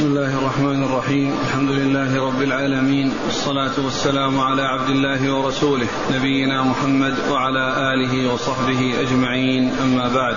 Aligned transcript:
بسم 0.00 0.08
الله 0.08 0.38
الرحمن 0.38 0.82
الرحيم. 0.82 1.36
الحمد 1.44 1.70
لله 1.70 2.26
رب 2.26 2.42
العالمين. 2.42 3.12
والصلاة 3.24 3.84
والسلام 3.84 4.40
على 4.40 4.62
عبد 4.62 4.90
الله 4.90 5.32
ورسوله 5.34 5.86
نبينا 6.12 6.62
محمد 6.62 7.14
وعلى 7.30 7.92
آله 7.92 8.32
وصحبه 8.32 9.00
أجمعين. 9.00 9.72
أما 9.82 10.08
بعد 10.08 10.36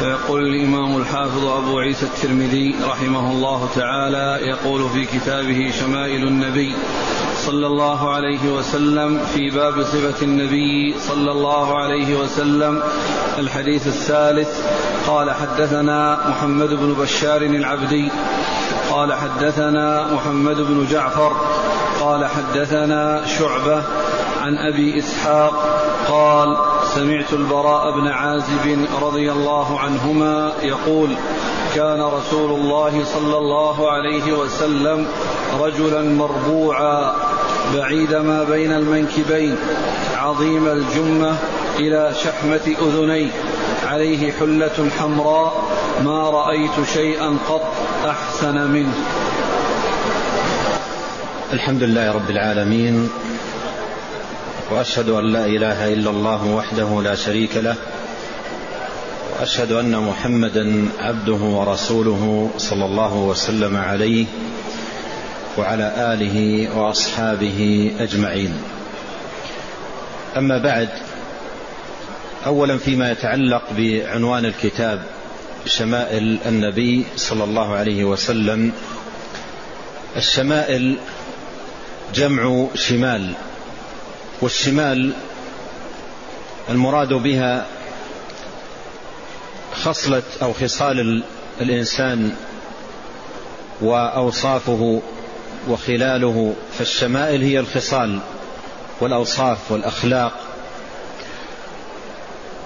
فيقول 0.00 0.46
الإمام 0.46 0.96
الحافظ 0.96 1.44
أبو 1.44 1.78
عيسى 1.78 2.06
الترمذي 2.06 2.74
رحمه 2.82 3.30
الله 3.30 3.68
تعالى 3.76 4.46
يقول 4.46 4.90
في 4.90 5.04
كتابه 5.04 5.70
شمائل 5.80 6.26
النبي 6.26 6.74
صلى 7.46 7.66
الله 7.66 8.10
عليه 8.10 8.52
وسلم 8.52 9.24
في 9.34 9.50
باب 9.50 9.82
صفة 9.82 10.22
النبي 10.22 10.94
صلى 10.98 11.30
الله 11.32 11.78
عليه 11.78 12.18
وسلم 12.20 12.82
الحديث 13.38 13.86
الثالث. 13.86 14.48
قال 15.06 15.30
حدثنا 15.30 16.28
محمد 16.28 16.68
بن 16.68 16.94
بشار 16.94 17.42
العبدي. 17.42 18.10
قال 18.90 19.12
حدثنا 19.12 20.14
محمد 20.14 20.56
بن 20.56 20.86
جعفر. 20.90 21.32
قال 22.00 22.26
حدثنا 22.26 23.26
شعبة 23.26 23.82
عن 24.40 24.58
أبي 24.58 24.98
إسحاق. 24.98 25.52
قال 26.08 26.56
سمعت 26.94 27.32
البراء 27.32 28.00
بن 28.00 28.08
عازب 28.08 28.86
رضي 29.02 29.32
الله 29.32 29.80
عنهما 29.80 30.52
يقول 30.62 31.10
كان 31.74 32.02
رسول 32.02 32.50
الله 32.50 33.04
صلى 33.04 33.36
الله 33.38 33.90
عليه 33.90 34.32
وسلم 34.32 35.06
رجلا 35.60 36.02
مربوعا. 36.02 37.29
بعيد 37.74 38.14
ما 38.14 38.44
بين 38.44 38.72
المنكبين 38.72 39.56
عظيم 40.16 40.66
الجمة 40.66 41.36
إلى 41.78 42.12
شحمة 42.24 42.76
أذنيه 42.82 43.30
عليه 43.86 44.32
حلة 44.32 44.90
حمراء 44.98 45.52
ما 46.04 46.30
رأيت 46.30 46.86
شيئا 46.94 47.36
قط 47.48 47.72
أحسن 48.06 48.70
منه. 48.70 48.94
الحمد 51.52 51.82
لله 51.82 52.12
رب 52.12 52.30
العالمين 52.30 53.10
وأشهد 54.70 55.08
أن 55.08 55.24
لا 55.32 55.46
إله 55.46 55.92
إلا 55.92 56.10
الله 56.10 56.46
وحده 56.46 57.02
لا 57.02 57.14
شريك 57.14 57.56
له 57.56 57.76
وأشهد 59.40 59.72
أن 59.72 59.96
محمدا 59.96 60.88
عبده 61.00 61.42
ورسوله 61.44 62.50
صلى 62.58 62.84
الله 62.84 63.14
وسلم 63.14 63.76
عليه 63.76 64.26
وعلى 65.58 66.14
آله 66.14 66.68
وأصحابه 66.78 67.90
أجمعين. 68.00 68.62
أما 70.36 70.58
بعد 70.58 70.88
اولا 72.46 72.78
فيما 72.78 73.10
يتعلق 73.10 73.62
بعنوان 73.76 74.44
الكتاب 74.44 75.02
شمائل 75.66 76.38
النبي 76.46 77.04
صلى 77.16 77.44
الله 77.44 77.74
عليه 77.74 78.04
وسلم 78.04 78.72
الشمائل 80.16 80.96
جمع 82.14 82.66
شمال 82.74 83.32
والشمال 84.40 85.12
المراد 86.68 87.08
بها 87.08 87.66
خصلة 89.82 90.22
أو 90.42 90.52
خصال 90.52 91.22
الإنسان 91.60 92.32
وأوصافه 93.80 95.02
وخلاله 95.68 96.54
فالشمائل 96.78 97.42
هي 97.42 97.58
الخصال 97.60 98.20
والأوصاف 99.00 99.72
والأخلاق 99.72 100.32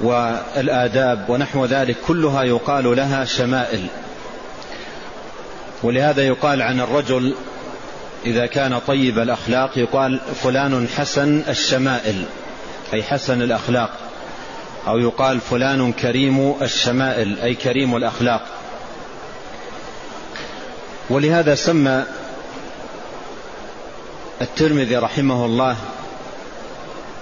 والآداب 0.01 1.31
ونحو 1.31 1.65
ذلك 1.65 1.97
كلها 2.07 2.43
يقال 2.43 2.97
لها 2.97 3.25
شمائل. 3.25 3.87
ولهذا 5.83 6.23
يقال 6.23 6.63
عن 6.63 6.81
الرجل 6.81 7.35
إذا 8.27 8.47
كان 8.47 8.79
طيب 8.79 9.19
الأخلاق 9.19 9.79
يقال 9.79 10.21
فلان 10.43 10.89
حسن 10.89 11.43
الشمائل 11.49 12.25
أي 12.95 13.03
حسن 13.03 13.43
الأخلاق 13.43 13.91
أو 14.87 14.99
يقال 14.99 15.41
فلان 15.41 15.93
كريم 15.93 16.55
الشمائل 16.63 17.41
أي 17.41 17.55
كريم 17.55 17.97
الأخلاق. 17.97 18.47
ولهذا 21.11 21.55
سمى 21.55 22.05
الترمذي 24.45 24.97
رحمه 24.97 25.45
الله 25.45 25.77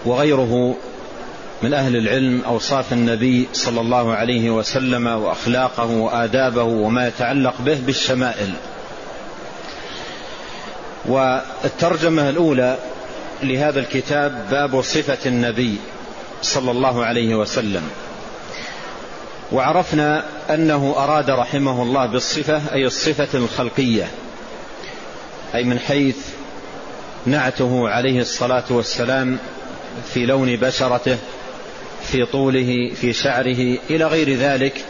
وغيره 0.04 0.76
من 1.62 1.74
أهل 1.74 1.96
العلم 1.96 2.42
أوصاف 2.46 2.92
النبي 2.92 3.48
صلى 3.52 3.80
الله 3.80 4.14
عليه 4.14 4.50
وسلم 4.50 5.06
وأخلاقه 5.06 5.90
وآدابه 5.90 6.62
وما 6.62 7.08
يتعلق 7.08 7.54
به 7.60 7.78
بالشمائل. 7.86 8.52
والترجمة 11.06 12.28
الأولى 12.28 12.78
لهذا 13.42 13.80
الكتاب 13.80 14.46
باب 14.50 14.82
صفة 14.82 15.18
النبي 15.26 15.76
صلى 16.42 16.70
الله 16.70 17.04
عليه 17.04 17.34
وسلم. 17.34 17.82
وعرفنا 19.52 20.24
أنه 20.50 20.94
أراد 20.98 21.30
رحمه 21.30 21.82
الله 21.82 22.06
بالصفة 22.06 22.62
أي 22.72 22.86
الصفة 22.86 23.38
الخلقية 23.38 24.10
أي 25.54 25.64
من 25.64 25.78
حيث 25.78 26.16
نعته 27.26 27.88
عليه 27.88 28.20
الصلاة 28.20 28.64
والسلام 28.70 29.38
في 30.14 30.26
لون 30.26 30.56
بشرته 30.56 31.16
في 32.02 32.24
طوله 32.24 32.90
في 32.94 33.12
شعره 33.12 33.78
إلى 33.90 34.04
غير 34.04 34.36
ذلك 34.36 34.84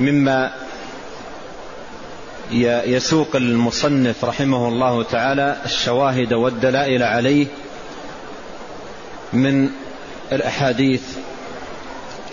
مما 0.00 0.52
يسوق 2.86 3.36
المصنف 3.36 4.24
رحمه 4.24 4.68
الله 4.68 5.02
تعالى 5.02 5.56
الشواهد 5.64 6.32
والدلائل 6.32 7.02
عليه 7.02 7.46
من 9.32 9.70
الأحاديث 10.32 11.02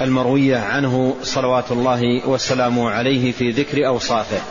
المروية 0.02 0.58
عنه 0.58 1.16
صلوات 1.24 1.72
الله 1.72 2.28
وسلامه 2.28 2.90
عليه 2.90 3.32
في 3.32 3.52
ذكر 3.52 3.88
أوصافه. 3.88 4.42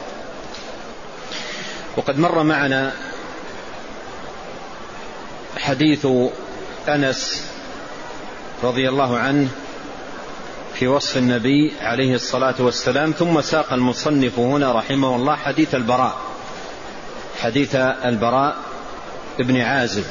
وقد 1.97 2.19
مر 2.19 2.43
معنا 2.43 2.93
حديث 5.61 6.07
أنس 6.89 7.47
رضي 8.63 8.89
الله 8.89 9.19
عنه 9.19 9.49
في 10.75 10.89
وصف 10.89 11.17
النبي 11.17 11.73
عليه 11.81 12.15
الصلاة 12.15 12.55
والسلام 12.59 13.13
ثم 13.13 13.41
ساق 13.41 13.73
المصنف 13.73 14.39
هنا 14.39 14.73
رحمه 14.73 15.17
الله 15.17 15.37
حديث 15.37 15.75
البراء 15.75 16.17
حديث 17.41 17.75
البراء 17.75 18.57
ابن 19.41 19.61
عازب 19.61 20.05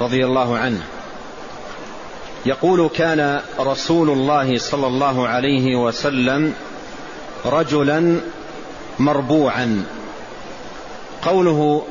رضي 0.00 0.24
الله 0.24 0.58
عنه. 0.58 0.82
يقول 2.46 2.88
كان 2.88 3.40
رسول 3.60 4.10
الله 4.10 4.58
صلى 4.58 4.86
الله 4.86 5.28
عليه 5.28 5.76
وسلم 5.76 6.54
رجلا 7.46 8.20
مربوعا. 8.98 9.84
قوله 11.22 11.86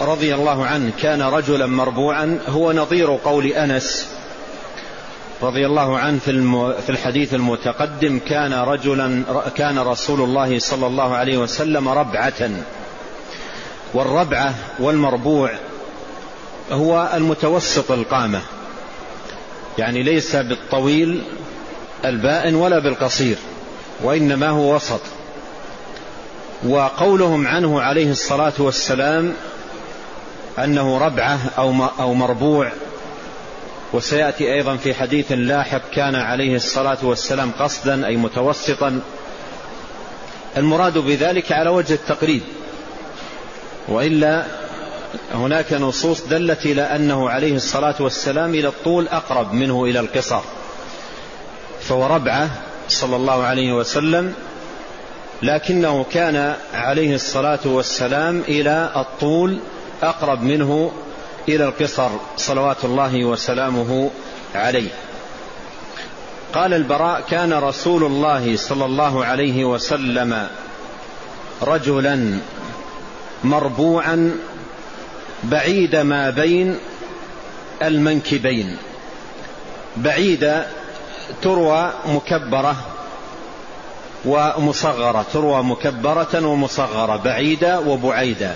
رضي 0.00 0.34
الله 0.34 0.66
عنه 0.66 0.92
كان 1.02 1.22
رجلا 1.22 1.66
مربوعا 1.66 2.38
هو 2.48 2.72
نظير 2.72 3.18
قول 3.24 3.46
أنس 3.46 4.08
رضي 5.42 5.66
الله 5.66 5.98
عنه 5.98 6.18
في 6.86 6.90
الحديث 6.90 7.34
المتقدم 7.34 8.20
كان 8.28 8.52
رجلا 8.52 9.22
كان 9.56 9.78
رسول 9.78 10.20
الله 10.20 10.58
صلى 10.58 10.86
الله 10.86 11.14
عليه 11.14 11.38
وسلم 11.38 11.88
ربعة. 11.88 12.50
والربعة 13.94 14.54
والمربوع 14.78 15.50
هو 16.72 17.10
المتوسط 17.14 17.90
القامة 17.90 18.40
يعني 19.78 20.02
ليس 20.02 20.36
بالطويل 20.36 21.22
البائن 22.04 22.54
ولا 22.54 22.78
بالقصير 22.78 23.36
وإنما 24.02 24.48
هو 24.48 24.74
وسط. 24.74 25.00
وقولهم 26.68 27.46
عنه 27.46 27.80
عليه 27.82 28.10
الصلاة 28.10 28.52
والسلام 28.58 29.34
أنه 30.58 30.98
ربعة 30.98 31.38
أو 32.00 32.14
مربوع. 32.14 32.72
وسيأتي 33.92 34.54
أيضا 34.54 34.76
في 34.76 34.94
حديث 34.94 35.32
لاحق 35.32 35.90
كان 35.94 36.14
عليه 36.14 36.56
الصلاة 36.56 36.98
والسلام 37.02 37.50
قصدا 37.58 38.06
أي 38.06 38.16
متوسطا. 38.16 39.00
المراد 40.56 40.98
بذلك 40.98 41.52
على 41.52 41.70
وجه 41.70 41.94
التقريب. 41.94 42.42
وإلا 43.88 44.44
هناك 45.34 45.72
نصوص 45.72 46.26
دلت 46.26 46.66
إلى 46.66 46.82
أنه 46.82 47.30
عليه 47.30 47.56
الصلاة 47.56 47.94
والسلام 48.00 48.54
إلى 48.54 48.68
الطول 48.68 49.08
أقرب 49.08 49.52
منه 49.52 49.84
إلى 49.84 50.00
القصر. 50.00 50.40
فهو 51.80 52.06
ربعة 52.06 52.50
صلى 52.88 53.16
الله 53.16 53.42
عليه 53.42 53.72
وسلم 53.72 54.34
لكنه 55.42 56.04
كان 56.12 56.54
عليه 56.74 57.14
الصلاة 57.14 57.60
والسلام 57.64 58.40
إلى 58.48 58.92
الطول 58.96 59.58
أقرب 60.02 60.42
منه 60.42 60.92
إلى 61.48 61.64
القصر 61.64 62.10
صلوات 62.36 62.84
الله 62.84 63.24
وسلامه 63.24 64.10
عليه. 64.54 64.88
قال 66.54 66.74
البراء 66.74 67.20
كان 67.30 67.52
رسول 67.52 68.04
الله 68.04 68.56
صلى 68.56 68.84
الله 68.84 69.24
عليه 69.24 69.64
وسلم 69.64 70.48
رجلا 71.62 72.38
مربوعا 73.44 74.36
بعيد 75.44 75.96
ما 75.96 76.30
بين 76.30 76.78
المنكبين. 77.82 78.76
بعيدة 79.96 80.66
تروى 81.42 81.92
مكبرة 82.06 82.76
ومصغرة 84.24 85.26
تروى 85.32 85.62
مكبرة 85.62 86.46
ومصغرة 86.46 87.16
بعيدة 87.16 87.80
وبعيدة. 87.80 88.54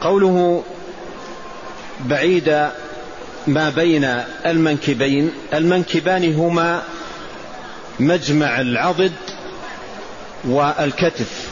وقوله 0.00 0.62
بعيد 2.00 2.68
ما 3.46 3.70
بين 3.70 4.04
المنكبين 4.46 5.32
المنكبان 5.54 6.34
هما 6.34 6.82
مجمع 8.00 8.60
العضد 8.60 9.12
والكتف. 10.44 11.48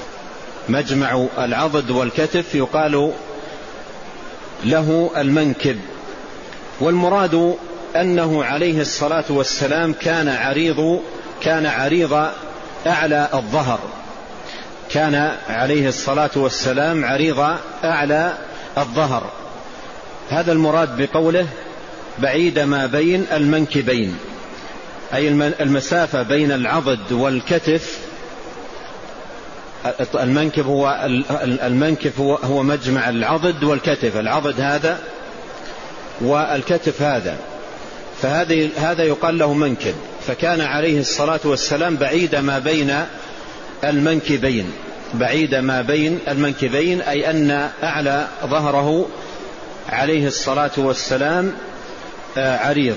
مجمع 0.69 1.26
العضد 1.38 1.91
والكتف 1.91 2.55
يقال 2.55 3.12
له 4.64 5.11
المنكب. 5.17 5.81
والمراد 6.81 7.56
أنه 7.97 8.44
عليه 8.44 8.81
الصلاة 8.81 9.25
والسلام 9.29 9.93
كان 9.93 10.29
عريض 10.29 11.00
كان 11.43 11.67
عريض 11.67 12.29
أعلى 12.87 13.29
الظهر. 13.35 13.81
كان 14.96 15.32
عليه 15.48 15.88
الصلاة 15.88 16.31
والسلام 16.37 17.04
عريض 17.04 17.38
أعلى 17.84 18.38
الظهر. 18.78 19.31
هذا 20.31 20.52
المراد 20.52 21.02
بقوله 21.02 21.46
بعيد 22.19 22.58
ما 22.58 22.87
بين 22.87 23.26
المنكبين 23.32 24.16
أي 25.14 25.28
المسافة 25.60 26.22
بين 26.22 26.52
العضد 26.52 27.12
والكتف. 27.12 27.98
المنكب 30.14 30.66
هو 30.66 31.08
المنكب 31.42 32.12
هو, 32.19 32.34
هو 32.34 32.62
مجمع 32.62 33.08
العضد 33.08 33.64
والكتف 33.64 34.16
العضد 34.16 34.60
هذا 34.60 34.99
والكتف 36.20 37.02
هذا. 37.02 37.37
فهذا 38.22 38.69
هذا 38.76 39.02
يقال 39.04 39.38
له 39.38 39.52
منكب. 39.52 39.94
فكان 40.26 40.60
عليه 40.60 41.00
الصلاة 41.00 41.40
والسلام 41.44 41.96
بعيد 41.96 42.37
ما 42.37 42.58
بين 42.58 43.06
المنكبين 43.84 44.73
بعيد 45.14 45.55
ما 45.55 45.82
بين 45.82 46.19
المنكبين 46.28 47.00
أي 47.00 47.31
أن 47.31 47.70
أعلى 47.82 48.28
ظهره 48.44 49.08
عليه 49.88 50.26
الصلاة 50.26 50.70
والسلام 50.76 51.52
آه، 52.38 52.58
عريض. 52.58 52.96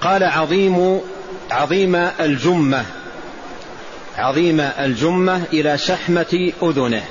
قال 0.00 0.24
عظيم 0.24 1.00
عظيم 1.50 1.94
الجمة 1.96 2.84
عظيم 4.18 4.60
الجمة 4.60 5.42
إلى 5.52 5.78
شحمة 5.78 6.52
أذنه. 6.62 7.04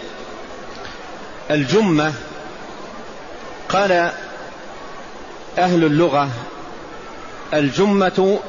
الجمة 1.51 2.13
قال 3.69 3.91
أهل 5.57 5.83
اللغة 5.83 6.29
الجمة 7.53 8.39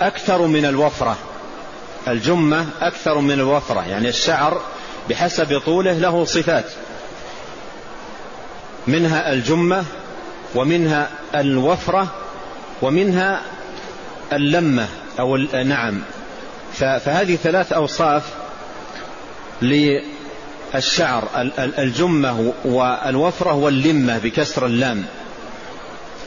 أكثر 0.00 0.46
من 0.46 0.64
الوفرة. 0.64 1.16
الجمة 2.08 2.66
أكثر 2.80 3.18
من 3.18 3.32
الوفرة 3.32 3.88
يعني 3.88 4.08
الشعر 4.08 4.60
بحسب 5.10 5.58
طوله 5.58 5.92
له 5.92 6.24
صفات. 6.24 6.64
منها 8.86 9.32
الجمة 9.32 9.84
ومنها 10.54 11.08
الوفرة 11.34 12.14
ومنها 12.82 13.40
اللمة 14.32 14.86
أو 15.20 15.36
نعم. 15.36 16.02
فهذه 16.72 17.36
ثلاث 17.36 17.72
أوصاف 17.72 18.22
للشعر. 19.62 21.28
الجمة 21.58 22.52
والوفرة 22.64 23.52
واللمة 23.52 24.18
بكسر 24.18 24.66
اللام. 24.66 25.06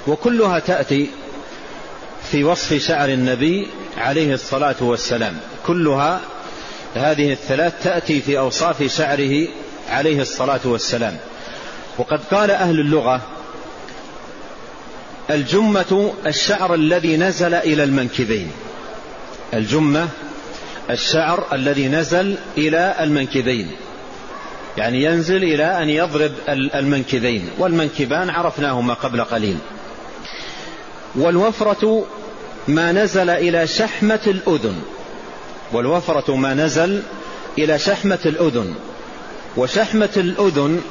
وكلها 0.07 0.59
تأتي 0.59 1.09
في 2.31 2.43
وصف 2.43 2.73
شعر 2.73 3.09
النبي 3.09 3.67
عليه 3.97 4.33
الصلاة 4.33 4.75
والسلام. 4.79 5.39
كلها 5.65 6.21
هذه 6.95 7.31
الثلاث 7.31 7.73
تأتي 7.83 8.21
في 8.21 8.39
أوصاف 8.39 8.83
شعره 8.83 9.47
عليه 9.89 10.21
الصلاة 10.21 10.59
والسلام. 10.65 11.17
وقد 11.97 12.19
قال 12.31 12.51
أهل 12.51 12.79
اللغة 12.79 13.21
الجمة 15.29 16.13
الشعر 16.25 16.73
الذي 16.73 17.17
نزل 17.17 17.53
إلى 17.53 17.83
المنكبين. 17.83 18.51
الجمة 19.53 20.07
الشعر 20.89 21.45
الذي 21.53 21.87
نزل 21.87 22.37
إلى 22.57 22.95
المنكبين. 22.99 23.71
يعني 24.77 25.03
ينزل 25.03 25.43
إلى 25.43 25.83
أن 25.83 25.89
يضرب 25.89 26.31
المنكبين. 26.49 27.49
والمنكبان 27.57 28.29
عرفناهما 28.29 28.93
قبل 28.93 29.23
قليل. 29.23 29.57
والوفرة 31.15 32.05
ما 32.67 32.91
نزل 32.91 33.29
إلى 33.29 33.67
شحمة 33.67 34.19
الأذن. 34.27 34.81
والوفرة 35.73 36.35
ما 36.35 36.53
نزل 36.53 37.01
إلى 37.57 37.79
شحمة 37.79 38.19
الأذن. 38.25 38.75
وشحمة 39.57 40.09
الأذن 40.17 40.81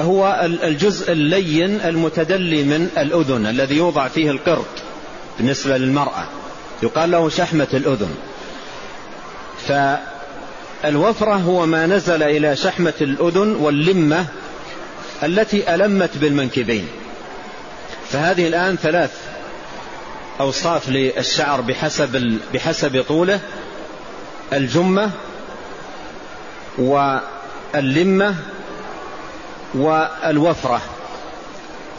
هو 0.00 0.40
الجزء 0.64 1.12
اللين 1.12 1.80
المتدلي 1.80 2.62
من 2.62 2.88
الأذن 2.98 3.46
الذي 3.46 3.76
يوضع 3.76 4.08
فيه 4.08 4.30
القرط 4.30 4.66
بالنسبة 5.38 5.78
للمرأة. 5.78 6.28
يقال 6.82 7.10
له 7.10 7.28
شحمة 7.28 7.68
الأذن. 7.74 8.14
فالوفرة 9.68 11.34
هو 11.34 11.66
ما 11.66 11.86
نزل 11.86 12.22
إلى 12.22 12.56
شحمة 12.56 12.92
الأذن 13.00 13.54
واللمة 13.54 14.26
التي 15.22 15.74
ألمت 15.74 16.18
بالمنكبين. 16.18 16.88
فهذه 18.08 18.48
الآن 18.48 18.76
ثلاث 18.76 19.10
أوصاف 20.40 20.88
للشعر 20.88 21.60
بحسب 21.60 22.38
بحسب 22.54 23.04
طوله. 23.08 23.40
الجمة 24.52 25.10
واللمة 26.78 28.34
والوفرة. 29.74 30.80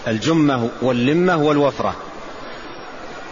الجمة 0.07 0.69
واللمة 0.81 1.38
والوفرة. 1.38 1.96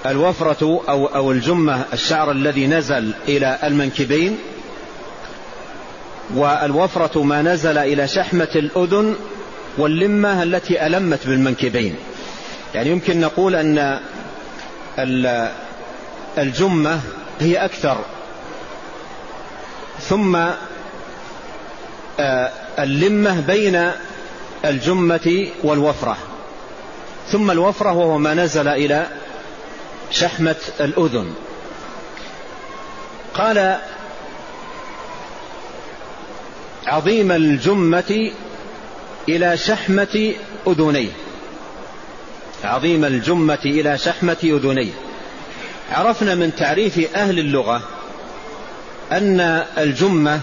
الوفرة 0.05 0.83
أو, 0.89 1.05
أو 1.05 1.31
الجمة 1.31 1.85
الشعر 1.93 2.31
الذي 2.31 2.67
نزل 2.67 3.11
إلى 3.27 3.59
المنكبين 3.63 4.37
والوفرة 6.35 7.23
ما 7.23 7.41
نزل 7.41 7.77
إلى 7.77 8.07
شحمة 8.07 8.47
الأذن 8.55 9.15
واللمة 9.77 10.43
التي 10.43 10.87
ألمت 10.87 11.27
بالمنكبين. 11.27 11.95
يعني 12.75 12.89
يمكن 12.89 13.19
نقول 13.19 13.55
أن 13.55 13.99
الجمة 16.37 16.99
هي 17.39 17.65
أكثر 17.65 17.97
ثم 20.09 20.35
آه، 22.19 22.51
اللمة 22.79 23.41
بين 23.41 23.91
الجمة 24.65 25.47
والوفرة. 25.63 26.17
ثم 27.31 27.51
الوفرة 27.51 27.91
وهو 27.91 28.17
ما 28.17 28.33
نزل 28.33 28.67
إلى 28.67 29.07
شحمة 30.11 30.55
الأذن. 30.79 31.33
قال 33.33 33.77
عظيم 36.87 37.31
الجمة 37.31 38.31
إلى 39.29 39.57
شحمة 39.57 40.33
أذنيه. 40.67 41.11
عظيم 42.63 43.05
الجمة 43.05 43.59
إلى 43.65 43.97
شحمة 43.97 44.37
أذنيه. 44.43 44.91
عرفنا 45.91 46.35
من 46.35 46.55
تعريف 46.55 47.15
أهل 47.15 47.39
اللغة 47.39 47.96
أن 49.11 49.63
الجمة 49.77 50.39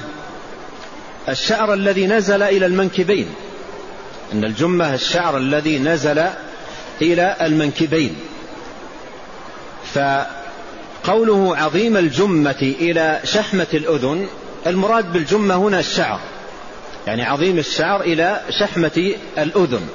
الشعر 1.28 1.75
الذي 1.75 2.06
نزل 2.06 2.42
إلى 2.42 2.66
المنكبين. 2.66 3.35
أن 4.33 4.44
الجمة 4.44 4.94
الشعر 4.94 5.37
الذي 5.37 5.78
نزل 5.78 6.25
إلى 7.02 7.37
المنكبين. 7.40 8.16
فقوله 9.94 11.56
عظيم 11.56 11.97
الجمة 11.97 12.75
إلى 12.80 13.21
شحمة 13.25 13.66
الأذن 13.75 14.26
المراد 14.66 15.12
بالجمة 15.12 15.54
هنا 15.54 15.80
الشعر. 15.80 16.21
يعني 17.06 17.23
عظيم 17.23 17.59
الشعر 17.59 18.00
إلى 18.00 18.40
شحمة 18.61 19.14
الأذن. 19.38 19.88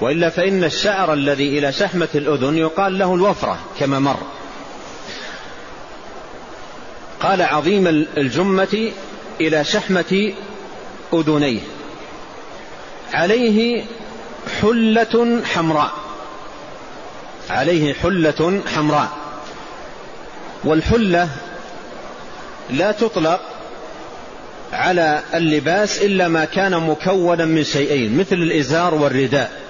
وإلا 0.00 0.30
فإن 0.30 0.64
الشعر 0.64 1.12
الذي 1.12 1.58
إلى 1.58 1.72
شحمة 1.72 2.08
الأذن 2.14 2.56
يقال 2.56 2.98
له 2.98 3.14
الوفرة 3.14 3.58
كما 3.80 3.98
مر. 3.98 4.35
قال 7.20 7.42
عظيم 7.42 7.86
الجمة 8.16 8.92
إلى 9.40 9.64
شحمة 9.64 10.32
أذنيه. 11.14 11.60
عليه 13.12 13.84
حلة 14.62 15.40
حمراء. 15.44 15.92
عليه 17.50 17.94
حلة 17.94 18.60
حمراء. 18.74 19.08
والحلة 20.64 21.28
لا 22.70 22.92
تطلق 22.92 23.40
على 24.72 25.22
اللباس 25.34 26.02
إلا 26.02 26.28
ما 26.28 26.44
كان 26.44 26.76
مكونا 26.76 27.44
من 27.44 27.64
شيئين 27.64 28.18
مثل 28.18 28.36
الإزار 28.36 28.94
والرداء. 28.94 29.65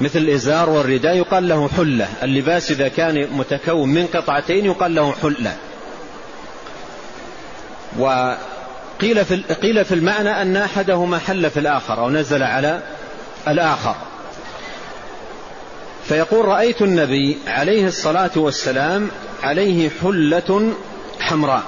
مثل 0.00 0.18
الإزار 0.18 0.70
والرداء 0.70 1.16
يقال 1.16 1.48
له 1.48 1.68
حلة. 1.68 2.08
اللباس 2.22 2.70
إذا 2.70 2.88
كان 2.88 3.28
متكون 3.32 3.88
من 3.88 4.06
قطعتين 4.06 4.64
يقال 4.64 4.94
له 4.94 5.12
حلة. 5.12 5.56
وقيل 7.98 9.24
في, 9.24 9.42
قيل 9.62 9.84
في 9.84 9.94
المعنى 9.94 10.42
أن 10.42 10.56
أحدهما 10.56 11.18
حل 11.18 11.50
في 11.50 11.60
الآخر 11.60 11.98
أو 11.98 12.10
نزل 12.10 12.42
على 12.42 12.82
الآخر. 13.48 13.94
فيقول 16.08 16.44
رأيت 16.44 16.82
النبي 16.82 17.38
عليه 17.46 17.86
الصلاة 17.86 18.30
والسلام 18.36 19.08
عليه 19.42 19.90
حلة 20.02 20.72
حمراء. 21.20 21.62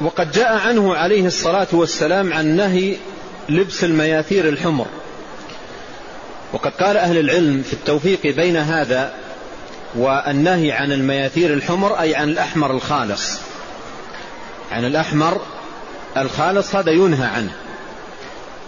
وقد 0.00 0.32
جاء 0.32 0.56
عنه 0.56 0.94
عليه 0.94 1.26
الصلاة 1.26 1.68
والسلام 1.72 2.32
عن 2.32 2.46
نهي 2.46 2.96
لبس 3.48 3.84
المياثير 3.84 4.48
الحمر. 4.48 4.86
وقد 6.56 6.72
قال 6.72 6.96
أهل 6.96 7.18
العلم 7.18 7.62
في 7.62 7.72
التوفيق 7.72 8.26
بين 8.26 8.56
هذا 8.56 9.12
والنهي 9.94 10.72
عن 10.72 10.92
المياثير 10.92 11.52
الحمر 11.52 12.00
أي 12.00 12.14
عن 12.14 12.28
الأحمر 12.28 12.70
الخالص. 12.70 13.40
عن 14.72 14.84
الأحمر 14.84 15.40
الخالص 16.16 16.74
هذا 16.74 16.90
ينهى 16.90 17.26
عنه. 17.26 17.52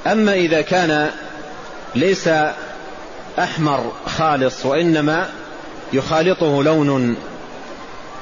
أما 0.07 0.35
إذا 0.35 0.61
كان 0.61 1.11
ليس 1.95 2.31
أحمر 3.39 3.93
خالص 4.07 4.67
وإنما 4.67 5.29
يخالطه 5.93 6.63
لون 6.63 7.17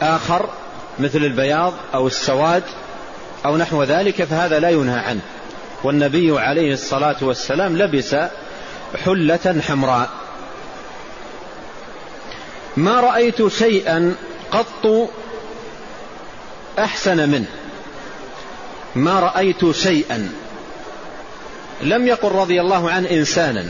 آخر 0.03 0.49
مثل 0.99 1.19
البياض 1.19 1.73
أو 1.95 2.07
السواد 2.07 2.63
أو 3.47 3.57
نحو 3.57 3.83
ذلك 3.83 4.25
فهذا 4.25 4.59
لا 4.59 4.71
ينهى 4.71 4.99
عنه. 4.99 5.21
والنبي 5.85 6.41
عليه 6.41 6.73
الصلاة 6.73 7.17
والسلام 7.21 7.77
لبس 7.77 8.17
حلة 9.05 9.61
حمراء. 9.69 10.11
ما 12.77 13.01
رأيت 13.01 13.49
شيئا 13.49 14.15
قط 14.51 15.11
أحسن 16.79 17.29
منه 17.29 17.47
ما 18.95 19.21
رأيت 19.21 19.71
شيئا. 19.71 20.33
لم 21.83 22.07
يقل 22.07 22.33
رضي 22.33 22.61
الله 22.61 22.91
عنه 22.91 23.11
إنسانا 23.11 23.65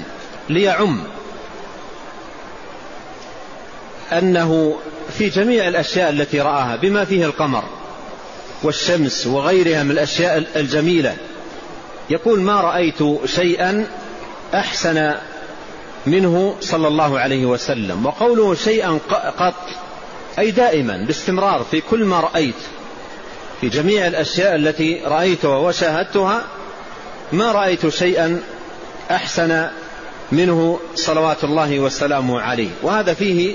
ليعم. 0.49 1.05
أنه 4.13 4.79
في 5.19 5.29
جميع 5.29 5.69
الأشياء 5.69 6.11
التي 6.11 6.41
رآها 6.41 6.77
بما 6.77 7.05
فيه 7.05 7.25
القمر 7.25 7.65
والشمس 8.63 9.27
وغيرها 9.27 9.83
من 9.83 9.91
الأشياء 9.91 10.45
الجميلة 10.57 11.17
يقول 12.11 12.41
ما 12.41 12.61
رأيت 12.61 12.99
شيئا 13.25 13.87
أحسن 14.55 15.15
منه 16.07 16.57
صلى 16.61 16.89
الله 16.89 17.21
عليه 17.21 17.47
وسلم 17.47 18.07
وقوله 18.07 18.55
شيئا 18.55 18.99
قط 19.39 19.55
أي 20.39 20.51
دائما 20.51 20.97
باستمرار 20.97 21.67
في 21.71 21.81
كل 21.81 22.05
ما 22.05 22.21
رأيت 22.21 22.55
في 23.61 23.69
جميع 23.69 24.07
الأشياء 24.07 24.55
التي 24.55 25.01
رأيتها 25.05 25.57
وشاهدتها 25.57 26.43
ما 27.33 27.53
رأيت 27.53 27.89
شيئا 27.89 28.43
أحسن 29.11 29.67
منه 30.33 30.81
صلوات 30.95 31.45
الله 31.45 31.81
وسلامه 31.81 32.41
عليه. 32.41 32.71
وهذا 32.83 33.15
فيه 33.15 33.55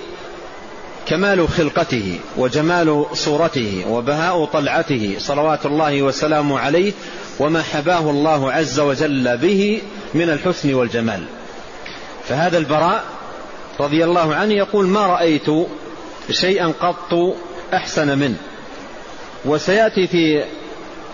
كمال 1.05 1.49
خلقته 1.49 2.19
وجمال 2.37 3.05
صورته 3.13 3.85
وبهاء 3.89 4.45
طلعته 4.45 5.15
صلوات 5.19 5.65
الله 5.65 6.01
وسلامه 6.01 6.59
عليه 6.59 6.93
وما 7.39 7.61
حباه 7.61 8.09
الله 8.09 8.51
عز 8.51 8.79
وجل 8.79 9.37
به 9.37 9.81
من 10.13 10.29
الحسن 10.29 10.73
والجمال. 10.73 11.23
فهذا 12.29 12.57
البراء 12.57 13.03
رضي 13.79 14.03
الله 14.03 14.35
عنه 14.35 14.53
يقول 14.53 14.87
ما 14.87 15.07
رأيت 15.07 15.47
شيئا 16.31 16.73
قط 16.79 17.35
أحسن 17.73 18.17
منه. 18.17 18.37
وسيأتي 19.45 20.07
في 20.07 20.43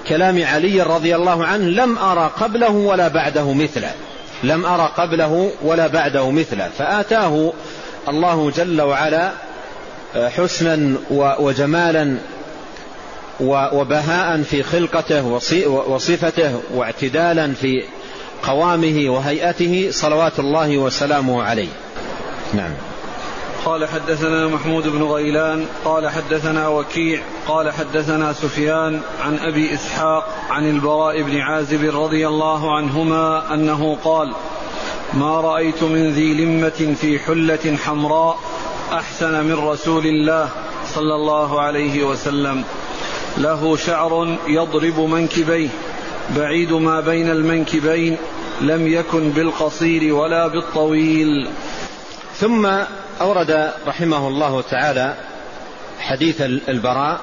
كلام 0.08 0.46
علي 0.46 0.82
رضي 0.82 1.16
الله 1.16 1.46
عنه 1.46 1.66
لم 1.66 1.98
أرى 1.98 2.32
قبله 2.40 2.72
ولا 2.72 3.08
بعده 3.08 3.54
مثله. 3.54 3.92
لم 4.44 4.66
أرى 4.66 4.92
قبله 4.98 5.52
ولا 5.62 5.88
بعده 5.88 6.32
مثله. 6.32 6.70
فآتاه 6.78 7.54
الله 8.10 8.52
جل 8.52 8.82
وعلا 8.82 9.32
حسنا 10.16 10.98
وجمالا 11.40 12.18
وبهاء 13.40 14.42
في 14.42 14.64
خلقته 14.64 15.40
وصفته 15.68 16.62
واعتدالا 16.74 17.54
في 17.54 17.84
قوامه 18.44 19.10
وهيئته 19.10 19.88
صلوات 19.92 20.40
الله 20.40 20.78
وسلامه 20.78 21.44
عليه. 21.44 21.70
نعم. 22.54 22.72
قال 23.66 23.88
حدثنا 23.88 24.48
محمود 24.48 24.88
بن 24.88 25.04
غيلان 25.04 25.66
قال 25.86 26.10
حدثنا 26.10 26.68
وكيع 26.68 27.22
قال 27.48 27.72
حدثنا 27.72 28.34
سفيان 28.34 29.02
عن 29.22 29.38
أبي 29.38 29.74
إسحاق 29.74 30.36
عن 30.50 30.70
البراء 30.70 31.22
بن 31.22 31.38
عازب 31.38 32.04
رضي 32.04 32.28
الله 32.28 32.76
عنهما 32.76 33.54
أنه 33.54 33.98
قال 34.04 34.34
ما 35.14 35.42
رأيت 35.42 35.84
من 35.84 36.12
ذي 36.12 36.34
لمة 36.34 36.96
في 37.02 37.20
حلة 37.20 37.78
حمراء 37.86 38.38
أحسن 38.94 39.46
من 39.46 39.54
رسول 39.54 40.06
الله 40.06 40.50
صلى 40.96 41.16
الله 41.16 41.62
عليه 41.62 42.04
وسلم. 42.04 42.64
له 43.38 43.78
شعر 43.78 44.38
يضرب 44.48 45.00
منكبيه 45.00 45.70
بعيد 46.36 46.74
ما 46.74 47.00
بين 47.02 47.30
المنكبين 47.30 48.18
لم 48.62 48.88
يكن 48.88 49.30
بالقصير 49.30 50.14
ولا 50.14 50.48
بالطويل. 50.48 51.50
ثم 52.36 52.70
أورد 53.22 53.72
رحمه 53.88 54.28
الله 54.28 54.62
تعالى 54.62 55.16
حديث 56.00 56.42
البراء 56.42 57.20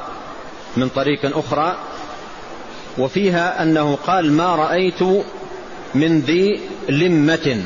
من 0.77 0.89
طريق 0.89 1.39
أخرى 1.39 1.79
وفيها 2.99 3.63
أنه 3.63 3.99
قال 4.07 4.33
ما 4.33 4.55
رأيت 4.55 5.03
من 5.95 6.21
ذي 6.21 6.61
لمة. 6.89 7.63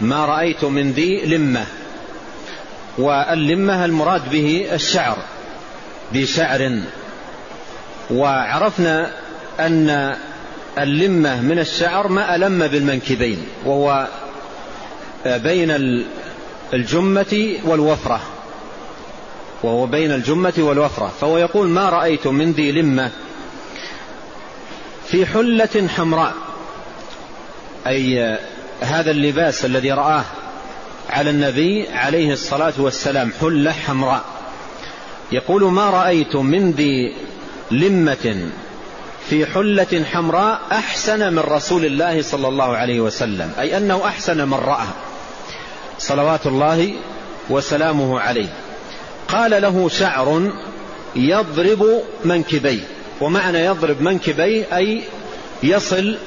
ما 0.00 0.24
رأيت 0.24 0.64
من 0.64 0.92
ذي 0.92 1.26
لمة. 1.26 1.66
واللمة 2.98 3.84
المراد 3.84 4.30
به 4.30 4.68
الشعر 4.72 5.16
بشعر. 6.12 6.80
وعرفنا 8.10 9.10
أن 9.60 10.16
اللمة 10.78 11.40
من 11.40 11.58
الشعر 11.58 12.08
ما 12.08 12.36
ألم 12.36 12.66
بالمنكبين 12.66 13.46
وهو 13.64 14.08
بين 15.26 15.70
الجمة 16.74 17.56
والوفرة 17.64 18.20
وهو 19.62 19.86
بين 19.86 20.12
الجمة 20.12 20.52
والوفرة. 20.58 21.12
فهو 21.20 21.38
يقول 21.38 21.68
ما 21.68 21.88
رأيت 21.88 22.26
من 22.26 22.52
ذي 22.52 22.72
لمة 22.72 23.10
في 25.08 25.26
حلة 25.26 25.88
حمراء. 25.96 26.34
أي 27.86 28.38
هذا 28.80 29.10
اللباس 29.10 29.64
الذي 29.64 29.92
رآه 29.92 30.24
على 31.10 31.30
النبي 31.30 31.88
عليه 31.88 32.32
الصلاة 32.32 32.74
والسلام 32.78 33.32
حلة 33.40 33.72
حمراء. 33.72 34.24
يقول 35.32 35.64
ما 35.64 35.90
رأيت 35.90 36.36
من 36.36 36.70
ذي 36.70 37.14
لمة 37.70 38.50
في 39.30 39.46
حلة 39.46 40.04
حمراء 40.12 40.60
أحسن 40.72 41.32
من 41.32 41.38
رسول 41.38 41.84
الله 41.84 42.22
صلى 42.22 42.48
الله 42.48 42.76
عليه 42.76 43.00
وسلم 43.00 43.52
أي 43.58 43.76
أنه 43.76 44.04
أحسن 44.04 44.48
من 44.48 44.54
رأى. 44.54 44.86
صلوات 45.98 46.46
الله 46.46 46.94
وسلامه 47.50 48.20
عليه. 48.20 48.48
قال 49.28 49.62
له 49.62 49.88
شعر 49.88 50.52
يضرب 51.16 52.02
منكبيه 52.24 52.80
ومعنى 53.20 53.58
يضرب 53.58 54.02
منكبيه 54.02 54.76
أي 54.76 55.02
يصل 55.62 56.18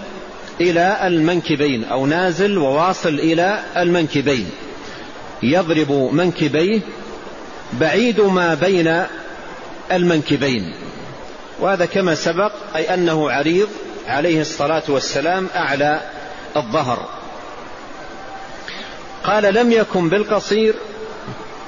إلى 0.62 1.08
المنكبين 1.08 1.84
أو 1.84 2.06
نازل 2.06 2.58
وواصل 2.58 3.13
إلى 3.20 3.60
المنكبين. 3.77 4.50
يضرب 5.44 5.91
منكبيه 5.91 6.82
بعيد 7.74 8.22
ما 8.22 8.53
بين 8.53 9.03
المنكبين. 9.91 10.74
وهذا 11.59 11.85
كما 11.85 12.15
سبق 12.15 12.51
أي 12.75 12.93
أنه 12.93 13.31
عريض 13.31 13.69
عليه 14.07 14.41
الصلاة 14.41 14.83
والسلام 14.87 15.47
أعلى 15.55 16.01
الظهر. 16.57 17.09
قال 19.23 19.53
لم 19.53 19.71
يكن 19.71 20.09
بالقصير 20.09 20.75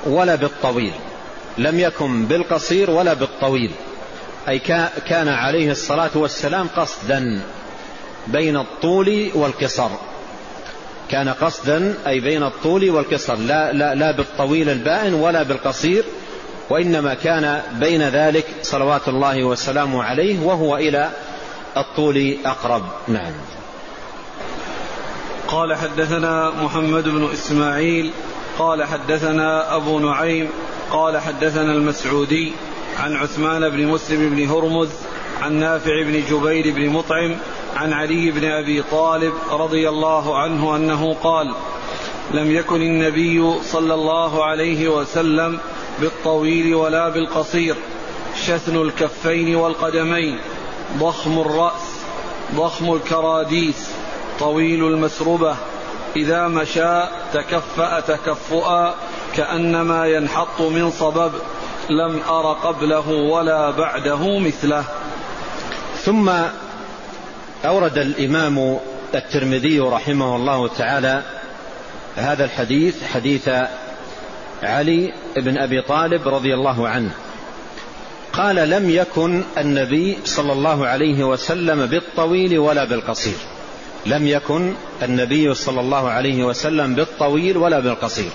ولا 0.05 0.35
بالطويل. 0.35 0.93
لم 1.57 1.79
يكن 1.79 2.25
بالقصير 2.25 2.89
ولا 2.89 3.13
بالطويل. 3.13 3.71
أي 4.47 4.59
كان 5.07 5.27
عليه 5.27 5.71
الصلاة 5.71 6.11
والسلام 6.15 6.67
قصدا 6.75 7.41
بين 8.27 8.57
الطول 8.57 9.31
والقصر. 9.35 9.89
كان 11.11 11.29
قصدا 11.29 11.95
أي 12.07 12.19
بين 12.19 12.43
الطول 12.43 12.89
والقصر 12.89 13.35
لا, 13.35 13.73
لا, 13.73 13.95
لا 13.95 14.11
بالطويل 14.11 14.69
البائن 14.69 15.13
ولا 15.13 15.43
بالقصير 15.43 16.03
وإنما 16.71 17.13
كان 17.13 17.61
بين 17.79 18.01
ذلك 18.01 18.45
صلوات 18.61 19.07
الله 19.07 19.43
وسلامه 19.43 20.03
عليه 20.03 20.39
وهو 20.39 20.77
إلى 20.77 21.09
الطول 21.77 22.37
أقرب. 22.45 22.83
نعم. 23.07 23.33
قال 25.47 25.75
حدثنا 25.75 26.51
محمد 26.63 27.03
بن 27.03 27.29
إسماعيل 27.33 28.11
قال 28.59 28.83
حدثنا 28.83 29.75
أبو 29.75 29.99
نعيم 29.99 30.49
قال 30.91 31.17
حدثنا 31.17 31.73
المسعودي 31.73 32.53
عن 32.99 33.15
عثمان 33.15 33.69
بن 33.69 33.87
مسلم 33.87 34.29
بن 34.29 34.49
هرمز 34.49 34.89
عن 35.41 35.53
نافع 35.53 36.03
بن 36.03 36.23
جبير 36.29 36.73
بن 36.73 36.89
مطعم 36.89 37.35
عن 37.75 37.93
علي 37.93 38.31
بن 38.31 38.45
أبي 38.45 38.83
طالب 38.91 39.33
رضي 39.51 39.89
الله 39.89 40.39
عنه 40.39 40.75
أنه 40.75 41.13
قال 41.13 41.55
لم 42.33 42.51
يكن 42.51 42.81
النبي 42.81 43.61
صلى 43.63 43.93
الله 43.93 44.45
عليه 44.45 44.89
وسلم 44.89 45.59
بالطويل 46.01 46.75
ولا 46.75 47.09
بالقصير 47.09 47.75
شثن 48.45 48.81
الكفين 48.81 49.55
والقدمين 49.55 50.39
ضخم 50.97 51.39
الرأس 51.39 52.01
ضخم 52.55 52.93
الكراديس 52.93 53.91
طويل 54.39 54.83
المسربة 54.87 55.55
إذا 56.15 56.47
مشى 56.47 57.03
تكفأ 57.33 57.99
تكفؤا 57.99 58.93
كأنما 59.35 60.07
ينحط 60.07 60.61
من 60.61 60.91
صبب 60.91 61.31
لم 61.89 62.21
أر 62.29 62.53
قبله 62.53 63.09
ولا 63.09 63.71
بعده 63.71 64.39
مثله. 64.39 64.83
ثم 66.03 66.31
أورد 67.65 67.97
الإمام 67.97 68.79
الترمذي 69.15 69.79
رحمه 69.79 70.35
الله 70.35 70.67
تعالى 70.67 71.23
هذا 72.15 72.45
الحديث 72.45 73.03
حديث 73.03 73.49
علي 74.63 75.13
بن 75.35 75.57
أبي 75.57 75.81
طالب 75.81 76.27
رضي 76.27 76.53
الله 76.53 76.89
عنه. 76.89 77.11
قال 78.33 78.55
لم 78.55 78.89
يكن 78.89 79.43
النبي 79.57 80.17
صلى 80.25 80.53
الله 80.53 80.87
عليه 80.87 81.23
وسلم 81.23 81.85
بالطويل 81.85 82.59
ولا 82.59 82.83
بالقصير. 82.83 83.37
لم 84.05 84.27
يكن 84.27 84.73
النبي 85.03 85.53
صلى 85.53 85.79
الله 85.79 86.09
عليه 86.09 86.43
وسلم 86.43 86.95
بالطويل 86.95 87.57
ولا 87.57 87.79
بالقصير. 87.79 88.31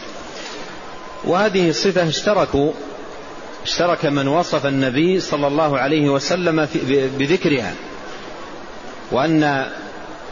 وهذه 1.24 1.68
الصفة 1.68 2.08
اشتركوا 2.08 2.72
اشترك 3.64 4.04
من 4.04 4.28
وصف 4.28 4.66
النبي 4.66 5.20
صلى 5.20 5.46
الله 5.46 5.78
عليه 5.78 6.08
وسلم 6.08 6.68
بذكرها. 7.18 7.74
وأن 9.12 9.66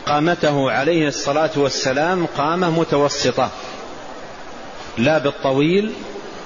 قامته 0.06 0.70
عليه 0.70 1.08
الصلاة 1.08 1.50
والسلام 1.56 2.26
قامة 2.26 2.70
متوسطة. 2.70 3.50
لا 4.98 5.18
بالطويل 5.18 5.92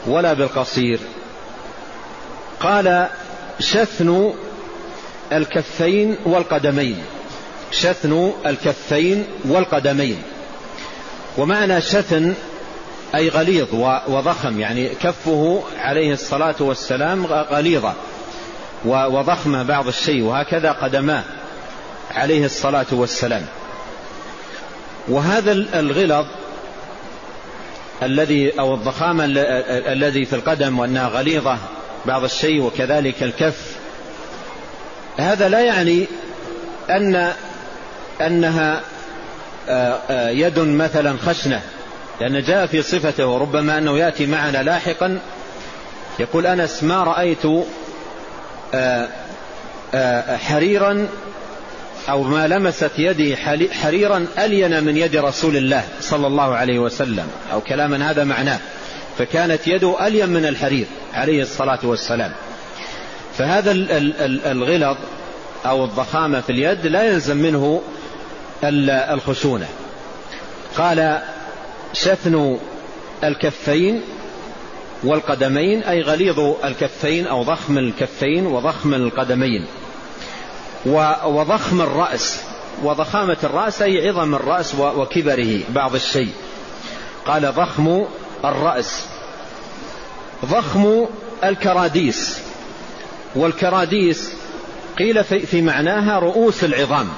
ولا 0.07 0.33
بالقصير. 0.33 0.99
قال 2.61 3.09
شثن 3.61 4.33
الكفين 5.33 6.17
والقدمين. 6.25 7.02
شثن 7.73 8.33
الكفين 8.47 9.26
والقدمين. 9.45 10.23
ومعنى 11.38 11.81
شثن 11.81 12.35
أي 13.14 13.28
غليظ 13.28 13.75
وضخم 14.09 14.61
يعني 14.61 14.88
كفه 14.88 15.62
عليه 15.78 16.12
الصلاة 16.12 16.55
والسلام 16.61 17.26
غليظة 17.26 17.95
وضخمة 18.85 19.62
بعض 19.62 19.88
الشيء 19.88 20.23
وهكذا 20.23 20.73
قدماه 20.73 21.23
عليه 22.14 22.45
الصلاة 22.45 22.87
والسلام. 22.93 23.47
وهذا 25.09 25.52
الغلظ 25.52 26.26
الذي 28.02 28.61
أو 28.61 28.75
الضخامة 28.75 29.25
الذي 29.93 30.25
في 30.25 30.33
القدم 30.33 30.78
وأنها 30.78 31.09
غليظة 31.09 31.59
بعض 32.07 32.25
الشيء 32.25 32.62
وكذلك 32.62 33.23
الكف. 33.23 33.76
هذا 35.17 35.49
لا 35.49 35.61
يعني 35.61 36.06
أن 36.91 37.32
أنها 38.21 38.80
آه، 39.69 39.99
آه، 40.11 40.28
يد 40.30 40.58
مثلا 40.58 41.17
خشنة 41.26 41.63
لأن 42.21 42.43
جاء 42.43 42.67
في 42.67 42.82
صفته 42.82 43.26
وربما 43.26 43.78
أنه 43.78 43.99
يأتي 43.99 44.26
معنا 44.26 44.63
لاحقا 44.63 45.19
يقول 46.19 46.47
أنس 46.47 46.82
ما 46.82 47.04
رأيت 47.04 47.67
آه، 48.75 50.37
حريرا 50.37 51.08
أو 52.08 52.23
ما 52.23 52.47
لمست 52.47 52.90
يدي 52.99 53.36
حريرا 53.73 54.26
ألين 54.38 54.84
من 54.84 54.97
يد 54.97 55.16
رسول 55.16 55.56
الله 55.56 55.84
صلى 56.00 56.26
الله 56.26 56.54
عليه 56.56 56.78
وسلم 56.78 57.26
أو 57.52 57.60
كلاما 57.60 58.10
هذا 58.10 58.25
معناه. 58.25 58.60
فكانت 59.18 59.68
يده 59.68 60.06
ألين 60.06 60.28
من 60.28 60.47
الحرير 60.47 60.86
عليه 61.14 61.42
الصلاة 61.42 61.78
والسلام. 61.82 62.32
فهذا 63.38 63.73
الغلظ 64.52 64.97
أو 65.66 65.84
الضخامة 65.84 66.40
في 66.40 66.52
اليد 66.52 66.86
لا 66.86 67.02
يلزم 67.02 67.36
منه 67.36 67.82
الخشونة. 68.84 69.66
قال 70.76 71.23
شثن 71.92 72.58
الكفين 73.25 74.02
والقدمين 75.04 75.82
أي 75.82 76.02
غليظ 76.02 76.40
الكفين 76.64 77.26
أو 77.26 77.42
ضخم 77.42 77.78
الكفين 77.78 78.47
وضخم 78.47 78.94
القدمين. 78.94 79.66
وضخم 80.86 81.80
الرأس 81.80 82.43
وضخامة 82.82 83.36
الرأس 83.45 83.82
أي 83.82 84.08
عظم 84.08 84.34
الرأس 84.34 84.75
وكبره 84.75 85.60
بعض 85.69 85.95
الشيء. 85.95 86.32
قال 87.26 87.54
ضخم 87.54 88.04
الرأس. 88.45 89.06
ضخم 90.45 91.06
الكراديس. 91.45 92.41
والكراديس 93.34 94.32
قيل 94.99 95.25
في 95.25 95.62
معناها 95.62 96.19
رؤوس 96.19 96.64
العظام. 96.64 97.08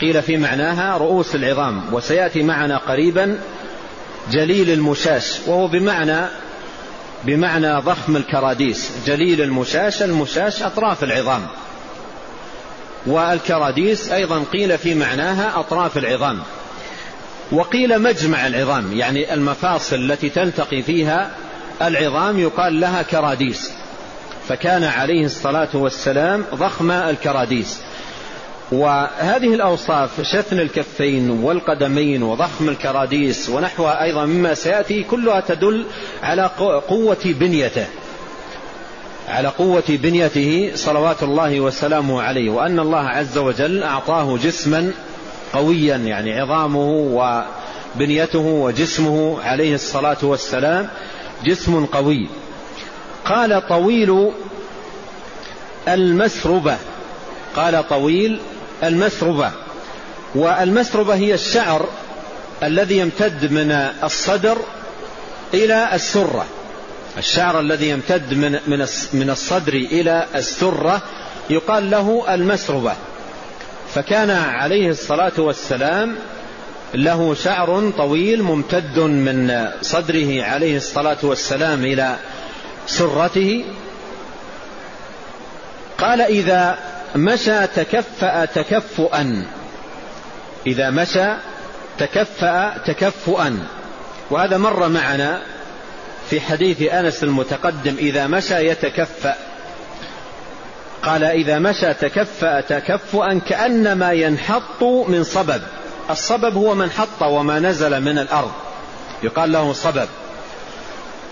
قيل 0.00 0.22
في 0.22 0.36
معناها 0.36 0.98
رؤوس 0.98 1.34
العظام. 1.34 1.82
وسيأتي 1.92 2.42
معنا 2.42 2.76
قريبا 2.76 3.40
جليل 4.30 4.70
المشاش. 4.70 5.38
وهو 5.46 5.66
بمعنى 5.66 6.26
بمعنى 7.24 7.80
ضخم 7.80 8.16
الكراديس. 8.16 8.90
جليل 9.06 9.40
المشاش 9.40 10.02
المشاش 10.02 10.62
أطراف 10.62 11.04
العظام. 11.04 11.46
والكراديس 13.06 14.12
أيضا 14.12 14.44
قيل 14.52 14.78
في 14.78 14.94
معناها 14.94 15.60
أطراف 15.60 15.98
العظام. 15.98 16.38
وقيل 17.52 18.02
مجمع 18.02 18.46
العظام 18.46 18.92
يعني 18.92 19.34
المفاصل 19.34 19.96
التي 19.96 20.28
تلتقي 20.28 20.82
فيها 20.82 21.30
العظام 21.82 22.38
يقال 22.38 22.80
لها 22.80 23.02
كراديس. 23.02 23.72
فكان 24.48 24.84
عليه 24.84 25.24
الصلاة 25.24 25.68
والسلام 25.74 26.44
ضخم 26.54 26.90
الكراديس. 26.90 27.80
وهذه 28.72 29.54
الأوصاف 29.54 30.20
شثن 30.22 30.60
الكفين 30.60 31.30
والقدمين 31.30 32.22
وضخم 32.22 32.68
الكراديس 32.68 33.48
ونحوها 33.48 34.02
أيضا 34.02 34.24
مما 34.26 34.54
سيأتي 34.54 35.02
كلها 35.02 35.40
تدل 35.40 35.84
على 36.22 36.50
قوة 36.88 37.24
بنيته. 37.24 37.86
على 39.28 39.48
قوة 39.48 39.84
بنيته 39.88 40.72
صلوات 40.74 41.22
الله 41.22 41.60
وسلامه 41.60 42.22
عليه 42.22 42.50
وأن 42.50 42.80
الله 42.80 43.08
عز 43.08 43.38
وجل 43.38 43.82
أعطاه 43.82 44.36
جسما 44.36 44.92
قويا 45.52 45.96
يعني 45.96 46.40
عظامه 46.40 46.88
وبنيته 47.96 48.38
وجسمه 48.38 49.42
عليه 49.42 49.74
الصلاة 49.74 50.16
والسلام 50.22 50.88
جسم 51.44 51.86
قوي. 51.86 52.28
قال 53.24 53.68
طويل 53.68 54.30
المسربة 55.88 56.76
قال 57.56 57.88
طويل 57.88 58.40
المسربة 58.82 59.50
والمسربة 60.34 61.14
هي 61.14 61.34
الشعر 61.34 61.88
الذي 62.62 62.98
يمتد 62.98 63.52
من 63.52 63.70
الصدر 64.04 64.56
إلى 65.54 65.88
السرة. 65.94 66.46
الشعر 67.18 67.60
الذي 67.60 67.88
يمتد 67.88 68.34
من 68.34 68.52
من 68.66 68.86
من 69.12 69.30
الصدر 69.30 69.72
إلى 69.72 70.26
السرة 70.34 71.02
يقال 71.50 71.90
له 71.90 72.34
المسربة. 72.34 72.92
فكان 73.94 74.30
عليه 74.30 74.88
الصلاة 74.88 75.32
والسلام 75.38 76.16
له 76.94 77.34
شعر 77.34 77.92
طويل 77.96 78.42
ممتد 78.42 78.98
من 78.98 79.68
صدره 79.82 80.42
عليه 80.42 80.76
الصلاة 80.76 81.16
والسلام 81.22 81.84
إلى 81.84 82.16
سرته. 82.86 83.64
قال 85.98 86.20
إذا 86.20 86.78
مشى 87.16 87.66
تكفأ 87.66 88.44
تكفؤا. 88.44 89.46
إذا 90.66 90.90
مشى 90.90 91.34
تكفأ 91.98 92.78
تكفؤا. 92.86 93.58
وهذا 94.30 94.56
مر 94.58 94.88
معنا 94.88 95.42
في 96.30 96.40
حديث 96.40 96.82
أنس 96.82 97.24
المتقدم 97.24 97.94
إذا 97.98 98.26
مشى 98.26 98.68
يتكفأ. 98.68 99.36
قال 101.02 101.24
إذا 101.24 101.58
مشى 101.58 101.94
تكفأ 101.94 102.60
تكفؤا 102.60 103.38
كأنما 103.48 104.12
ينحط 104.12 104.82
من 104.82 105.24
صبب. 105.24 105.62
الصبب 106.10 106.54
هو 106.54 106.74
من 106.74 106.90
حط 106.90 107.22
وما 107.22 107.58
نزل 107.58 108.00
من 108.00 108.18
الأرض. 108.18 108.52
يقال 109.22 109.52
له 109.52 109.72
صبب. 109.72 110.08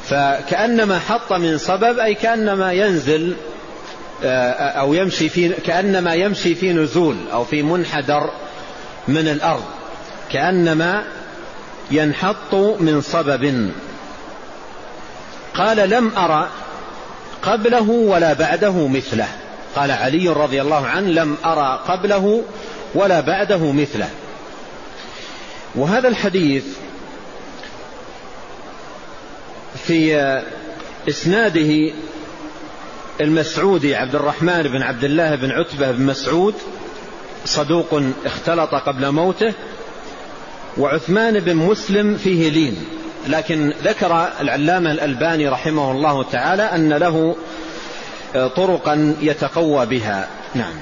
فكأنما 0.05 0.99
حط 0.99 1.33
من 1.33 1.59
صبب 1.59 1.99
أي 1.99 2.15
كأنما 2.15 2.73
ينزل 2.73 3.37
آه، 4.25 4.53
أو 4.53 4.95
يمشي 4.95 5.29
في 5.29 5.49
كأنما 5.49 6.15
يمشي 6.15 6.55
في 6.55 6.73
نزول 6.73 7.17
أو 7.33 7.45
في 7.45 7.63
منحدر 7.63 8.31
من 9.09 9.29
الأرض. 9.29 9.65
كأنما 10.33 11.05
ينحط 11.91 12.55
من 12.55 13.01
صبب. 13.01 13.73
قال 15.55 15.91
لم 15.91 16.13
أرى 16.17 16.49
قبله 17.43 17.91
ولا 17.91 18.33
بعده 18.33 18.89
مثله. 18.89 19.29
قال 19.77 19.91
علي 19.91 20.29
رضي 20.29 20.63
الله 20.63 20.87
عنه 20.87 21.09
لم 21.09 21.37
أرى 21.45 21.81
قبله 21.89 22.43
ولا 22.95 23.21
بعده 23.21 23.73
مثله. 23.73 24.09
وهذا 25.75 26.09
الحديث 26.09 26.65
في 29.87 30.43
إسناده 31.09 31.93
المسعودي 33.21 33.95
عبد 33.95 34.15
الرحمن 34.15 34.63
بن 34.63 34.83
عبد 34.83 35.05
الله 35.05 35.35
بن 35.35 35.51
عتبة 35.51 35.91
بن 35.91 36.07
مسعود 36.07 36.55
صدوق 37.45 38.03
اختلط 38.25 38.75
قبل 38.75 39.11
موته 39.11 39.53
وعثمان 40.79 41.41
بن 41.41 41.57
مسلم 41.57 42.17
فيه 42.17 42.51
لين. 42.51 43.02
لكن 43.27 43.73
ذكر 43.85 44.29
العلامة 44.41 44.91
الألباني 44.91 45.49
رحمه 45.49 45.91
الله 45.91 46.23
تعالى 46.23 46.63
أن 46.63 46.93
له 46.93 47.37
طرقا 48.35 49.17
يتقوى 49.21 49.87
بها. 49.87 50.29
نعم. 50.55 50.75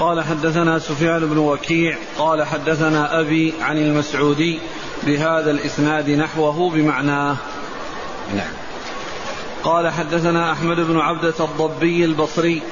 قال 0.00 0.24
حدثنا 0.24 0.78
سفيان 0.78 1.26
بن 1.26 1.38
وكيع 1.38 1.96
قال 2.18 2.42
حدثنا 2.44 3.20
أبي 3.20 3.54
عن 3.60 3.76
المسعودي 3.76 4.58
بهذا 5.02 5.50
الإسناد 5.50 6.10
نحوه 6.10 6.70
بمعناه. 6.70 7.36
نعم. 8.36 8.52
قال 9.64 9.88
حدثنا 9.88 10.52
أحمد 10.52 10.76
بن 10.76 10.98
عبدة 10.98 11.34
الضبي 11.40 12.04
البصري 12.04 12.62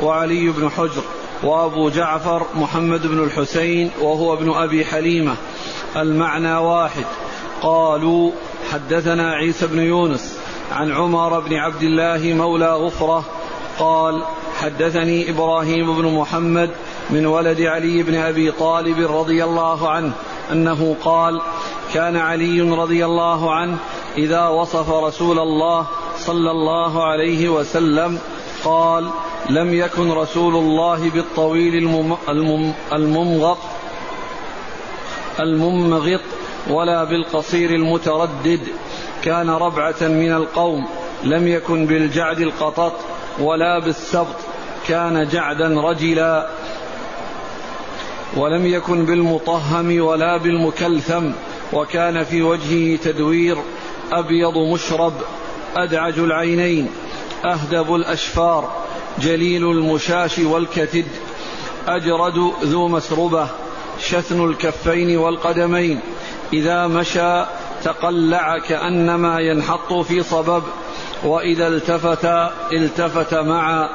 وعلي 0.00 0.48
بن 0.48 0.70
حجر 0.70 1.02
وأبو 1.42 1.88
جعفر 1.88 2.46
محمد 2.54 3.06
بن 3.06 3.24
الحسين 3.24 3.90
وهو 4.00 4.34
ابن 4.34 4.50
أبي 4.50 4.84
حليمة. 4.84 5.36
المعنى 5.96 6.56
واحد. 6.56 7.04
قالوا 7.62 8.30
حدثنا 8.72 9.32
عيسى 9.32 9.66
بن 9.66 9.78
يونس 9.78 10.38
عن 10.72 10.92
عمر 10.92 11.40
بن 11.40 11.54
عبد 11.54 11.82
الله 11.82 12.34
مولى 12.34 12.72
غفرة 12.72 13.24
قال 13.78 14.22
حدثني 14.60 15.30
إبراهيم 15.30 15.96
بن 15.96 16.14
محمد 16.14 16.70
من 17.10 17.26
ولد 17.26 17.60
علي 17.60 18.02
بن 18.02 18.14
أبي 18.14 18.50
طالب 18.50 19.16
رضي 19.16 19.44
الله 19.44 19.90
عنه 19.90 20.12
أنه 20.52 20.96
قال 21.04 21.40
كان 21.94 22.16
علي 22.16 22.60
رضي 22.60 23.04
الله 23.04 23.54
عنه 23.54 23.76
إذا 24.18 24.48
وصف 24.48 24.90
رسول 24.90 25.38
الله 25.38 25.86
صلى 26.18 26.50
الله 26.50 27.04
عليه 27.04 27.48
وسلم 27.48 28.18
قال 28.64 29.10
لم 29.50 29.74
يكن 29.74 30.12
رسول 30.12 30.56
الله 30.56 31.10
بالطويل 31.10 31.74
الممغط 32.92 33.58
الممغط 35.40 36.20
ولا 36.70 37.04
بالقصير 37.04 37.70
المتردد. 37.70 38.60
كان 39.22 39.50
ربعة 39.50 40.02
من 40.02 40.32
القوم. 40.32 40.86
لم 41.24 41.48
يكن 41.48 41.86
بالجعد 41.86 42.40
القطط 42.40 42.92
ولا 43.40 43.78
بالسبط. 43.78 44.36
كان 44.88 45.28
جعدا 45.28 45.80
رجلا. 45.80 46.48
ولم 48.36 48.66
يكن 48.66 49.04
بالمطهم 49.04 50.00
ولا 50.00 50.36
بالمكلثم. 50.36 51.30
وكان 51.72 52.24
في 52.24 52.42
وجهه 52.42 52.96
تدوير 52.96 53.56
أبيض 54.12 54.58
مشرب 54.58 55.12
أدعج 55.76 56.18
العينين. 56.18 56.88
أهدب 57.44 57.94
الأشفار 57.94 58.72
جليل 59.18 59.70
المشاش 59.70 60.38
والكتد 60.38 61.06
أجرد 61.88 62.52
ذو 62.62 62.88
مسربة 62.88 63.48
شثن 64.00 64.44
الكفين 64.44 65.18
والقدمين. 65.18 66.00
إذا 66.52 66.86
مشى 66.86 67.44
تقلع 67.84 68.58
كأنما 68.58 69.40
ينحط 69.40 69.92
في 69.92 70.22
صبب 70.22 70.62
وإذا 71.24 71.68
التفت 71.68 72.24
التفت 72.72 73.34
معا. 73.34 73.88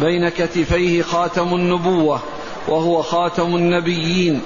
بين 0.00 0.28
كتفيه 0.28 1.02
خاتم 1.02 1.54
النبوة 1.54 2.20
وهو 2.68 3.02
خاتم 3.02 3.56
النبيين. 3.56 4.42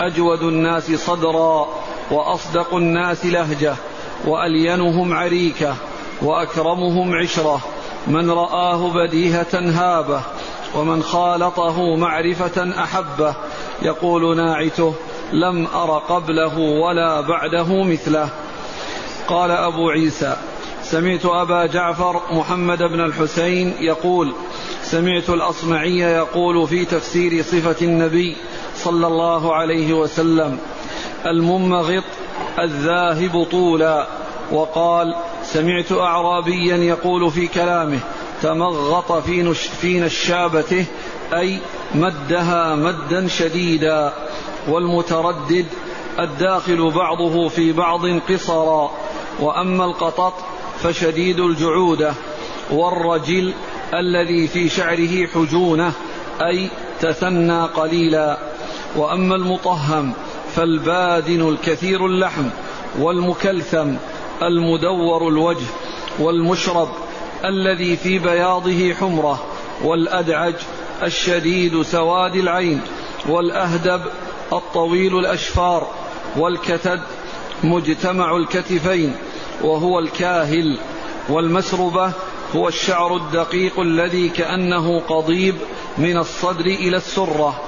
أجود 0.00 0.42
الناس 0.42 0.92
صدرا 0.92 1.68
وأصدق 2.10 2.74
الناس 2.74 3.26
لهجة 3.26 3.74
وألينهم 4.24 5.14
عريكة 5.14 5.76
وأكرمهم 6.22 7.14
عشرة. 7.14 7.60
من 8.06 8.30
رآه 8.30 8.92
بديهة 8.92 9.54
هابه 9.54 10.22
ومن 10.74 11.02
خالطه 11.02 11.96
معرفة 11.96 12.82
أحبه. 12.82 13.34
يقول 13.82 14.36
ناعته 14.36 14.94
لم 15.32 15.66
أر 15.74 15.98
قبله 15.98 16.58
ولا 16.58 17.20
بعده 17.20 17.82
مثله. 17.82 18.28
قال 19.28 19.50
أبو 19.50 19.90
عيسى 19.90 20.36
سمعت 20.82 21.26
أبا 21.26 21.66
جعفر 21.66 22.20
محمد 22.32 22.78
بن 22.78 23.00
الحسين 23.00 23.74
يقول 23.80 24.32
سمعت 24.82 25.30
الأصمعي 25.30 25.98
يقول 25.98 26.68
في 26.68 26.84
تفسير 26.84 27.42
صفة 27.42 27.76
النبي 27.82 28.36
صلى 28.76 29.06
الله 29.06 29.54
عليه 29.54 29.92
وسلم 29.92 30.58
الممغط 31.26 32.04
الذاهب 32.58 33.46
طولا. 33.50 34.06
وقال 34.52 35.14
سمعت 35.52 35.92
أعرابيا 35.92 36.76
يقول 36.76 37.30
في 37.30 37.46
كلامه 37.46 37.98
تمغط 38.42 39.12
في, 39.12 39.42
نش 39.42 39.58
في 39.58 40.00
نشابته 40.00 40.84
أي 41.34 41.58
مدها 41.94 42.74
مدا 42.74 43.28
شديدا 43.28 44.12
والمتردد 44.68 45.66
الداخل 46.18 46.90
بعضه 46.90 47.48
في 47.48 47.72
بعض 47.72 48.06
قصرا 48.06 48.90
وأما 49.40 49.84
القطط 49.84 50.34
فشديد 50.82 51.40
الجعودة 51.40 52.14
والرجل 52.70 53.52
الذي 53.94 54.48
في 54.48 54.68
شعره 54.68 55.26
حجونة 55.26 55.92
أي 56.40 56.68
تثنى 57.00 57.62
قليلا 57.62 58.38
وأما 58.96 59.34
المطهم 59.34 60.12
فالبادن 60.54 61.48
الكثير 61.48 62.06
اللحم 62.06 62.48
والمكلثم 62.98 63.94
المدور 64.42 65.28
الوجه 65.28 65.66
والمشرب 66.18 66.88
الذي 67.44 67.96
في 67.96 68.18
بياضه 68.18 68.94
حمرة 68.94 69.44
والأدعج 69.84 70.54
الشديد 71.02 71.82
سواد 71.82 72.36
العين 72.36 72.80
والأهدب 73.28 74.02
الطويل 74.52 75.18
الأشفار 75.18 75.86
والكتد 76.36 77.00
مجتمع 77.64 78.36
الكتفين 78.36 79.14
وهو 79.62 79.98
الكاهل. 79.98 80.78
والمسربة 81.28 82.12
هو 82.56 82.68
الشعر 82.68 83.16
الدقيق 83.16 83.80
الذي 83.80 84.28
كأنه 84.28 85.00
قضيب 85.00 85.54
من 85.98 86.16
الصدر 86.16 86.66
إلى 86.66 86.96
السرة 86.96 87.60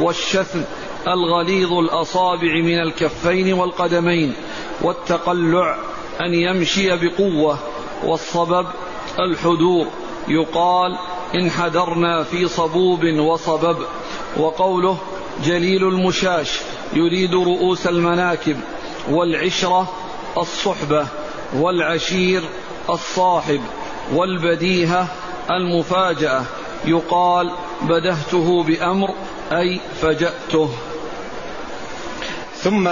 والشثن 0.00 0.64
الغليظ 1.06 1.72
الأصابع 1.72 2.54
من 2.54 2.80
الكفين 2.80 3.52
والقدمين 3.52 4.34
والتقلع 4.82 5.76
أن 6.26 6.34
يمشي 6.34 6.96
بقوة 6.96 7.58
والصبب 8.04 8.66
الحدور. 9.20 9.86
يقال 10.28 10.98
انحدرنا 11.34 12.22
في 12.22 12.48
صبوب 12.48 13.04
وصبب. 13.04 13.76
وقوله 14.36 14.98
جليل 15.44 15.88
المشاش 15.88 16.60
يريد 16.92 17.34
رؤوس 17.34 17.86
المناكب. 17.86 18.60
والعشرة 19.10 19.92
الصحبة. 20.38 21.06
والعشير 21.54 22.42
الصاحب. 22.90 23.60
والبديهة 24.12 25.08
المفاجأة. 25.50 26.44
يقال 26.84 27.50
بدهته 27.82 28.62
بأمر 28.62 29.14
أي 29.52 29.80
فجأته. 30.02 30.70
ثم 32.56 32.88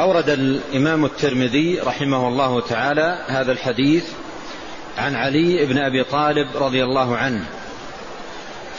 أورد 0.00 0.28
الإمام 0.28 1.04
الترمذي 1.04 1.80
رحمه 1.80 2.28
الله 2.28 2.60
تعالى 2.60 3.24
هذا 3.26 3.52
الحديث 3.52 4.04
عن 4.98 5.14
علي 5.14 5.66
بن 5.66 5.78
أبي 5.78 6.04
طالب 6.04 6.48
رضي 6.56 6.84
الله 6.84 7.16
عنه 7.16 7.44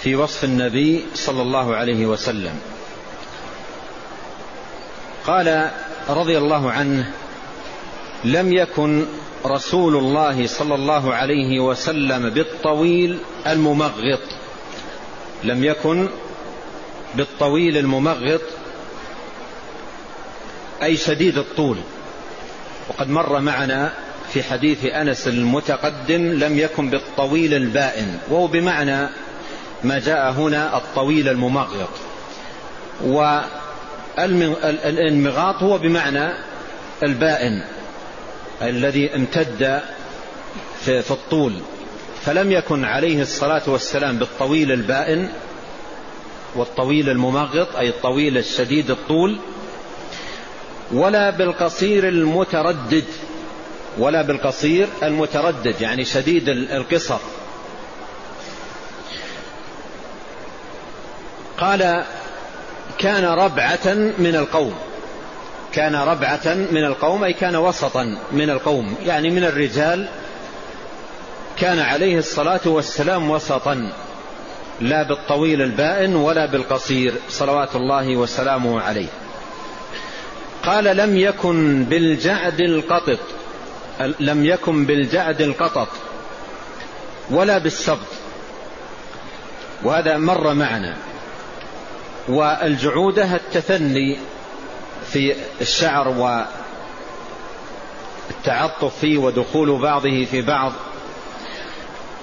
في 0.01 0.15
وصف 0.15 0.43
النبي 0.43 1.05
صلى 1.13 1.41
الله 1.41 1.75
عليه 1.75 2.05
وسلم. 2.05 2.59
قال 5.27 5.71
رضي 6.09 6.37
الله 6.37 6.71
عنه 6.71 7.11
لم 8.23 8.53
يكن 8.53 9.05
رسول 9.45 9.95
الله 9.95 10.47
صلى 10.47 10.75
الله 10.75 11.13
عليه 11.13 11.59
وسلم 11.59 12.29
بالطويل 12.29 13.17
الممغط. 13.47 14.21
لم 15.43 15.63
يكن 15.63 16.09
بالطويل 17.15 17.77
الممغط 17.77 18.41
أي 20.83 20.97
شديد 20.97 21.37
الطول. 21.37 21.77
وقد 22.89 23.09
مر 23.09 23.39
معنا 23.39 23.93
في 24.33 24.43
حديث 24.43 24.85
أنس 24.85 25.27
المتقدم 25.27 26.21
لم 26.21 26.59
يكن 26.59 26.89
بالطويل 26.89 27.53
البائن 27.53 28.19
وهو 28.29 28.47
بمعنى 28.47 29.09
ما 29.83 29.99
جاء 29.99 30.31
هنا 30.31 30.77
الطويل 30.77 31.29
الممغط. 31.29 31.89
والانمغاط 34.17 35.55
هو 35.63 35.77
بمعنى 35.77 36.33
البائن 37.03 37.63
الذي 38.61 39.15
امتد 39.15 39.81
في 40.85 41.11
الطول. 41.11 41.53
فلم 42.25 42.51
يكن 42.51 42.85
عليه 42.85 43.21
الصلاة 43.21 43.61
والسلام 43.67 44.17
بالطويل 44.17 44.71
البائن 44.71 45.29
والطويل 46.55 47.09
الممغط 47.09 47.75
أي 47.75 47.89
الطويل 47.89 48.37
الشديد 48.37 48.91
الطول 48.91 49.37
ولا 50.91 51.29
بالقصير 51.29 52.07
المتردد 52.07 53.05
ولا 53.97 54.21
بالقصير 54.21 54.87
المتردد 55.03 55.81
يعني 55.81 56.05
شديد 56.05 56.49
القصر. 56.49 57.19
قال 61.57 62.03
كان 62.97 63.25
ربعة 63.25 63.93
من 64.17 64.35
القوم 64.35 64.73
كان 65.73 65.95
ربعة 65.95 66.41
من 66.45 66.83
القوم 66.83 67.23
أي 67.23 67.33
كان 67.33 67.55
وسطا 67.55 68.17
من 68.31 68.49
القوم 68.49 68.95
يعني 69.05 69.29
من 69.29 69.43
الرجال. 69.43 70.07
كان 71.57 71.79
عليه 71.79 72.17
الصلاة 72.17 72.61
والسلام 72.65 73.29
وسطا 73.29 73.91
لا 74.81 75.03
بالطويل 75.03 75.61
البائن 75.61 76.15
ولا 76.15 76.45
بالقصير 76.45 77.13
صلوات 77.29 77.75
الله 77.75 78.17
وسلامه 78.17 78.81
عليه. 78.81 79.07
قال 80.65 80.97
لم 80.97 81.17
يكن 81.17 81.83
بالجعد 81.83 82.61
القطط 82.61 83.19
لم 84.19 84.45
يكن 84.45 84.85
بالجعد 84.85 85.41
القطط 85.41 85.87
ولا 87.29 87.57
بالسبط. 87.57 88.07
وهذا 89.83 90.17
مر 90.17 90.53
معنا. 90.53 90.97
والجعودة 92.27 93.35
التثني 93.35 94.17
في 95.05 95.35
الشعر 95.61 96.07
والتعطف 98.37 98.99
فيه 98.99 99.17
ودخول 99.17 99.81
بعضه 99.81 100.25
في 100.25 100.41
بعض. 100.41 100.71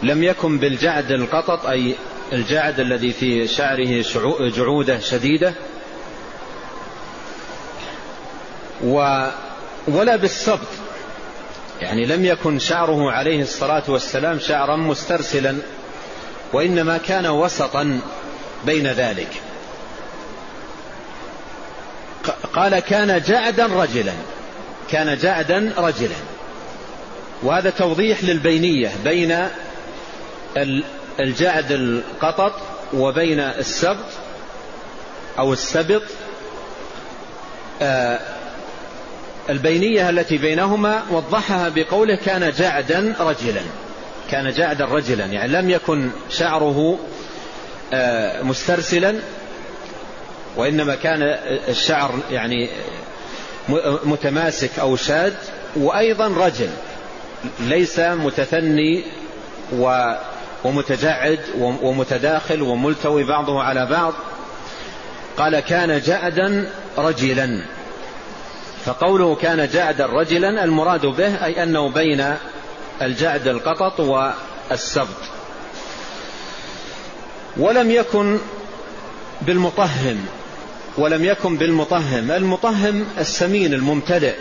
لم 0.03 0.23
يكن 0.23 0.59
بالجعد 0.59 1.11
القطط 1.11 1.67
أي 1.67 1.95
الجعد 2.33 2.81
الذي 2.81 3.13
في 3.13 3.47
شعره 3.47 4.05
جعودة 4.41 4.99
شديدة 4.99 5.55
و 8.85 9.27
ولا 9.89 10.17
بالسبط 10.17 10.69
يعني 11.81 12.07
لم 12.07 12.25
يكن 12.25 12.59
شعره 12.59 13.11
عليه 13.11 13.43
الصلاة 13.43 13.83
والسلام 13.89 14.39
شعرا 14.39 14.77
مسترسلا 14.77 15.57
وإنما 16.53 16.99
كان 16.99 17.27
وسطا 17.27 18.01
بين 18.67 18.87
ذلك. 18.87 19.29
قال 22.55 22.79
كان 22.79 23.23
جعدا 23.23 23.67
رجلا 23.67 24.13
كان 24.91 25.19
جعدا 25.19 25.73
رجلا. 25.79 26.17
وهذا 27.43 27.71
توضيح 27.71 28.25
للبينية 28.25 28.93
بين 29.05 29.49
الجعد 31.21 31.73
القطط 31.73 32.53
وبين 32.95 33.41
السبط 33.41 34.07
أو 35.39 35.53
السبط. 35.53 36.03
آه، 37.83 38.40
البينية 39.51 40.11
التي 40.11 40.39
بينهما 40.39 41.03
وضحها 41.11 41.69
بقوله 41.69 42.17
كان 42.17 42.53
جعدا 42.59 43.15
رجلا. 43.21 43.61
كان 44.31 44.51
جعدا 44.53 44.85
رجلا 44.85 45.27
يعني 45.27 45.53
لم 45.53 45.71
يكن 45.71 46.11
شعره 46.31 46.99
آه، 47.93 48.43
مسترسلا 48.43 49.15
وإنما 50.57 50.95
كان 50.95 51.23
الشعر 51.69 52.15
يعني 52.31 52.69
متماسك 54.05 54.79
أو 54.79 54.97
شاد 54.97 55.35
وأيضا 55.77 56.29
رجل 56.29 56.71
ليس 57.61 57.99
متثني 57.99 59.05
ومتجعد 60.65 61.39
ومتداخل 61.59 62.63
وملتوي 62.63 63.25
بعضه 63.25 63.63
على 63.63 63.87
بعض. 63.87 64.15
قال 65.37 65.61
كان 65.61 66.01
جعدا 66.01 66.71
رجلا. 66.99 67.63
فقوله 68.85 69.35
كان 69.35 69.69
جعدا 69.69 70.07
رجلا 70.07 70.65
المراد 70.65 71.07
به 71.07 71.45
أي 71.45 71.63
أنه 71.63 71.89
بين 71.89 72.35
الجعد 73.03 73.49
القطط 73.49 74.01
والسبط. 74.01 75.17
ولم 77.57 77.91
يكن 77.91 78.39
بالمطهم 79.43 80.27
ولم 80.99 81.25
يكن 81.25 81.57
بالمطهم 81.57 82.31
المطهم 82.31 83.07
السمين 83.19 83.75
الممتلئ 83.75 84.35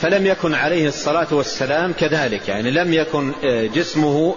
فلم 0.00 0.26
يكن 0.26 0.54
عليه 0.54 0.88
الصلاة 0.88 1.26
والسلام 1.30 1.92
كذلك. 1.92 2.48
يعني 2.48 2.70
لم 2.70 2.94
يكن 2.94 3.32
آه، 3.44 3.66
جسمه 3.66 4.34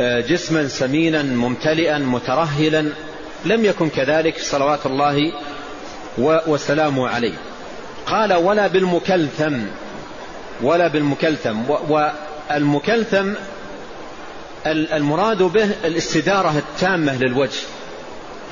آه، 0.00 0.20
جسما 0.20 0.68
سمينا 0.68 1.22
ممتلئا 1.22 1.98
مترهلا 1.98 2.92
لم 3.44 3.64
يكن 3.64 3.88
كذلك 3.88 4.38
صلوات 4.38 4.86
الله 4.86 5.32
وسلامه 6.18 7.08
عليه. 7.08 7.49
قال 8.10 8.34
ولا 8.34 8.66
بالمكلثم 8.66 9.58
ولا 10.62 10.88
بالمكلثم. 10.88 11.56
والمكلثم 11.88 13.32
المراد 14.66 15.42
به 15.42 15.70
الاستدارة 15.84 16.58
التامة 16.58 17.16
للوجه. 17.16 17.60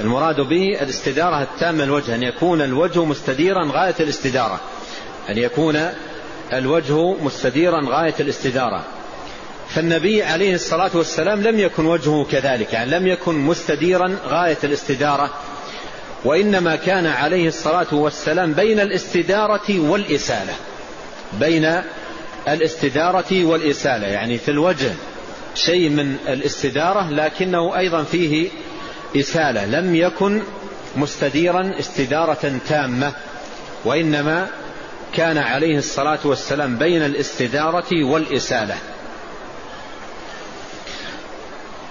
المراد 0.00 0.40
به 0.40 0.82
الاستدارة 0.82 1.42
التامة 1.42 1.84
للوجه 1.84 2.14
أن 2.14 2.22
يكون 2.22 2.62
الوجه 2.62 3.04
مستديرا 3.04 3.70
غاية 3.72 3.94
الاستدارة. 4.00 4.60
أن 5.30 5.38
يكون 5.38 5.90
الوجه 6.52 7.14
مستديرا 7.22 7.80
غاية 7.88 8.14
الاستدارة. 8.20 8.84
فالنبي 9.68 10.22
عليه 10.22 10.54
الصلاة 10.54 10.90
والسلام 10.94 11.42
لم 11.42 11.58
يكن 11.58 11.86
وجهه 11.86 12.26
كذلك 12.30 12.72
يعني 12.72 12.90
لم 12.90 13.06
يكن 13.06 13.34
مستديرا 13.34 14.16
غاية 14.26 14.58
الاستدارة. 14.64 15.30
وإنما 16.24 16.76
كان 16.76 17.06
عليه 17.06 17.48
الصلاة 17.48 17.94
والسلام 17.94 18.52
بين 18.52 18.80
الاستدارة 18.80 19.80
والإسالة. 19.80 20.52
بين 21.32 21.82
الاستدارة 22.48 23.44
والإسالة 23.44 24.06
يعني 24.06 24.38
في 24.38 24.50
الوجه 24.50 24.90
شيء 25.54 25.88
من 25.88 26.16
الاستدارة 26.28 27.10
لكنه 27.10 27.78
أيضا 27.78 28.02
فيه 28.02 28.48
إسالة. 29.16 29.66
لم 29.66 29.94
يكن 29.94 30.42
مستديرا 30.96 31.72
استدارة 31.78 32.60
تامة 32.68 33.12
وإنما 33.84 34.48
كان 35.14 35.38
عليه 35.38 35.78
الصلاة 35.78 36.18
والسلام 36.24 36.78
بين 36.78 37.02
الاستدارة 37.02 38.04
والإسالة. 38.04 38.76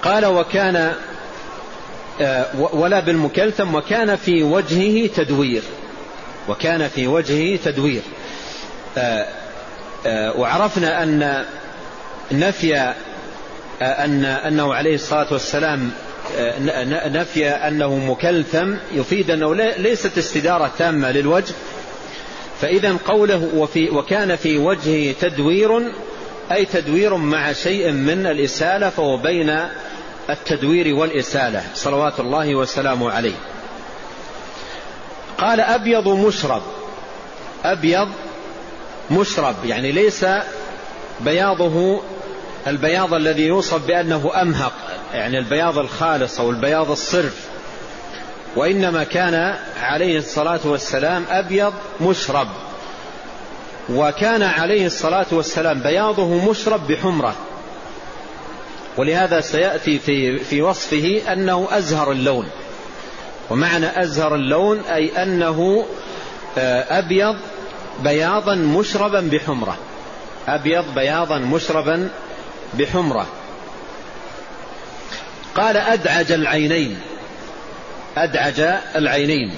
قال 0.04 0.26
وكان 0.26 0.94
ولا 2.74 3.00
بالمكلثم 3.00 3.76
وكان 3.76 4.16
في 4.16 4.44
وجهه 4.44 5.08
تدوير. 5.08 5.62
وكان 6.50 6.88
في 6.88 7.08
وجهه 7.08 7.58
تدوير. 7.66 8.02
آه، 8.98 9.28
آه، 10.06 10.38
وعرفنا 10.38 11.04
أن 11.04 11.46
نفي 12.32 12.94
أن 13.82 14.26
أنه 14.26 14.74
عليه 14.74 14.96
الصلاة 14.96 15.28
والسلام 15.34 15.92
نفي 17.08 17.50
أنه 17.50 17.98
مكلثم 17.98 18.74
يفيد 18.94 19.32
أنه 19.32 19.54
ليست 19.54 20.18
استدارة 20.18 20.72
تامة 20.78 21.12
للوجه. 21.12 21.54
فإذا 22.62 22.98
قوله 23.06 23.50
وفي 23.56 23.90
وكان 23.90 24.36
في 24.36 24.58
وجهه 24.58 25.16
تدوير 25.22 25.92
أي 26.52 26.66
تدوير 26.66 27.16
مع 27.18 27.54
شيء 27.54 27.92
من 27.92 28.26
الإسالة 28.26 28.90
فهو 28.90 29.18
بين 29.18 29.60
التدوير 30.30 30.96
والإسالة 30.96 31.64
صلوات 31.74 32.20
الله 32.20 32.56
وسلامه 32.56 33.12
عليه. 33.12 33.36
قال 35.38 35.62
أبيض 35.62 36.08
مشرب. 36.08 36.62
أبيض 37.66 38.08
مشرب 39.12 39.56
يعني 39.66 39.92
ليس 39.92 40.26
بياضه 41.20 42.02
البياض 42.68 43.14
الذي 43.14 43.44
يوصف 43.44 43.88
بأنه 43.88 44.32
أمهق 44.42 44.74
يعني 45.14 45.38
البياض 45.38 45.78
الخالص 45.78 46.40
أو 46.40 46.50
البياض 46.50 46.92
الصرف. 46.92 47.48
وإنما 48.56 49.04
كان 49.04 49.56
عليه 49.82 50.18
الصلاة 50.18 50.60
والسلام 50.66 51.26
أبيض 51.30 51.74
مشرب. 52.02 52.48
وكان 53.90 54.44
عليه 54.44 54.86
الصلاة 54.86 55.26
والسلام 55.32 55.80
بياضه 55.80 56.50
مشرب 56.50 56.88
بحمرة. 56.88 57.36
ولهذا 58.98 59.42
سيأتي 59.42 60.00
في, 60.00 60.38
في 60.38 60.62
وصفه 60.62 61.22
أنه 61.34 61.68
أزهر 61.72 62.12
اللون. 62.12 62.50
ومعنى 63.50 64.02
أزهر 64.02 64.36
اللون 64.36 64.80
أي 64.80 65.24
أنه 65.24 65.86
آه، 66.58 67.00
أبيض 67.00 67.36
بياضا 68.00 68.56
مشربا 68.56 69.20
بحمرة. 69.20 69.78
أبيض 70.48 70.86
بياضا 70.96 71.38
مشربا 71.38 72.10
بحمرة. 72.74 73.28
قال 75.56 75.78
أدعج 75.78 76.32
العينين. 76.32 77.00
أدعج 78.18 78.60
العينين. 78.96 79.56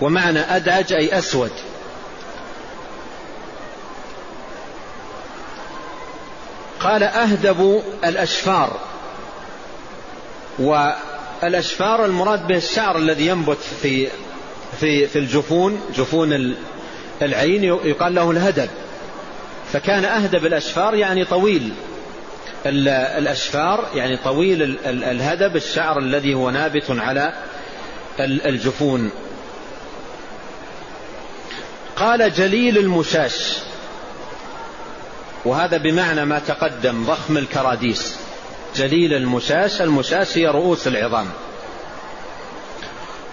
ومعنى 0.00 0.38
أدعج 0.38 0.92
أي 0.92 1.18
أسود. 1.18 1.50
قال 6.86 7.02
أهدب 7.02 7.82
الأشفار. 8.04 8.80
والأشفار 10.58 12.04
المراد 12.04 12.46
به 12.46 12.56
الشعر 12.56 12.98
الذي 12.98 13.26
ينبت 13.26 13.58
في 13.82 14.08
في 14.80 15.06
في 15.06 15.18
الجفون 15.18 15.80
جفون 15.96 16.54
العين 17.22 17.64
يقال 17.64 18.14
له 18.14 18.30
الهدب. 18.30 18.68
فكان 19.72 20.04
أهدب 20.04 20.46
الأشفار 20.46 20.94
يعني 20.94 21.24
طويل. 21.24 21.72
الأشفار 22.66 23.88
يعني 23.94 24.16
طويل 24.16 24.78
الهدب 24.86 25.56
الشعر 25.56 25.98
الذي 25.98 26.34
هو 26.34 26.50
نابت 26.50 26.84
على 26.90 27.32
الجفون. 28.20 29.10
قال 31.96 32.32
جليل 32.32 32.78
المشاش. 32.78 33.56
وهذا 35.46 35.76
بمعنى 35.76 36.24
ما 36.24 36.38
تقدم 36.38 37.04
ضخم 37.04 37.36
الكراديس. 37.36 38.16
جليل 38.76 39.14
المشاش 39.14 39.82
المشاش 39.82 40.38
هي 40.38 40.46
رؤوس 40.46 40.86
العظام. 40.86 41.26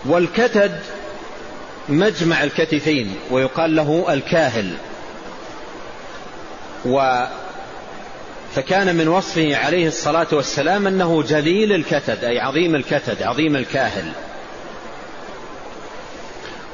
والكتد 0.06 0.80
مجمع 1.89 2.43
الكتفين 2.43 3.15
ويقال 3.32 3.76
له 3.76 4.06
الكاهل. 4.10 4.73
و 6.86 7.26
فكان 8.56 8.95
من 8.95 9.08
وصفه 9.08 9.56
عليه 9.56 9.88
الصلاة 9.88 10.28
والسلام 10.32 10.88
أنه 10.88 11.23
جليل 11.23 11.73
الكتد 11.73 12.23
أي 12.23 12.39
عظيم 12.39 12.76
الكتد 12.76 13.23
عظيم 13.23 13.56
الكاهل. 13.56 14.12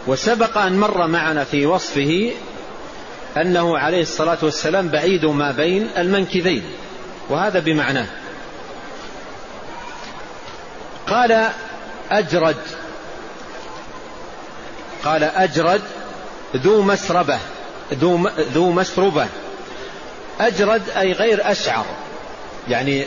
وسبق 0.08 0.58
أن 0.58 0.78
مر 0.78 1.08
معنا 1.08 1.44
في 1.44 1.66
وصفه 1.66 2.32
أنه 3.42 3.78
عليه 3.78 4.02
الصلاة 4.02 4.38
والسلام 4.42 4.88
بعيد 4.88 5.26
ما 5.26 5.52
بين 5.52 5.90
المنكبين 5.98 6.64
وهذا 7.30 7.60
بمعناه. 7.60 8.06
قال 11.08 11.50
أجرد 12.12 12.58
قال 15.04 15.24
أجرد 15.24 15.82
ذو 16.56 16.82
مسربة 16.82 17.40
ذو, 17.94 18.30
ذو 18.54 18.72
مسربة. 18.72 19.28
أجرد 20.40 20.90
أي 20.90 21.12
غير 21.12 21.52
أشعر 21.52 21.86
يعني 22.68 23.06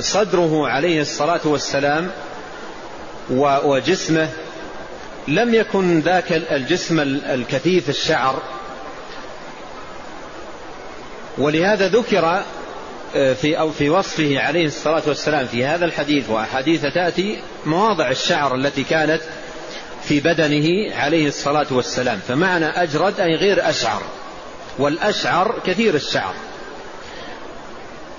صدره 0.00 0.68
عليه 0.68 1.00
الصلاة 1.00 1.40
والسلام 1.44 2.10
وجسمه 3.64 4.28
لم 5.28 5.54
يكن 5.54 6.00
ذاك 6.00 6.32
الجسم 6.32 7.00
الكثيف 7.00 7.88
الشعر 7.88 8.42
ولهذا 11.40 11.88
ذكر 11.88 12.42
آه، 13.16 13.32
في 13.32 13.58
أو 13.58 13.70
في 13.70 13.90
وصفه 13.90 14.40
عليه 14.40 14.66
الصلاة 14.66 15.02
والسلام 15.06 15.46
في 15.46 15.64
هذا 15.64 15.84
الحديث 15.84 16.30
وأحاديث 16.30 16.82
تأتي 16.82 17.38
مواضع 17.66 18.10
الشعر 18.10 18.54
التي 18.54 18.84
كانت 18.84 19.20
في 20.02 20.20
بدنه 20.20 20.94
عليه 20.94 21.28
الصلاة 21.28 21.66
والسلام. 21.70 22.20
فمعنى 22.28 22.66
أجرد 22.66 23.20
أي 23.20 23.34
غير 23.34 23.68
أشعر. 23.68 24.02
والأشعر 24.78 25.60
كثير 25.66 25.94
الشعر. 25.94 26.34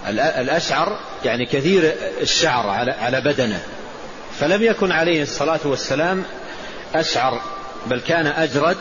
الأشعر 0.10 1.00
يعني 1.26 1.46
كثير 1.46 1.96
الشعر 2.22 2.70
على 3.00 3.22
بدنه. 3.22 3.60
فلم 4.40 4.64
يكن 4.64 4.92
عليه 4.92 5.24
الصلاة 5.24 5.60
والسلام 5.66 6.24
أشعر 6.96 7.42
بل 7.88 8.00
كان 8.00 8.28
أجرد 8.28 8.78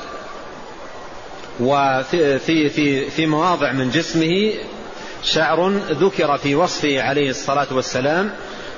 وفي 1.60 2.38
في 2.38 2.68
في 2.68 3.10
في 3.10 3.26
مواضع 3.26 3.72
من 3.72 3.90
جسمه 3.90 4.52
شعر 5.24 5.68
ذكر 5.90 6.36
في 6.36 6.54
وصفه 6.54 7.02
عليه 7.02 7.30
الصلاة 7.30 7.66
والسلام 7.70 8.30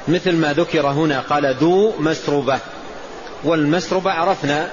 مثل 0.09 0.33
ما 0.33 0.53
ذكر 0.53 0.87
هنا 0.87 1.21
قال 1.21 1.55
ذو 1.55 1.95
مسربة 1.99 2.59
والمسربة 3.45 4.11
عرفنا 4.11 4.69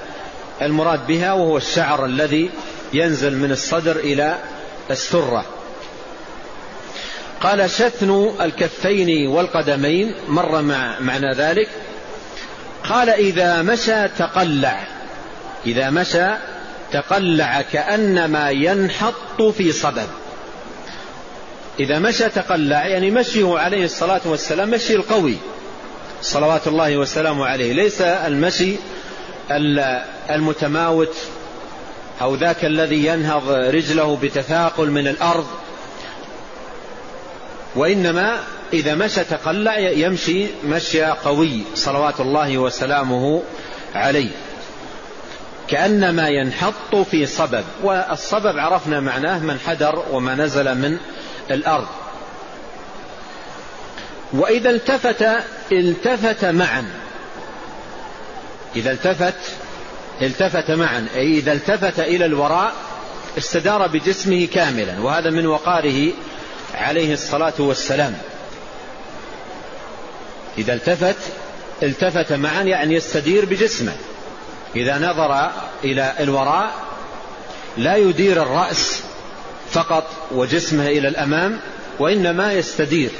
المراد 0.62 1.08
بها 1.08 1.34
وهو 1.34 1.58
الشعر 1.58 2.06
الذي 2.06 2.50
ينزل 2.94 3.38
من 3.38 3.52
الصدر 3.52 3.96
إلى 3.96 4.38
السرة. 4.92 5.46
قال 7.42 7.70
شثن 7.70 8.32
الكفين 8.42 9.28
والقدمين 9.28 10.16
مر 10.28 10.62
مع 10.62 11.00
معنى 11.00 11.34
ذلك. 11.34 11.70
قال 12.90 13.10
إذا 13.10 13.62
مشى 13.62 14.08
تقلع 14.08 14.88
إذا 15.66 15.90
مشى 15.90 16.28
تقلع 16.92 17.62
كأنما 17.62 18.50
ينحط 18.50 19.42
في 19.42 19.72
صبب 19.72 20.08
إذا 21.80 22.00
مشى 22.00 22.30
تقلع 22.30 22.88
يعني 22.88 23.12
مشيه 23.12 23.60
عليه 23.60 23.86
الصلاة 23.86 24.22
والسلام 24.26 24.70
مشي 24.70 24.96
القوي. 24.96 25.38
صلوات 26.22 26.68
الله 26.68 26.98
وسلامه 26.98 27.46
عليه. 27.46 27.74
ليس 27.74 28.02
المشي 28.02 28.76
المتماوت 30.30 31.16
أو 32.22 32.36
ذاك 32.36 32.66
الذي 32.66 33.06
ينهض 33.06 33.50
رجله 33.50 34.18
بتثاقل 34.24 34.92
من 34.92 35.08
الأرض. 35.08 35.48
وإنما 37.76 38.40
إذا 38.74 38.96
مشى 38.96 39.24
تقلع 39.24 39.80
يمشي 39.80 40.48
مشي 40.66 41.04
قوي. 41.04 41.64
صلوات 41.76 42.20
الله 42.20 42.58
وسلامه 42.58 43.44
عليه. 43.96 44.30
كأنما 45.70 46.28
ينحط 46.28 46.96
في 46.96 47.26
صبب. 47.26 47.64
والصبب 47.84 48.58
عرفنا 48.60 49.00
معناه 49.00 49.40
من 49.40 49.60
حدر 49.68 50.04
وما 50.12 50.36
نزل 50.36 50.76
من 50.76 50.98
الأرض. 51.52 51.88
وإذا 54.34 54.70
التفت 54.70 55.26
التفت 55.72 56.46
معا. 56.46 56.86
إذا 58.76 58.92
التفت 58.92 59.34
التفت 60.22 60.72
معا. 60.72 61.08
أي 61.16 61.38
إذا 61.38 61.52
التفت 61.52 62.00
إلى 62.00 62.26
الوراء 62.26 62.74
استدار 63.38 63.88
بجسمه 63.88 64.48
كاملا. 64.54 65.00
وهذا 65.00 65.30
من 65.30 65.48
وقاره 65.48 66.12
عليه 66.74 67.14
الصلاة 67.14 67.54
والسلام. 67.60 68.18
إذا 70.58 70.74
التفت 70.74 71.18
التفت 71.84 72.34
معا 72.34 72.62
يعني 72.62 72.96
يستدير 72.96 73.46
بجسمه. 73.46 73.94
إذا 74.76 74.98
نظر 74.98 75.52
إلى 75.84 76.14
الوراء 76.20 76.72
لا 77.78 77.96
يدير 77.96 78.42
الرأس 78.42 79.04
فقط 79.72 80.04
وجسمه 80.32 80.88
إلى 80.88 81.08
الأمام 81.08 81.60
وإنما 82.00 82.54
يستدير 82.54 83.12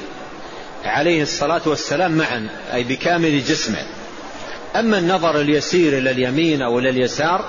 عليه 0.86 1.22
الصلاة 1.22 1.62
والسلام 1.66 2.12
معا 2.12 2.50
أي 2.74 2.84
بكامل 2.84 3.44
جسمه. 3.44 3.86
أما 4.76 4.98
النظر 4.98 5.42
اليسير 5.42 5.98
إلى 5.98 6.12
اليمين 6.12 6.62
أو 6.62 6.80
إلى 6.80 6.90
اليسار 6.90 7.46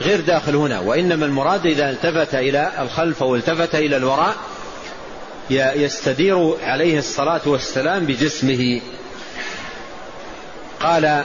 غير 0.00 0.20
داخل 0.20 0.56
هنا 0.56 0.80
وإنما 0.80 1.26
المراد 1.26 1.66
إذا 1.66 1.90
التفت 1.90 2.34
إلى 2.34 2.72
الخلف 2.78 3.22
أو 3.22 3.36
التفت 3.36 3.74
إلى 3.74 3.96
الوراء 3.96 4.36
يستدير 5.50 6.54
عليه 6.62 6.98
الصلاة 6.98 7.40
والسلام 7.46 8.06
بجسمه. 8.06 8.80
قال 10.80 11.24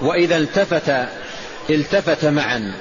وإذا 0.00 0.36
التفت 0.36 0.92
التفت 1.70 2.24
معا. 2.24 2.74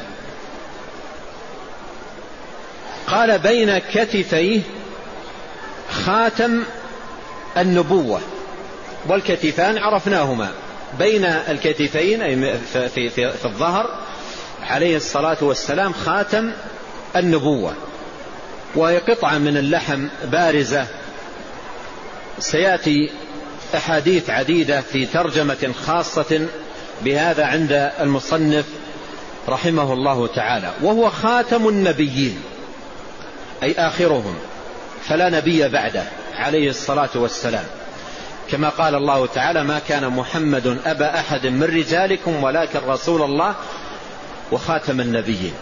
قال 3.07 3.39
بين 3.39 3.77
كتفيه 3.77 4.61
خاتم 6.05 6.63
النبوة 7.57 8.21
والكتفان 9.07 9.77
عرفناهما. 9.77 10.51
بين 10.99 11.25
الكتفين 11.25 12.21
أي 12.21 12.57
في, 12.73 12.89
في, 12.89 13.09
في, 13.09 13.31
في 13.31 13.45
الظهر 13.45 13.99
عليه 14.61 14.97
الصلاة 14.97 15.37
والسلام 15.41 15.93
خاتم 15.93 16.51
النبوة. 17.15 17.73
وهي 18.75 18.97
قطعة 18.97 19.37
من 19.37 19.57
اللحم 19.57 20.07
بارزة. 20.23 20.87
سيأتي 22.39 23.11
أحاديث 23.75 24.29
عديدة 24.29 24.81
في 24.81 25.05
ترجمة 25.05 25.73
خاصة 25.85 26.47
بهذا 27.01 27.45
عند 27.45 27.91
المصنف 27.99 28.65
رحمه 29.49 29.93
الله 29.93 30.27
تعالى 30.27 30.71
وهو 30.81 31.09
خاتم 31.09 31.67
النبيين 31.67 32.41
أي 33.63 33.75
آخرهم 33.77 34.35
فلا 35.05 35.29
نبي 35.29 35.67
بعده 35.67 36.03
عليه 36.35 36.69
الصلاة 36.69 37.09
والسلام. 37.15 37.65
كما 38.51 38.69
قال 38.69 38.95
الله 38.95 39.25
تعالى 39.25 39.63
ما 39.63 39.79
كان 39.79 40.07
محمد 40.09 40.77
أبا 40.85 41.19
أحد 41.19 41.47
من 41.47 41.63
رجالكم 41.63 42.43
ولكن 42.43 42.79
رسول 42.87 43.21
الله 43.21 43.55
وخاتم 44.51 44.99
النبيين. 44.99 45.53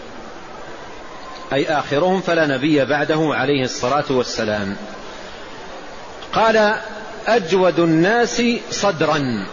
أي 1.52 1.66
آخرهم 1.66 2.20
فلا 2.20 2.46
نبي 2.46 2.84
بعده 2.84 3.30
عليه 3.34 3.64
الصلاة 3.64 4.04
والسلام. 4.10 4.76
قال 6.32 6.76
أجود 7.26 7.78
الناس 7.78 8.42
صدرا. 8.70 9.46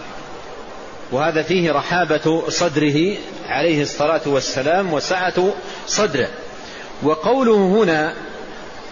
وهذا 1.12 1.42
فيه 1.42 1.72
رحابة 1.72 2.44
صدره 2.50 3.18
عليه 3.48 3.82
الصلاة 3.82 4.22
والسلام 4.26 4.94
وسعة 4.94 5.54
صدره. 5.88 6.28
وقوله 7.04 7.56
هنا 7.56 8.14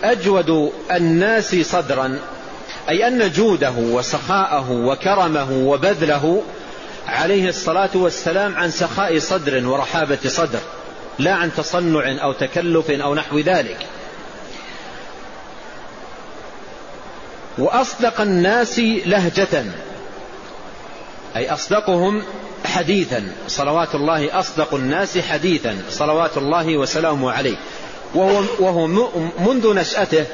أجود 0.04 0.72
الناس 0.92 1.56
صدرا 1.56 2.20
أي 2.90 3.08
أن 3.08 3.32
جوده 3.32 3.74
وسخاءه 3.78 4.72
وكرمه 4.72 5.52
وبذله 5.52 6.44
عليه 7.08 7.50
الصلاة 7.50 7.90
والسلام 7.96 8.56
عن 8.56 8.72
سخاء 8.72 9.20
صدر 9.20 9.68
ورحابة 9.68 10.20
صدر 10.28 10.60
لا 11.20 11.34
عن 11.34 11.52
تصنع 11.58 12.24
أو 12.24 12.34
تكلف 12.34 12.92
أو 12.92 13.16
نحو 13.16 13.40
ذلك. 13.40 13.86
وأصدق 17.58 18.22
الناس 18.22 18.80
لهجة 18.80 19.64
أي 21.36 21.54
أصدقهم 21.54 22.24
حديثا. 22.66 23.32
صلوات 23.48 23.96
الله 23.96 24.40
أصدق 24.40 24.74
الناس 24.74 25.18
حديثا. 25.18 25.78
صلوات 25.90 26.38
الله 26.38 26.78
وسلامه 26.78 27.32
عليه. 27.32 27.58
وهو, 28.16 28.44
وهو 28.60 28.88
منذ 29.40 29.74
نشأته 29.74 30.26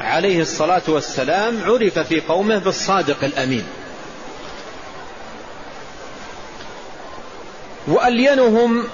عليه 0.00 0.40
الصلاة 0.40 0.82
والسلام 0.88 1.62
عرف 1.64 1.98
في 1.98 2.20
قومه 2.20 2.58
بالصادق 2.58 3.24
الأمين. 3.24 3.64
وألينهم 7.88 8.84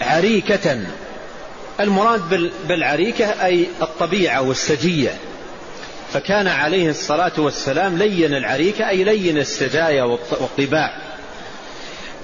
عريكة. 0.00 0.80
المراد 1.80 2.50
بالعريكة 2.68 3.24
أي 3.24 3.68
الطبيعة 3.82 4.42
والسجية. 4.42 5.18
فكان 6.12 6.46
عليه 6.46 6.90
الصلاة 6.90 7.32
والسلام 7.38 7.98
لين 7.98 8.34
العريكة 8.34 8.88
أي 8.88 9.04
لين 9.04 9.38
السجايا 9.38 10.02
والطباع. 10.02 10.96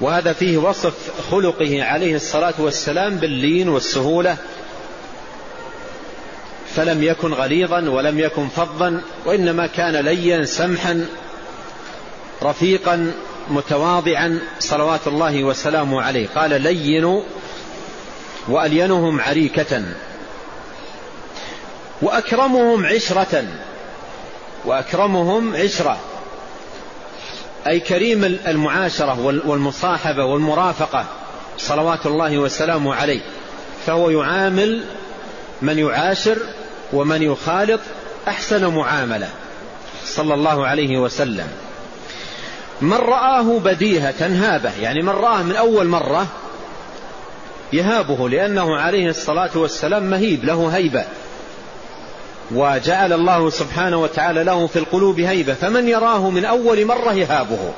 وهذا 0.00 0.32
فيه 0.32 0.58
وصف 0.58 0.94
خلقه 1.30 1.84
عليه 1.84 2.16
الصلاة 2.16 2.54
والسلام 2.58 3.16
باللين 3.16 3.68
والسهولة. 3.68 4.36
فلم 6.76 7.02
يكن 7.02 7.32
غليظا 7.32 7.80
ولم 7.80 8.18
يكن 8.18 8.48
فظا 8.48 9.02
وإنما 9.26 9.66
كان 9.66 9.96
ليا 9.96 10.44
سمحا 10.44 11.06
رفيقا 12.42 13.12
متواضعا 13.50 14.38
صلوات 14.58 15.06
الله 15.06 15.44
وسلامه 15.44 16.02
عليه. 16.02 16.28
قال 16.34 16.62
لين 16.62 17.22
وألينهم 18.48 19.20
عريكة. 19.20 19.82
وأكرمهم 22.02 22.86
عشرة. 22.86 23.44
وأكرمهم 24.66 25.56
عشرة. 25.56 25.98
أي 27.66 27.80
كريم 27.80 28.24
المعاشرة 28.24 29.40
والمصاحبة 29.46 30.24
والمرافقة. 30.24 31.04
صلوات 31.58 32.06
الله 32.06 32.38
وسلامه 32.38 32.94
عليه. 32.94 33.20
فهو 33.86 34.10
يعامل 34.10 34.84
من 35.62 35.78
يعاشر 35.78 36.38
ومن 36.92 37.22
يخالط 37.22 37.80
أحسن 38.28 38.74
معاملة. 38.74 39.28
صلى 40.04 40.34
الله 40.34 40.66
عليه 40.66 40.98
وسلم. 40.98 41.48
من 42.80 42.96
رآه 42.96 43.58
بديهة 43.58 44.14
هابة. 44.20 44.72
يعني 44.80 45.02
من 45.02 45.08
رآه 45.08 45.42
من 45.42 45.56
أول 45.56 45.86
مرة 45.86 46.26
يهابه 47.72 48.28
لأنه 48.28 48.76
عليه 48.76 49.08
الصلاة 49.08 49.50
والسلام 49.54 50.02
مهيب 50.02 50.44
له 50.44 50.68
هيبة. 50.68 51.04
وجعل 52.50 53.12
الله 53.12 53.50
سبحانه 53.50 53.96
وتعالى 53.96 54.44
له 54.44 54.66
في 54.66 54.78
القلوب 54.78 55.20
هيبة 55.20 55.54
فمن 55.54 55.88
يراه 55.88 56.30
من 56.30 56.44
أول 56.44 56.84
مرة 56.84 57.12
يهابه. 57.12 57.72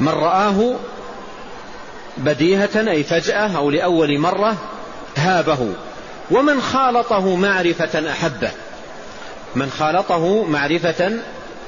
من 0.00 0.08
رآه 0.08 0.74
بديهة 2.18 2.90
أي 2.90 3.02
فجأة 3.02 3.56
أو 3.56 3.70
لأول 3.70 4.18
مرة 4.18 4.56
هابه. 5.16 5.68
ومن 6.30 6.60
خالطه 6.60 7.36
معرفة 7.36 8.10
أحبه. 8.10 8.50
من 9.56 9.70
خالطه 9.70 10.44
معرفة 10.44 11.12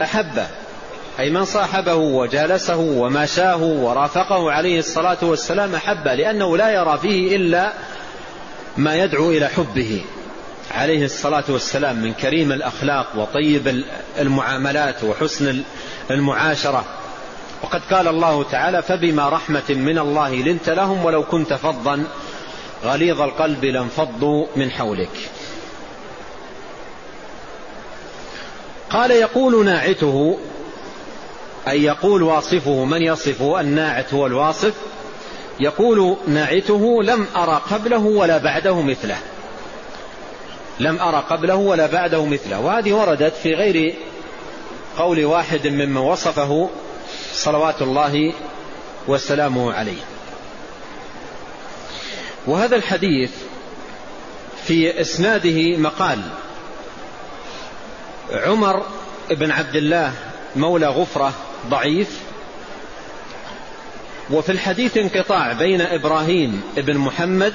أحبه. 0.03 0.47
أي 1.19 1.31
من 1.31 1.45
صاحبه 1.45 1.95
وجالسه 1.95 2.77
وماشاه 2.77 3.63
ورافقه 3.63 4.53
عليه 4.53 4.79
الصلاة 4.79 5.19
والسلام 5.23 5.75
أحبه 5.75 6.15
لأنه 6.15 6.57
لا 6.57 6.71
يرى 6.71 6.99
فيه 6.99 7.37
إلا 7.37 7.73
ما 8.77 8.97
يدعو 8.97 9.31
إلى 9.31 9.49
حبه. 9.49 10.05
عليه 10.75 11.05
الصلاة 11.05 11.45
والسلام 11.49 11.97
من 11.97 12.13
كريم 12.13 12.53
الأخلاق 12.53 13.07
وطيب 13.17 13.85
المعاملات 14.19 15.05
وحسن 15.05 15.63
المعاشرة. 16.11 16.85
وقد 17.63 17.81
قال 17.91 18.09
الله 18.09 18.43
تعالى 18.43 18.83
فبما 18.83 19.29
رحمة 19.29 19.71
من 19.71 19.99
الله 19.99 20.35
لنت 20.35 20.71
لهم 20.71 21.05
ولو 21.05 21.23
كنت 21.23 21.53
فظا 21.53 22.05
غليظ 22.85 23.21
القلب 23.21 23.65
لانفضوا 23.65 24.47
من 24.57 24.71
حولك. 24.71 25.31
قال 28.91 29.11
يقول 29.11 29.65
ناعته 29.65 30.39
أي 31.69 31.83
يقول 31.83 32.23
واصفه 32.23 32.85
من 32.85 33.03
يصفه 33.03 33.61
الناعت 33.61 34.15
هو 34.15 34.27
الواصف. 34.27 34.75
يقول 35.61 36.17
ناعته 36.27 37.03
لم 37.03 37.27
أرى 37.37 37.63
قبله 37.71 37.99
ولا 37.99 38.39
بعده 38.39 38.83
مثله. 38.83 39.19
لم 40.81 40.99
أرى 40.99 41.25
قبله 41.31 41.55
ولا 41.55 41.87
بعده 41.87 42.25
مثله. 42.25 42.61
وهذه 42.61 42.93
وردت 42.93 43.35
في 43.43 43.55
غير 43.55 43.95
قول 44.99 45.25
واحد 45.25 45.67
ممن 45.67 45.97
وصفه 45.97 46.71
صلوات 47.33 47.83
الله 47.83 48.33
وسلامه 49.09 49.73
عليه. 49.73 50.01
وهذا 52.47 52.77
الحديث 52.77 53.31
في 54.65 55.01
إسناده 55.01 55.77
مقال. 55.77 56.23
عمر 58.33 58.87
بن 59.31 59.51
عبد 59.51 59.77
الله 59.77 60.13
مولى 60.57 60.87
غفرة 60.87 61.33
ضعيف. 61.69 62.21
وفي 64.31 64.53
الحديث 64.53 64.97
انقطاع 64.97 65.53
بين 65.53 65.81
إبراهيم 65.81 66.63
بن 66.77 66.99
محمد 66.99 67.55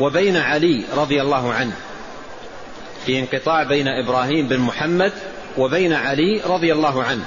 وبين 0.00 0.36
علي 0.36 0.84
رضي 0.96 1.22
الله 1.22 1.52
عنه. 1.52 1.76
في 3.06 3.18
انقطاع 3.18 3.62
بين 3.62 3.88
إبراهيم 3.88 4.48
بن 4.48 4.58
محمد 4.58 5.12
وبين 5.58 5.92
علي 5.92 6.40
رضي 6.46 6.72
الله 6.72 7.02
عنه. 7.02 7.24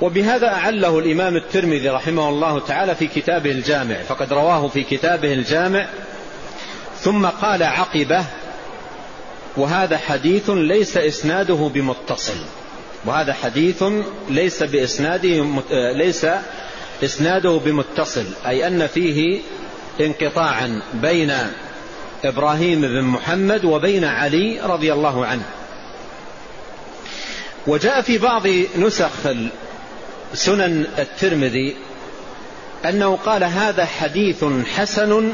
وبهذا 0.00 0.46
أعله 0.46 0.98
الإمام 0.98 1.36
الترمذي 1.36 1.88
رحمه 1.88 2.28
الله 2.28 2.60
تعالى 2.60 2.94
في 2.94 3.06
كتابه 3.06 3.50
الجامع 3.50 4.02
فقد 4.08 4.32
رواه 4.32 4.68
في 4.68 4.82
كتابه 4.82 5.32
الجامع. 5.32 5.86
ثم 7.00 7.26
قال 7.26 7.62
عقبة 7.62 8.24
وهذا 9.56 9.98
حديث 9.98 10.50
ليس 10.50 10.96
إسناده 10.96 11.70
بمتصل. 11.74 12.38
وهذا 13.06 13.32
حديث 13.32 13.84
ليس 14.30 14.62
بإسناده 14.62 15.44
ليس 15.94 16.26
إسناده 17.04 17.60
بمتصل 17.64 18.24
أي 18.46 18.66
أن 18.66 18.86
فيه 18.86 19.40
انقطاعا 20.00 20.82
بين 20.94 21.32
إبراهيم 22.24 22.80
بن 22.80 23.02
محمد 23.02 23.64
وبين 23.64 24.04
علي 24.04 24.60
رضي 24.60 24.92
الله 24.92 25.26
عنه. 25.26 25.44
وجاء 27.66 28.00
في 28.00 28.18
بعض 28.18 28.46
نسخ 28.78 29.10
سنن 30.34 30.86
الترمذي 30.98 31.76
أنه 32.84 33.16
قال 33.16 33.44
هذا 33.44 33.84
حديث 33.84 34.44
حسن 34.76 35.32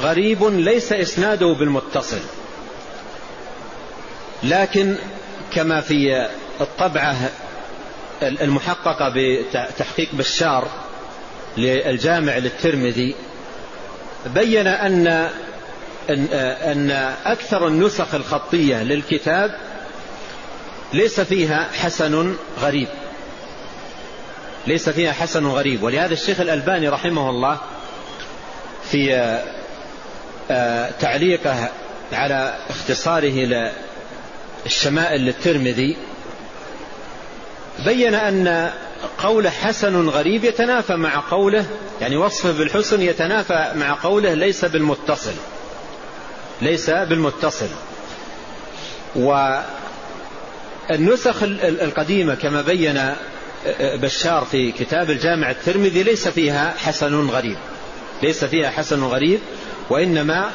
غريب 0.00 0.44
ليس 0.44 0.92
إسناده 0.92 1.46
بالمتصل. 1.52 2.20
لكن 4.42 4.96
كما 5.52 5.80
في 5.80 6.28
الطبعة 6.60 7.16
المحققة 8.22 9.12
بتحقيق 9.16 10.08
بشار 10.12 10.68
للجامع 11.56 12.38
للترمذي 12.38 13.14
بين 14.26 14.66
أن 14.66 15.30
أن 16.08 16.90
أكثر 17.24 17.66
النسخ 17.66 18.14
الخطية 18.14 18.82
للكتاب 18.82 19.54
ليس 20.92 21.20
فيها 21.20 21.68
حسن 21.74 22.34
غريب. 22.60 22.88
ليس 24.66 24.88
فيها 24.88 25.12
حسن 25.12 25.46
غريب. 25.46 25.82
ولهذا 25.82 26.12
الشيخ 26.12 26.40
الألباني 26.40 26.88
رحمه 26.88 27.30
الله 27.30 27.58
في 28.90 29.14
آه، 30.50 30.90
تعليقه 31.00 31.68
على 32.12 32.58
اختصاره 32.70 33.72
الشمائل 34.66 35.20
للترمذي 35.20 35.96
بين 37.84 38.14
أن 38.14 38.70
قوله 39.18 39.50
حسن 39.50 40.08
غريب 40.08 40.44
يتنافى 40.44 40.96
مع 40.96 41.22
قوله 41.30 41.66
يعني 42.00 42.16
وصفه 42.16 42.52
بالحسن 42.52 43.02
يتنافى 43.02 43.72
مع 43.74 43.98
قوله 44.02 44.34
ليس 44.34 44.64
بالمتصل. 44.64 45.34
ليس 46.62 46.90
بالمتصل. 46.90 47.68
والنسخ 50.90 51.42
القديمة 51.42 52.34
كما 52.34 52.62
بين 52.62 53.14
بشار 53.80 54.44
في 54.44 54.72
كتاب 54.72 55.10
الجامع 55.10 55.50
الترمذي 55.50 56.02
ليس 56.02 56.28
فيها 56.28 56.74
حسن 56.78 57.28
غريب. 57.28 57.56
ليس 58.22 58.44
فيها 58.44 58.70
حسن 58.70 59.02
غريب 59.02 59.40
وإنما 59.90 60.50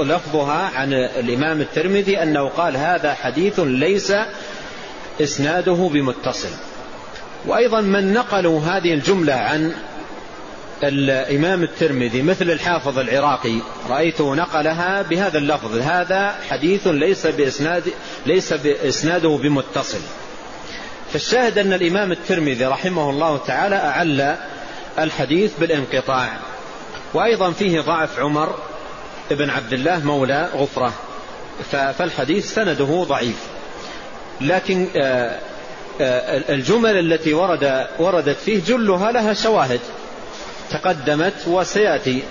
لفظها 0.00 0.70
عن 0.74 0.92
الإمام 0.92 1.60
الترمذي 1.60 2.22
أنه 2.22 2.48
قال 2.48 2.76
هذا 2.76 3.14
حديث 3.14 3.60
ليس 3.60 4.12
إسناده 5.20 5.90
بمتصل. 5.92 6.48
وأيضا 7.46 7.80
من 7.80 8.12
نقلوا 8.12 8.60
هذه 8.60 8.94
الجملة 8.94 9.32
عن 9.32 9.74
الإمام 10.82 11.62
الترمذي 11.62 12.22
مثل 12.22 12.50
الحافظ 12.50 12.98
العراقي 12.98 13.60
رأيته 13.88 14.34
نقلها 14.34 15.02
بهذا 15.02 15.38
اللفظ 15.38 15.78
هذا 15.78 16.34
حديث 16.48 16.86
ليس 16.86 17.26
بإسناد 17.26 17.82
ليس 18.26 18.52
بإسناده 18.52 19.28
بمتصل. 19.28 20.00
فالشاهد 21.12 21.58
أن 21.58 21.72
الإمام 21.72 22.12
الترمذي 22.12 22.64
رحمه 22.64 23.10
الله 23.10 23.36
تعالى 23.36 23.76
أعل 23.76 24.36
الحديث 24.98 25.52
بالانقطاع. 25.58 26.28
وأيضا 27.14 27.50
فيه 27.50 27.80
ضعف 27.80 28.18
عمر 28.18 28.54
بن 29.30 29.50
عبد 29.50 29.72
الله 29.72 30.04
مولى 30.04 30.48
غفرة 30.54 30.92
فالحديث 31.70 32.54
سنده 32.54 33.04
ضعيف. 33.08 33.38
لكن 34.40 34.88
آه، 34.96 35.38
آه، 36.00 36.52
الجمل 36.52 37.12
التي 37.12 37.34
ورد 37.34 37.86
وردت 37.98 38.36
فيه 38.36 38.60
جلها 38.66 39.12
لها 39.12 39.32
شواهد. 39.32 39.80
تقدمت 40.70 41.34
وسيأتي 41.46 42.22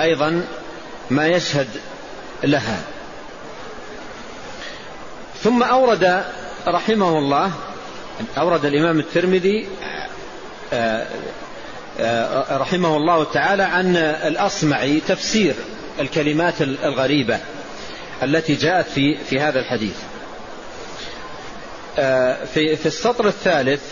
أيضا 0.00 0.46
ما 1.10 1.26
يشهد 1.26 1.68
لها. 2.44 2.78
ثم 5.42 5.62
أورد 5.62 6.24
رحمه 6.66 7.18
الله 7.18 7.52
أورد 8.38 8.64
الإمام 8.64 8.98
الترمذي 8.98 9.68
آه، 10.72 11.06
رحمه 12.58 12.96
الله 12.96 13.24
تعالى 13.24 13.62
عن 13.62 13.96
الاصمعي 13.96 15.00
تفسير 15.08 15.54
الكلمات 16.00 16.62
الغريبة 16.62 17.38
التي 18.22 18.54
جاءت 18.54 18.86
في 18.86 19.16
في 19.16 19.40
هذا 19.40 19.60
الحديث. 19.60 19.96
آه، 21.98 22.44
في 22.44 22.76
في 22.76 22.86
السطر 22.86 23.26
الثالث 23.26 23.82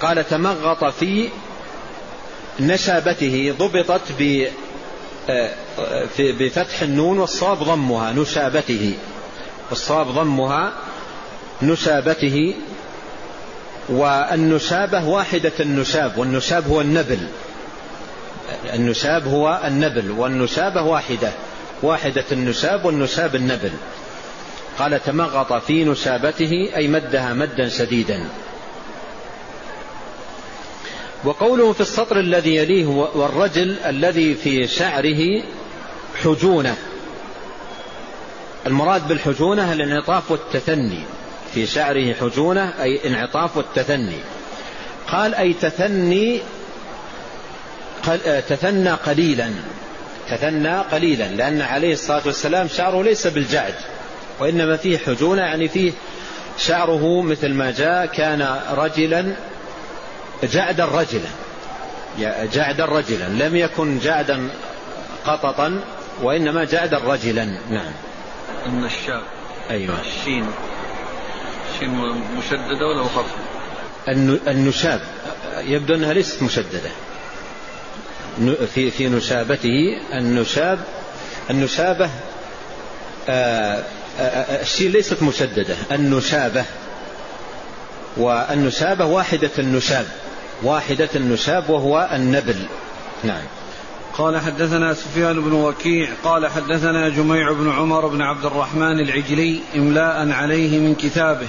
قال 0.00 0.28
تمغط 0.28 0.84
في 0.84 1.28
نشابته 2.60 3.54
ضبطت 3.58 4.00
آه، 5.30 5.50
بفتح 6.18 6.82
النون 6.82 7.18
والصواب 7.18 7.62
ضمها 7.62 8.12
نشابته. 8.12 8.92
والصواب 9.70 10.06
ضمها 10.06 10.72
نشابته. 11.62 12.54
والنشابة 13.88 15.08
واحدة 15.08 15.52
النشاب 15.60 16.18
والنشاب 16.18 16.68
هو 16.68 16.80
النبل. 16.80 17.28
النشاب 18.74 19.26
هو 19.28 19.60
النبل 19.64 20.10
والنشابة 20.10 20.82
واحدة. 20.82 21.32
واحدة 21.82 22.24
النشاب 22.32 22.84
والنشاب 22.84 23.34
النبل. 23.34 23.72
قال 24.78 25.04
تمغط 25.04 25.52
في 25.52 25.84
نشابته 25.84 26.70
أي 26.76 26.88
مدها 26.88 27.34
مدا 27.34 27.68
شديدا. 27.68 28.28
وقوله 31.24 31.72
في 31.72 31.80
السطر 31.80 32.20
الذي 32.20 32.56
يليه 32.56 32.86
والرجل 32.86 33.76
الذي 33.86 34.34
في 34.34 34.66
شعره 34.66 35.42
حجونة. 36.22 36.76
المراد 38.66 39.08
بالحجونة 39.08 39.72
الانعطاف 39.72 40.30
والتثني. 40.30 41.00
في 41.54 41.66
شعره 41.66 42.12
حجونة 42.12 42.72
أي 42.82 43.00
انعطاف 43.06 43.56
والتثني. 43.56 44.18
قال 45.08 45.34
أي 45.34 45.52
تثني 45.52 46.40
تثنى 48.48 48.90
قليلا. 48.90 49.50
تثنى 50.30 50.78
قليلا 50.78 51.24
لأن 51.24 51.62
عليه 51.62 51.92
الصلاة 51.92 52.22
والسلام 52.26 52.68
شعره 52.68 53.02
ليس 53.02 53.26
بالجعد. 53.26 53.74
وإنما 54.40 54.76
فيه 54.76 54.98
حجونة 54.98 55.42
يعني 55.42 55.68
فيه 55.68 55.92
شعره 56.58 57.22
مثل 57.22 57.48
ما 57.48 57.70
جاء 57.70 58.06
كان 58.06 58.60
رجلا 58.70 59.34
جعدا 60.42 60.84
رجلا 60.84 61.28
جعدا 62.52 62.84
رجلا 62.84 63.28
لم 63.28 63.56
يكن 63.56 63.98
جعدا 63.98 64.50
قططا 65.26 65.80
وإنما 66.22 66.64
جعدا 66.64 66.98
رجلا. 66.98 67.44
نعم. 67.70 67.92
النشاب 68.66 69.22
أيوة. 69.70 70.00
الشين. 70.00 70.46
الشين 71.74 71.90
مشددة 72.38 72.86
ولا 72.86 73.02
مخففة 73.02 73.48
النشاب. 74.50 75.00
يبدو 75.58 75.94
أنها 75.94 76.12
ليست 76.12 76.42
مشددة. 76.42 76.90
في 78.74 78.90
في 78.90 79.08
نشابته 79.08 80.00
النشاب 80.12 80.78
النشابة 81.50 82.10
آه 83.28 83.82
الشين 84.60 84.92
ليست 84.92 85.22
مشددة. 85.22 85.76
النشابة. 85.92 86.64
والنشابة 88.16 89.04
واحدة 89.04 89.50
النشاب. 89.58 90.06
واحدة 90.62 91.08
النشاب 91.16 91.70
وهو 91.70 92.08
النبل. 92.12 92.66
نعم. 93.24 93.42
قال 94.18 94.38
حدثنا 94.40 94.94
سفيان 94.94 95.40
بن 95.40 95.52
وكيع 95.52 96.08
قال 96.24 96.46
حدثنا 96.46 97.08
جميع 97.08 97.52
بن 97.52 97.70
عمر 97.70 98.06
بن 98.06 98.22
عبد 98.22 98.44
الرحمن 98.44 99.00
العجلي 99.00 99.60
املاء 99.76 100.30
عليه 100.30 100.78
من 100.78 100.94
كتابه. 100.94 101.48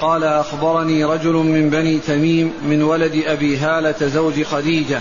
قال 0.00 0.24
أخبرني 0.24 1.04
رجل 1.04 1.32
من 1.32 1.70
بني 1.70 1.98
تميم 1.98 2.52
من 2.62 2.82
ولد 2.82 3.22
أبي 3.26 3.56
هالة 3.56 3.94
زوج 4.00 4.42
خديجة 4.42 5.00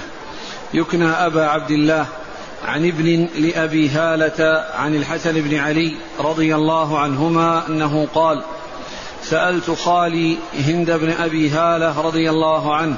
يكنى 0.73 1.07
أبا 1.07 1.45
عبد 1.45 1.71
الله 1.71 2.05
عن 2.65 2.87
ابن 2.87 3.27
لأبي 3.35 3.89
هالة 3.89 4.65
عن 4.75 4.95
الحسن 4.95 5.41
بن 5.41 5.55
علي 5.55 5.95
رضي 6.19 6.55
الله 6.55 6.99
عنهما 6.99 7.67
أنه 7.67 8.07
قال 8.15 8.43
سألت 9.23 9.71
خالي 9.71 10.37
هند 10.67 10.91
بن 10.91 11.11
أبي 11.11 11.49
هالة 11.49 12.01
رضي 12.01 12.29
الله 12.29 12.75
عنه 12.75 12.95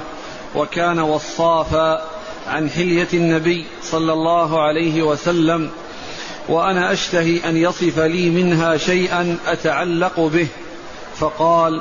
وكان 0.54 0.98
وصافا 0.98 2.02
عن 2.48 2.70
حلية 2.70 3.08
النبي 3.14 3.64
صلى 3.82 4.12
الله 4.12 4.62
عليه 4.62 5.02
وسلم 5.02 5.70
وأنا 6.48 6.92
أشتهي 6.92 7.48
أن 7.48 7.56
يصف 7.56 7.98
لي 7.98 8.30
منها 8.30 8.76
شيئا 8.76 9.38
أتعلق 9.46 10.20
به. 10.20 10.46
فقال 11.16 11.80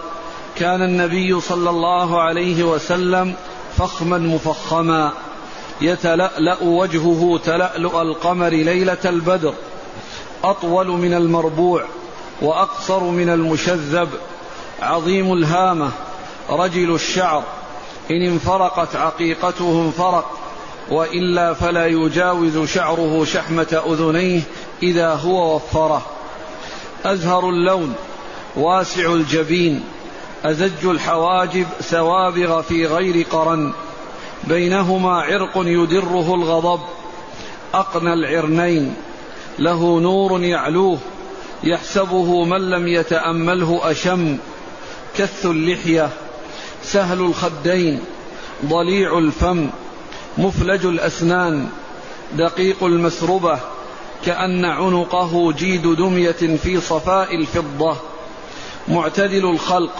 كان 0.56 0.82
النبي 0.82 1.42
صلى 1.42 1.70
الله 1.70 2.22
عليه 2.22 2.64
وسلم 2.64 3.36
فخما 3.78 4.18
مفخما 4.18 5.12
يتلألأ 5.82 6.64
وجهه 6.64 7.40
تلألؤ 7.46 8.02
القمر 8.02 8.50
ليلة 8.50 8.98
البدر 9.06 9.54
أطول 10.44 10.88
من 10.88 11.14
المربوع 11.14 11.86
وأقصر 12.42 13.04
من 13.04 13.30
المشذب 13.30 14.10
عظيم 14.82 15.34
الهامة 15.34 15.92
رجل 16.50 16.96
الشعر 16.96 17.44
إن 18.12 18.22
انفرقت 18.22 18.96
عقيقته 18.96 19.82
انفرق 19.86 20.38
وإلا 20.90 21.54
فلا 21.54 21.88
يجاوز 21.88 22.70
شعره 22.70 23.26
شحمة 23.26 23.82
أذنيه 23.88 24.42
إذا 24.84 25.14
هو 25.14 25.56
وفره. 25.56 26.06
أزهر 27.06 27.50
اللون 27.50 27.94
واسع 28.56 29.14
الجبين 29.14 29.84
أزج 30.46 30.86
الحواجب 30.86 31.68
سوابغ 31.80 32.62
في 32.62 32.86
غير 32.86 33.26
قرن. 33.32 33.74
بينهما 34.44 35.22
عرق 35.22 35.52
يدره 35.56 36.36
الغضب 36.36 36.82
أقنى 37.74 38.14
العرنين. 38.14 38.96
له 39.60 40.00
نور 40.00 40.44
يعلوه 40.44 40.98
يحسبه 41.64 42.44
من 42.44 42.70
لم 42.70 42.88
يتأمله 42.88 43.92
أشم. 43.92 44.38
كث 45.18 45.46
اللحية 45.46 46.10
سهل 46.84 47.20
الخدين 47.20 48.04
ضليع 48.66 49.18
الفم 49.18 49.70
مفلج 50.38 50.86
الأسنان 50.86 51.70
دقيق 52.34 52.84
المسربة 52.84 53.60
كأن 54.26 54.66
عنقه 54.66 55.52
جيد 55.52 55.96
دمية 55.96 56.58
في 56.64 56.82
صفاء 56.82 57.36
الفضة. 57.36 57.96
معتدل 58.88 59.46
الخلق 59.46 59.94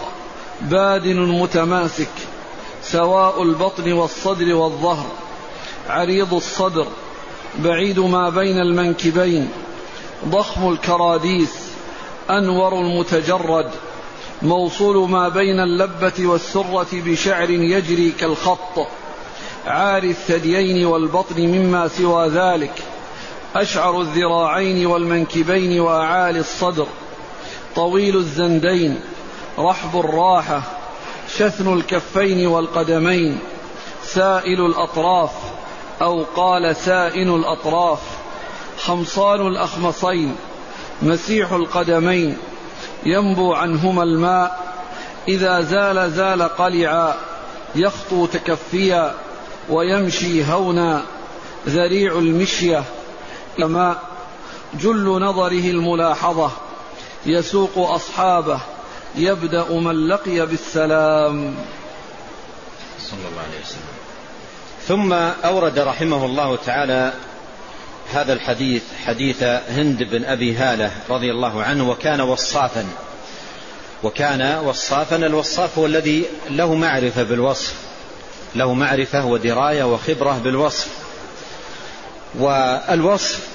بادن 0.60 1.20
متماسك 1.20 2.10
سواء 2.82 3.42
البطن 3.42 3.92
والصدر 3.92 4.54
والظهر. 4.54 5.06
عريض 5.88 6.34
الصدر 6.34 6.86
بعيد 7.58 7.98
ما 7.98 8.28
بين 8.28 8.60
المنكبين. 8.60 9.48
ضخم 10.28 10.72
الكراديس 10.72 11.54
أنور 12.30 12.80
المتجرد. 12.80 13.70
موصول 14.42 15.10
ما 15.10 15.28
بين 15.28 15.60
اللبة 15.60 16.26
والسرة 16.26 16.86
بشعر 16.92 17.50
يجري 17.50 18.10
كالخط. 18.10 18.86
عاري 19.66 20.10
الثديين 20.10 20.86
والبطن 20.86 21.40
مما 21.40 21.88
سوى 21.88 22.28
ذلك. 22.28 22.82
أشعر 23.56 24.00
الذراعين 24.00 24.86
والمنكبين 24.86 25.80
وأعالي 25.80 26.38
الصدر. 26.38 26.86
طويل 27.76 28.16
الزندين. 28.16 29.00
رحب 29.58 30.00
الراحة. 30.00 30.62
شثن 31.36 31.72
الكفين 31.72 32.46
والقدمين. 32.46 33.38
سائل 34.04 34.66
الأطراف. 34.66 35.30
أو 36.02 36.24
قال 36.36 36.76
سائن 36.76 37.34
الأطراف. 37.34 38.00
خمصان 38.78 39.46
الأخمصين. 39.46 40.36
مسيح 41.02 41.52
القدمين. 41.52 42.36
ينبو 43.06 43.54
عنهما 43.54 44.02
الماء 44.02 44.74
إذا 45.28 45.60
زال 45.60 46.10
زال 46.10 46.42
قلعا 46.42 47.14
يخطو 47.74 48.26
تكفيا 48.26 49.14
ويمشي 49.68 50.44
هونا 50.44 51.02
ذريع 51.68 52.12
المشية. 52.18 52.84
كما 53.58 53.98
جل 54.74 55.04
نظره 55.04 55.70
الملاحظة 55.70 56.50
يسوق 57.26 57.78
أصحابه 57.78 58.60
يبدأ 59.16 59.64
من 59.70 60.08
لقي 60.08 60.46
بالسلام. 60.46 61.54
صلى 62.98 63.28
الله 63.30 63.42
عليه 63.48 63.60
وسلم. 63.64 64.02
ثم 64.88 65.12
أورد 65.48 65.78
رحمه 65.78 66.24
الله 66.26 66.56
تعالى 66.56 67.12
هذا 68.12 68.32
الحديث 68.32 68.82
حديث 69.06 69.42
هند 69.42 70.02
بن 70.02 70.24
أبي 70.24 70.56
هالة 70.56 70.90
رضي 71.10 71.30
الله 71.30 71.62
عنه 71.62 71.90
وكان 71.90 72.20
وصافا. 72.20 72.86
وكان 74.02 74.58
وصافا 74.64 75.16
الوصاف 75.16 75.78
هو 75.78 75.86
الذي 75.86 76.24
له 76.50 76.74
معرفة 76.74 77.22
بالوصف. 77.22 77.74
له 78.54 78.74
معرفة 78.74 79.26
ودراية 79.26 79.84
وخبرة 79.84 80.40
بالوصف. 80.44 80.88
والوصف 82.38 83.46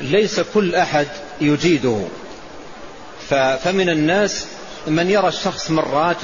ليس 0.00 0.40
كل 0.40 0.74
أحد 0.74 1.06
يجيده. 1.40 2.04
فمن 3.28 3.88
الناس 3.88 4.46
من 4.86 5.10
يرى 5.10 5.28
الشخص 5.28 5.70
مرات 5.70 6.22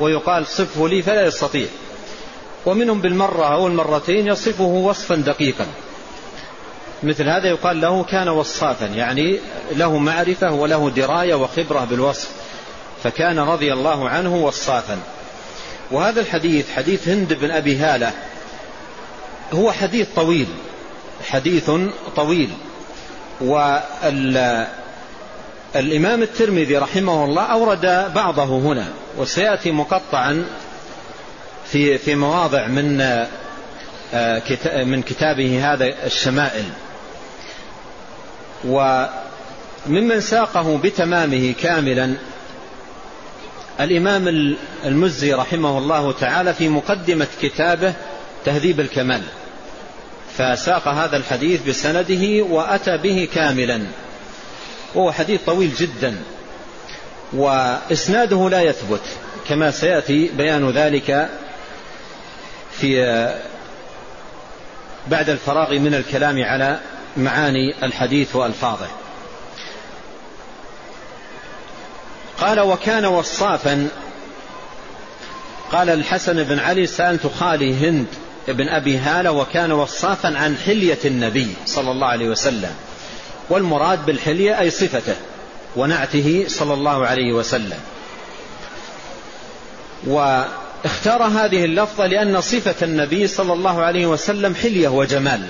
ويقال 0.00 0.46
صفه 0.46 0.88
لي 0.88 1.02
فلا 1.02 1.26
يستطيع. 1.26 1.66
ومنهم 2.66 3.00
بالمرة 3.00 3.54
أو 3.54 3.66
المرتين 3.66 4.26
يصفه 4.26 4.64
وصفا 4.64 5.14
دقيقا. 5.14 5.66
مثل 7.02 7.28
هذا 7.28 7.48
يقال 7.48 7.80
له 7.80 8.04
كان 8.04 8.28
وصافا 8.28 8.86
يعني 8.86 9.38
له 9.72 9.98
معرفة 9.98 10.52
وله 10.52 10.90
دراية 10.90 11.34
وخبرة 11.34 11.84
بالوصف 11.84 12.30
فكان 13.04 13.38
رضي 13.38 13.72
الله 13.72 14.08
عنه 14.08 14.36
وصافا. 14.36 14.98
وهذا 15.90 16.20
الحديث 16.20 16.70
حديث 16.70 17.08
هند 17.08 17.32
بن 17.32 17.50
أبي 17.50 17.76
هالة 17.76 18.12
هو 19.52 19.72
حديث 19.72 20.08
طويل 20.16 20.46
حديث 21.30 21.70
طويل. 22.16 22.50
والإمام 23.40 24.62
الترمذي 26.22 26.76
رحمه 26.76 27.24
الله 27.24 27.42
أورد 27.42 28.12
بعضه 28.14 28.44
هنا 28.44 28.88
وسيأتي 29.18 29.70
مقطعا 29.70 30.44
في 31.66 31.98
في 31.98 32.14
مواضع 32.14 32.66
من 32.66 33.00
آه، 34.14 34.84
من 34.84 35.02
كتابه 35.02 35.72
هذا 35.72 36.06
الشمائل. 36.06 36.64
وممن 38.64 40.20
ساقه 40.20 40.78
بتمامه 40.78 41.54
كاملا 41.60 42.14
الإمام 43.80 44.54
المزي 44.84 45.32
رحمه 45.32 45.78
الله 45.78 46.12
تعالى 46.12 46.54
في 46.54 46.68
مقدمة 46.68 47.26
كتابه 47.42 47.94
تهذيب 48.44 48.80
الكمال. 48.80 49.22
فساق 50.38 50.88
هذا 50.88 51.16
الحديث 51.16 51.68
بسنده 51.68 52.44
وأتى 52.44 52.96
به 52.96 53.28
كاملا. 53.34 53.82
وهو 54.94 55.12
حديث 55.12 55.40
طويل 55.46 55.74
جدا. 55.74 56.16
وإسناده 57.32 58.48
لا 58.48 58.62
يثبت 58.62 59.00
كما 59.48 59.70
سيأتي 59.70 60.30
بيان 60.36 60.70
ذلك 60.70 61.28
في 62.72 63.02
بعد 65.08 65.30
الفراغ 65.30 65.78
من 65.78 65.94
الكلام 65.94 66.44
على 66.44 66.80
معاني 67.16 67.84
الحديث 67.84 68.36
وألفاظه. 68.36 68.88
قال 72.40 72.60
وكان 72.60 73.04
وصافا. 73.04 73.88
قال 75.72 75.90
الحسن 75.90 76.42
بن 76.42 76.58
علي 76.58 76.86
سألت 76.86 77.26
خالي 77.26 77.88
هند 77.88 78.06
بن 78.48 78.68
أبي 78.68 78.98
هالة 78.98 79.32
وكان 79.32 79.72
وصافا 79.72 80.38
عن 80.38 80.56
حلية 80.56 80.98
النبي 81.04 81.54
صلى 81.66 81.90
الله 81.90 82.06
عليه 82.06 82.28
وسلم 82.28 82.74
والمراد 83.50 84.06
بالحلية 84.06 84.60
أي 84.60 84.70
صفته 84.70 85.14
ونعته 85.76 86.44
صلى 86.48 86.74
الله 86.74 87.06
عليه 87.06 87.32
وسلم. 87.32 87.78
واختار 90.06 91.22
هذه 91.22 91.64
اللفظة 91.64 92.06
لأن 92.06 92.40
صفة 92.40 92.74
النبي 92.82 93.26
صلى 93.26 93.52
الله 93.52 93.82
عليه 93.82 94.06
وسلم 94.06 94.54
حلية 94.54 94.88
وجمال. 94.88 95.46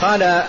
قال 0.00 0.44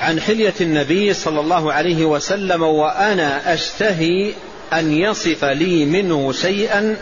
عن 0.00 0.20
حلية 0.20 0.54
النبي 0.60 1.14
صلى 1.14 1.40
الله 1.40 1.72
عليه 1.72 2.04
وسلم 2.04 2.62
وأنا 2.62 3.54
أشتهي 3.54 4.34
أن 4.72 4.92
يصف 4.92 5.44
لي 5.44 5.84
منه 5.84 6.32
شيئا 6.32 6.96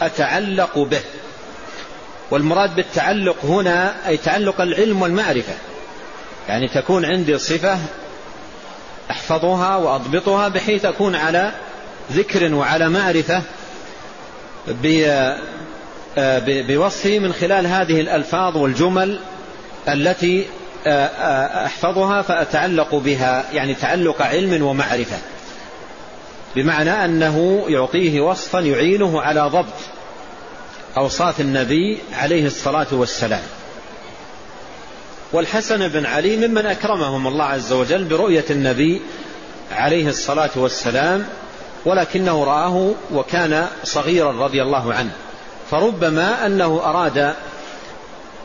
أتعلق 0.00 0.78
به. 0.78 1.00
والمراد 2.30 2.76
بالتعلق 2.76 3.36
هنا 3.44 4.08
أي 4.08 4.16
تعلق 4.16 4.60
العلم 4.60 5.02
والمعرفة. 5.02 5.54
يعني 6.48 6.68
تكون 6.68 7.04
عندي 7.04 7.38
صفة 7.38 7.78
أحفظها 9.10 9.76
وأضبطها 9.76 10.48
بحيث 10.48 10.84
أكون 10.84 11.14
على 11.14 11.52
ذكر 12.12 12.54
وعلى 12.54 12.88
معرفة 12.88 13.42
بوصفه 16.68 17.18
من 17.18 17.32
خلال 17.32 17.66
هذه 17.66 18.00
الألفاظ 18.00 18.56
والجمل 18.56 19.20
التي 19.88 20.46
أحفظها 21.66 22.22
فأتعلق 22.22 22.94
بها 22.94 23.44
يعني 23.52 23.74
تعلق 23.74 24.22
علم 24.22 24.62
ومعرفة. 24.62 25.18
بمعنى 26.56 27.04
أنه 27.04 27.64
يعطيه 27.68 28.20
وصفا 28.20 28.58
يعينه 28.58 29.20
على 29.20 29.40
ضبط 29.40 29.74
أوصاف 30.96 31.40
النبي 31.40 31.98
عليه 32.12 32.46
الصلاة 32.46 32.86
والسلام. 32.92 33.42
والحسن 35.32 35.88
بن 35.88 36.06
علي 36.06 36.48
ممن 36.48 36.66
أكرمهم 36.66 37.26
الله 37.26 37.44
عز 37.44 37.72
وجل 37.72 38.04
برؤية 38.04 38.44
النبي 38.50 39.02
عليه 39.72 40.08
الصلاة 40.08 40.50
والسلام 40.56 41.26
ولكنه 41.84 42.44
رآه 42.44 42.92
وكان 43.12 43.66
صغيرا 43.84 44.44
رضي 44.44 44.62
الله 44.62 44.94
عنه. 44.94 45.12
فربما 45.70 46.46
أنه 46.46 46.80
أراد 46.84 47.34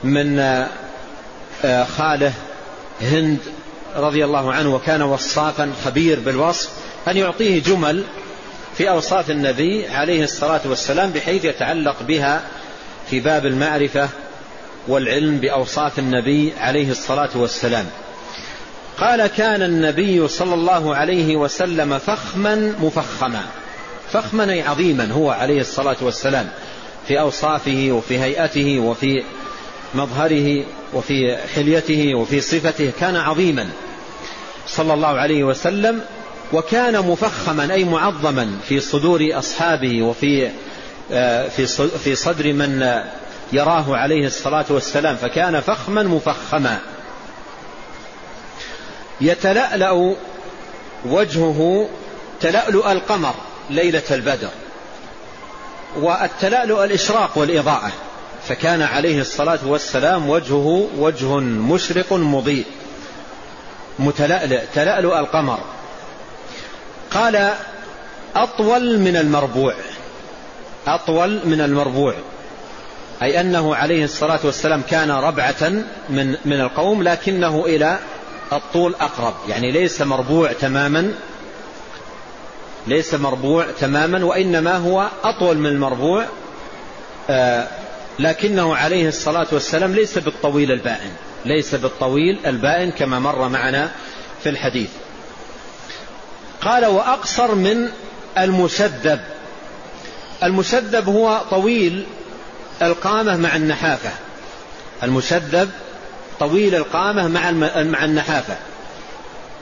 من 0.04 0.40
خاله 1.98 2.34
هند 3.02 3.38
رضي 3.96 4.26
الله 4.26 4.54
عنه 4.54 4.76
وكان 4.76 5.02
وصافا 5.02 5.74
خبير 5.86 6.20
بالوصف 6.20 6.70
أن 7.08 7.18
يعطيه 7.18 7.64
جمل 7.64 8.04
في 8.78 8.90
أوصاف 8.90 9.32
النبي 9.32 9.88
عليه 9.88 10.24
الصلاة 10.24 10.62
والسلام 10.66 11.10
بحيث 11.10 11.46
يتعلق 11.46 12.04
بها 12.04 12.42
في 13.10 13.20
باب 13.20 13.46
المعرفة 13.46 14.10
والعلم 14.88 15.38
بأوصاف 15.38 16.00
النبي 16.00 16.54
عليه 16.60 16.92
الصلاة 16.92 17.30
والسلام. 17.36 17.86
قال 18.98 19.28
كان 19.28 19.62
النبي 19.62 20.28
صلى 20.28 20.54
الله 20.54 20.96
عليه 20.96 21.36
وسلم 21.36 21.98
فخما 21.98 22.76
مفخما 22.80 23.42
فخما 24.12 24.64
عظيما 24.68 25.12
هو 25.12 25.32
عليه 25.32 25.62
الصلاة 25.62 25.98
والسلام 26.02 26.50
في 27.08 27.20
أوصافه 27.20 27.88
وفي 27.92 28.20
هيئته 28.20 28.80
وفي 28.80 29.24
مظهره 29.96 30.66
وفي 30.94 31.38
حليته 31.56 32.16
وفي 32.16 32.42
صفته 32.42 32.92
كان 33.00 33.16
عظيما 33.16 33.70
صلى 34.68 34.94
الله 34.94 35.08
عليه 35.08 35.44
وسلم 35.44 36.02
وكان 36.54 37.00
مفخما 37.00 37.74
أي 37.74 37.84
معظما 37.84 38.58
في 38.68 38.80
صدور 38.80 39.30
أصحابه 39.34 40.02
وفي 40.02 40.50
آه، 41.12 41.48
في 42.04 42.16
صدر 42.16 42.54
من 42.54 43.02
يراه 43.54 43.98
عليه 43.98 44.26
الصلاة 44.26 44.66
والسلام 44.70 45.16
فكان 45.16 45.60
فخما 45.60 46.04
مفخما. 46.04 46.80
يتلألأ 49.22 50.16
وجهه 51.06 51.90
تلألؤ 52.42 52.92
القمر 52.92 53.34
ليلة 53.70 54.04
البدر 54.12 54.50
والتلألؤ 55.96 56.84
الإشراق 56.84 57.38
والإضاءة. 57.38 57.92
فكان 58.52 58.82
عليه 58.82 59.22
الصلاة 59.22 59.60
والسلام 59.66 60.30
وجهه 60.30 60.88
وجه 60.98 61.40
مشرق 61.40 62.14
مضيء 62.14 62.66
متلألئ 64.00 64.62
تلألؤ 64.74 65.20
القمر. 65.20 65.60
قال 67.12 67.54
أطول 68.36 69.00
من 69.00 69.16
المربوع 69.16 69.74
أطول 70.88 71.40
من 71.46 71.62
المربوع 71.62 72.14
أي 73.22 73.42
أنه 73.42 73.76
عليه 73.76 74.04
الصلاة 74.04 74.40
والسلام 74.44 74.82
كان 74.90 75.12
ربعة 75.12 75.70
من, 76.10 76.36
من 76.46 76.62
القوم 76.62 77.04
لكنه 77.04 77.66
إلى 77.66 78.00
الطول 78.54 78.96
أقرب. 78.96 79.34
يعني 79.50 79.72
ليس 79.72 80.02
مربوع 80.02 80.54
تماما 80.54 81.14
ليس 82.88 83.14
مربوع 83.14 83.66
تماما 83.80 84.26
وإنما 84.26 84.78
هو 84.78 85.08
أطول 85.24 85.58
من 85.58 85.70
المربوع 85.70 86.26
آه 87.30 87.81
لكنه 88.22 88.76
عليه 88.76 89.08
الصلاة 89.08 89.48
والسلام 89.52 89.96
ليس 89.96 90.18
بالطويل 90.18 90.72
البائن 90.72 91.12
ليس 91.46 91.76
بالطويل 91.76 92.40
البائن 92.46 92.92
كما 92.92 93.20
مر 93.20 93.50
معنا 93.50 93.92
في 94.44 94.50
الحديث. 94.50 94.90
قال 96.62 96.86
وأقصر 96.86 97.56
من 97.56 97.90
المشدب 98.38 99.20
المشدب 100.44 101.10
هو 101.10 101.42
طويل 101.52 102.06
القامة 102.82 103.38
مع 103.38 103.56
النحافة. 103.56 104.10
المشدب 105.04 105.70
طويل 106.40 106.76
القامة 106.76 107.28
مع 107.28 107.52
مع 107.82 108.06
النحافة. 108.06 108.58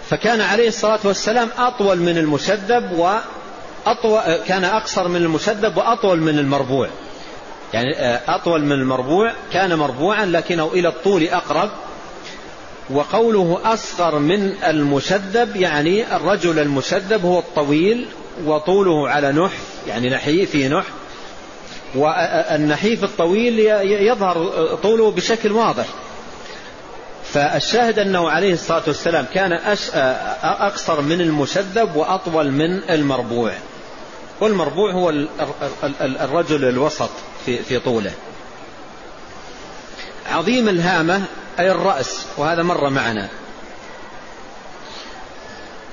فكان 0.10 0.42
عليه 0.42 0.68
الصلاة 0.68 1.00
والسلام 1.04 1.50
أطول 1.58 1.98
من 1.98 2.18
المشدب 2.18 2.92
وأطول 2.92 4.36
كان 4.48 4.64
أقصر 4.64 5.08
من 5.08 5.16
المشدب 5.16 5.78
وأطول 5.78 6.20
من 6.20 6.40
المربوع. 6.40 6.90
يعني 7.74 7.96
آه، 7.98 8.22
أطول 8.28 8.66
من 8.66 8.72
المربوع 8.72 9.32
كان 9.54 9.76
مربوعا 9.76 10.26
لكنه 10.26 10.72
إلى 10.74 10.88
الطول 10.88 11.24
أقرب. 11.24 11.70
وقوله 12.90 13.60
أصغر 13.64 14.20
من 14.20 14.54
المشدب 14.64 15.56
يعني 15.56 16.16
الرجل 16.16 16.60
المشدب 16.60 17.26
هو 17.26 17.40
الطويل 17.40 18.08
وطوله 18.46 19.10
على 19.10 19.32
نحف 19.32 19.62
يعني 19.88 20.10
نحيف 20.10 20.52
في 20.52 20.70
نحف. 20.70 20.92
والنحيف 21.96 23.04
الطويل 23.04 23.60
يظهر 23.84 24.50
طوله 24.84 25.12
بشكل 25.12 25.52
واضح. 25.52 25.86
فالشاهد 27.24 28.00
أنه 28.00 28.30
عليه 28.30 28.54
الصلاة 28.54 28.84
والسلام 28.88 29.26
كان 29.34 29.54
أقصر 30.44 31.02
من 31.02 31.22
المشدب 31.22 31.96
وأطول 31.96 32.52
من 32.52 32.90
المربوع. 32.90 33.52
والمربوع 34.42 34.92
هو 34.92 35.10
الرجل 36.02 36.70
الوسط 36.70 37.10
في, 37.46 37.58
في 37.58 37.80
طوله. 37.80 38.12
عظيم 40.32 40.70
الهامة 40.70 41.22
أي 41.60 41.72
الرأس 41.72 42.26
وهذا 42.38 42.64
مر 42.64 42.90
معنا. 42.90 43.30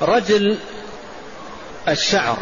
رجل 0.03 0.59
الشعر. 1.88 2.38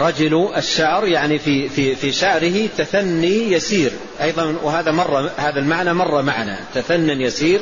رجل 0.00 0.48
الشعر 0.56 1.06
يعني 1.06 1.38
في 1.38 1.68
في 1.68 1.94
في 1.96 2.12
شعره 2.12 2.68
تثني 2.78 3.52
يسير. 3.52 3.92
أيضا 4.20 4.56
وهذا 4.62 4.90
مر 4.90 5.30
هذا 5.36 5.58
المعنى 5.58 5.92
مر 5.92 6.22
معنا. 6.22 6.58
تثن 6.74 7.20
يسير 7.20 7.60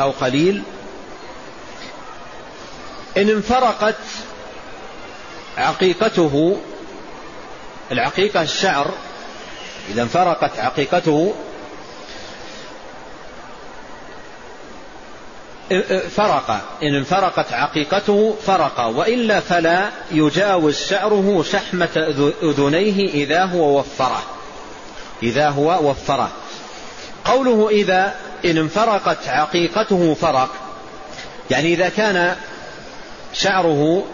أو 0.00 0.10
قليل. 0.10 0.62
إن 3.16 3.30
انفرقت 3.30 3.94
عقيقته 5.58 6.56
العقيقة 7.92 8.42
الشعر 8.42 8.90
إذا 9.90 10.02
انفرقت 10.02 10.58
عقيقته 10.58 11.34
فرق. 16.10 16.50
إن 16.82 16.94
انفرقت 16.94 17.52
عقيقته 17.52 18.36
فرق. 18.46 18.80
وإلا 18.80 19.40
فلا 19.40 19.90
يجاوز 20.12 20.76
شعره 20.76 21.44
شحمة 21.52 22.14
أذنيه 22.42 23.08
إذا 23.08 23.44
هو 23.44 23.78
وفره. 23.78 24.22
إذا 25.22 25.48
هو 25.48 25.90
وفره. 25.90 26.30
قوله 27.24 27.68
إذا 27.68 28.14
إن 28.44 28.58
انفرقت 28.58 29.28
عقيقته 29.28 30.14
فرق. 30.14 30.50
يعني 31.50 31.74
إذا 31.74 31.88
كان 31.88 32.36
شعره 33.32 34.04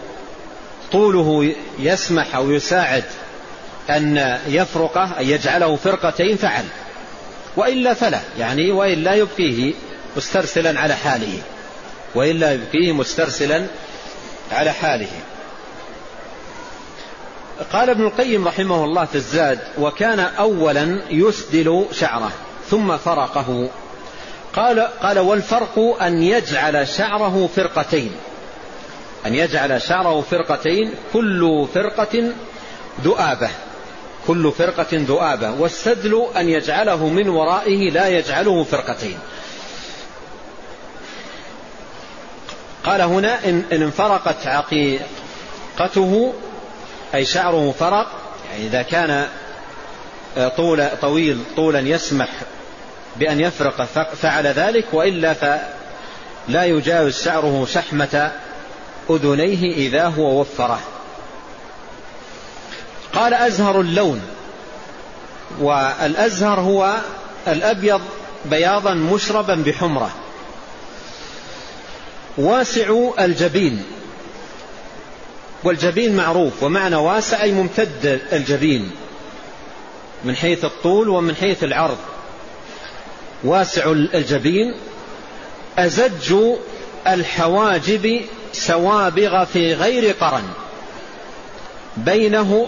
طوله 0.91 1.55
يسمح 1.79 2.35
أو 2.35 2.51
يساعد 2.51 3.03
أن 3.89 4.37
يفرقه 4.47 5.19
أن 5.19 5.25
يجعله 5.29 5.75
فرقتين 5.75 6.37
فعل. 6.37 6.63
وإلا 7.57 7.93
فلا 7.93 8.19
يعني 8.39 8.71
وإلا 8.71 9.13
يبقيه 9.13 9.73
مسترسلا 10.17 10.79
على 10.79 10.95
حاله. 10.95 11.41
وإلا 12.15 12.53
يبقيه 12.53 12.91
مسترسلا 12.91 13.65
على 14.51 14.71
حاله. 14.71 15.07
قال 17.73 17.89
ابن 17.89 18.03
القيم 18.03 18.47
رحمه 18.47 18.85
الله 18.85 19.05
في 19.05 19.15
الزاد 19.15 19.59
وكان 19.77 20.19
أولا 20.19 21.01
يسدل 21.09 21.85
شعره 21.91 22.31
ثم 22.69 22.97
فرقه. 22.97 23.69
قال, 24.55 24.79
قال 24.79 25.19
والفرق 25.19 25.97
أن 26.01 26.23
يجعل 26.23 26.87
شعره 26.87 27.49
فرقتين. 27.55 28.11
أن 29.25 29.35
يجعل 29.35 29.81
شعره 29.81 30.21
فرقتين 30.21 30.93
كل 31.13 31.67
فرقة 31.73 32.33
ذؤابة. 33.03 33.49
كل 34.27 34.51
فرقة 34.51 34.87
ذؤابة. 34.93 35.51
والسدل 35.51 36.27
أن 36.37 36.49
يجعله 36.49 37.09
من 37.09 37.29
ورائه 37.29 37.91
لا 37.91 38.07
يجعله 38.07 38.63
فرقتين. 38.63 39.19
قال 42.83 43.01
هنا 43.01 43.49
إن, 43.49 43.63
انفرقت 43.71 44.47
عقيقته 44.47 46.33
أي 47.15 47.25
شعره 47.25 47.75
فرق 47.79 48.11
يعني 48.51 48.67
إذا 48.67 48.81
كان 48.81 49.27
آه، 50.37 50.47
طول 50.47 50.87
طويل 51.01 51.43
طولا 51.55 51.79
يسمح 51.79 52.29
بأن 53.15 53.39
يفرق 53.39 53.83
فعل 54.21 54.47
ذلك 54.47 54.85
وإلا 54.93 55.33
فلا 55.33 56.65
يجاوز 56.65 57.23
شعره 57.23 57.67
شحمة 57.73 58.31
أذنيه 59.09 59.73
إذا 59.75 60.07
هو 60.07 60.41
وفره. 60.41 60.79
قال 63.13 63.33
أزهر 63.33 63.81
اللون. 63.81 64.21
والأزهر 65.59 66.59
هو 66.59 66.97
الأبيض 67.47 68.01
بياضا 68.45 68.93
مشربا 68.93 69.55
بحمرة. 69.55 70.11
واسع 72.37 73.09
الجبين. 73.19 73.83
والجبين 75.63 76.15
معروف 76.15 76.63
ومعنى 76.63 76.95
واسع 76.95 77.41
أي 77.41 77.51
ممتد 77.51 78.21
الجبين. 78.33 78.91
من 80.23 80.35
حيث 80.35 80.65
الطول 80.65 81.09
ومن 81.09 81.35
حيث 81.35 81.63
العرض. 81.63 81.97
واسع 83.43 83.91
الجبين 83.91 84.75
أزج 85.77 86.35
الحواجب 87.07 88.21
سوابغ 88.53 89.45
في 89.45 89.73
غير 89.73 90.15
قرن. 90.15 90.43
بينه 91.97 92.67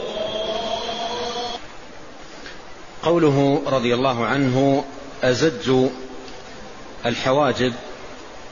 قوله 3.03 3.61
رضي 3.67 3.93
الله 3.93 4.25
عنه 4.25 4.83
أزج 5.23 5.89
الحواجب 7.05 7.73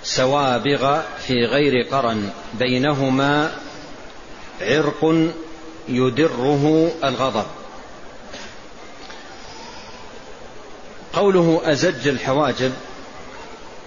سوابغ 0.03 1.01
في 1.27 1.45
غير 1.45 1.87
قرن. 1.91 2.29
بينهما 2.53 3.51
عرق 4.61 5.31
يدره 5.87 6.91
الغضب. 7.03 7.45
قوله 11.13 11.61
أزج 11.63 12.07
الحواجب 12.07 12.73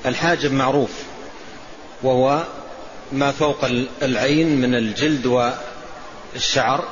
الحاجب 0.07 0.53
معروف 0.53 0.90
وهو 2.03 2.45
ما 3.13 3.33
فوق 3.33 3.65
العين 4.03 4.61
من 4.61 4.75
الجلد 4.75 5.27
والشعر. 6.35 6.85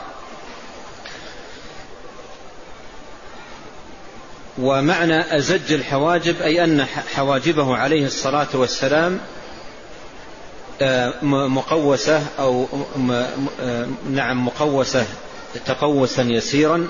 ومعنى 4.59 5.37
أزج 5.37 5.73
الحواجب 5.73 6.43
أي 6.43 6.65
أن 6.65 6.85
حواجبه 7.15 7.77
عليه 7.77 8.07
الصلاة 8.07 8.49
والسلام 8.55 9.21
آه، 10.83 11.25
مقوسة 11.25 12.27
أو 12.39 12.67
آه، 13.61 13.89
نعم 14.11 14.47
مقوسة 14.47 15.07
تقوسا 15.67 16.23
يسيرا. 16.23 16.89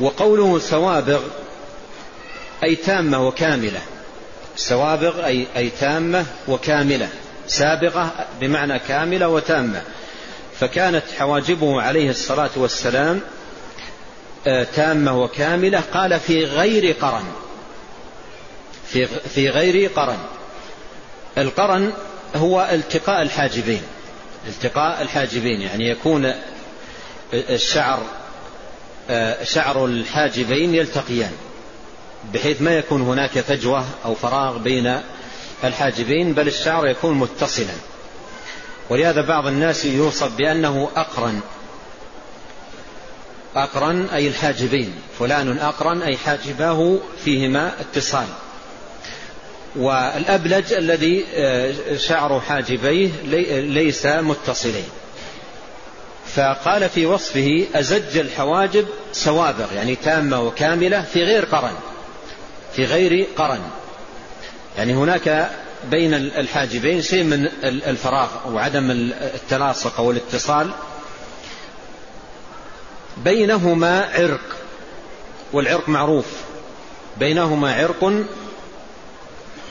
وقوله 0.00 0.58
سوابغ 0.58 1.20
أي 2.62 2.76
تامة 2.76 3.26
وكاملة. 3.26 3.80
سوابغ 4.56 5.26
أي, 5.26 5.46
أي 5.56 5.70
تامة 5.80 6.26
وكاملة. 6.48 7.08
سابغة 7.50 8.26
بمعنى 8.40 8.78
كاملة 8.78 9.28
وتامة. 9.28 9.82
فكانت 10.60 11.04
حواجبه 11.18 11.82
عليه 11.82 12.10
الصلاة 12.10 12.50
والسلام 12.56 13.20
آه، 14.46 14.66
تامة 14.76 15.22
وكاملة. 15.22 15.82
قال 15.92 16.20
في 16.20 16.44
غير 16.44 16.96
قرن. 17.00 17.24
في, 18.86 19.06
في 19.06 19.48
غير 19.48 19.90
قرن. 19.96 20.18
القرن 21.38 21.92
هو 22.36 22.68
التقاء 22.72 23.22
الحاجبين. 23.22 23.82
التقاء 24.48 25.02
الحاجبين 25.02 25.60
يعني 25.60 25.90
يكون 25.90 26.32
الشعر 27.32 28.02
شعر 29.42 29.84
الحاجبين 29.84 30.74
يلتقيان 30.74 31.32
بحيث 32.34 32.62
ما 32.62 32.78
يكون 32.78 33.02
هناك 33.02 33.30
فجوة 33.30 33.84
أو 34.04 34.14
فراغ 34.14 34.58
بين 34.58 35.00
الحاجبين 35.68 36.32
بل 36.32 36.48
الشعر 36.48 36.86
يكون 36.86 37.14
متصلا. 37.14 37.74
ولهذا 38.90 39.20
بعض 39.20 39.46
الناس 39.46 39.84
يوصف 39.84 40.36
بأنه 40.36 40.88
أقرن. 40.96 41.40
أقرن 43.56 44.08
أي 44.08 44.28
الحاجبين. 44.28 44.94
فلان 45.18 45.58
أقرن 45.58 46.02
أي 46.02 46.16
حاجباه 46.16 46.98
فيهما 47.24 47.72
اتصال. 47.80 48.26
والأبلج 49.76 50.72
الذي 50.72 51.24
آه، 51.34 51.96
شعر 51.96 52.40
حاجبيه 52.40 53.08
ليس 53.60 54.06
متصلين. 54.06 54.88
فقال 56.34 56.88
في 56.88 57.06
وصفه 57.06 57.66
أزج 57.74 58.18
الحواجب 58.18 58.86
سوابغ 59.12 59.72
يعني 59.72 59.96
تامة 59.96 60.40
وكاملة 60.40 61.02
في 61.02 61.24
غير 61.24 61.44
قرن. 61.44 61.74
في 62.76 62.84
غير 62.84 63.26
قرن. 63.36 63.60
يعني 64.78 64.94
هناك 64.94 65.50
بين 65.90 66.14
الحاجبين 66.14 67.02
شيء 67.02 67.22
من 67.22 67.48
الفراغ 67.64 68.28
وعدم 68.52 68.90
التلاصق 68.90 70.00
أو 70.00 70.10
الاتصال. 70.10 70.70
بينهما 73.24 74.00
عرق 74.14 74.56
والعرق 75.52 75.88
معروف. 75.88 76.26
بينهما 77.18 77.74
عرق 77.74 78.24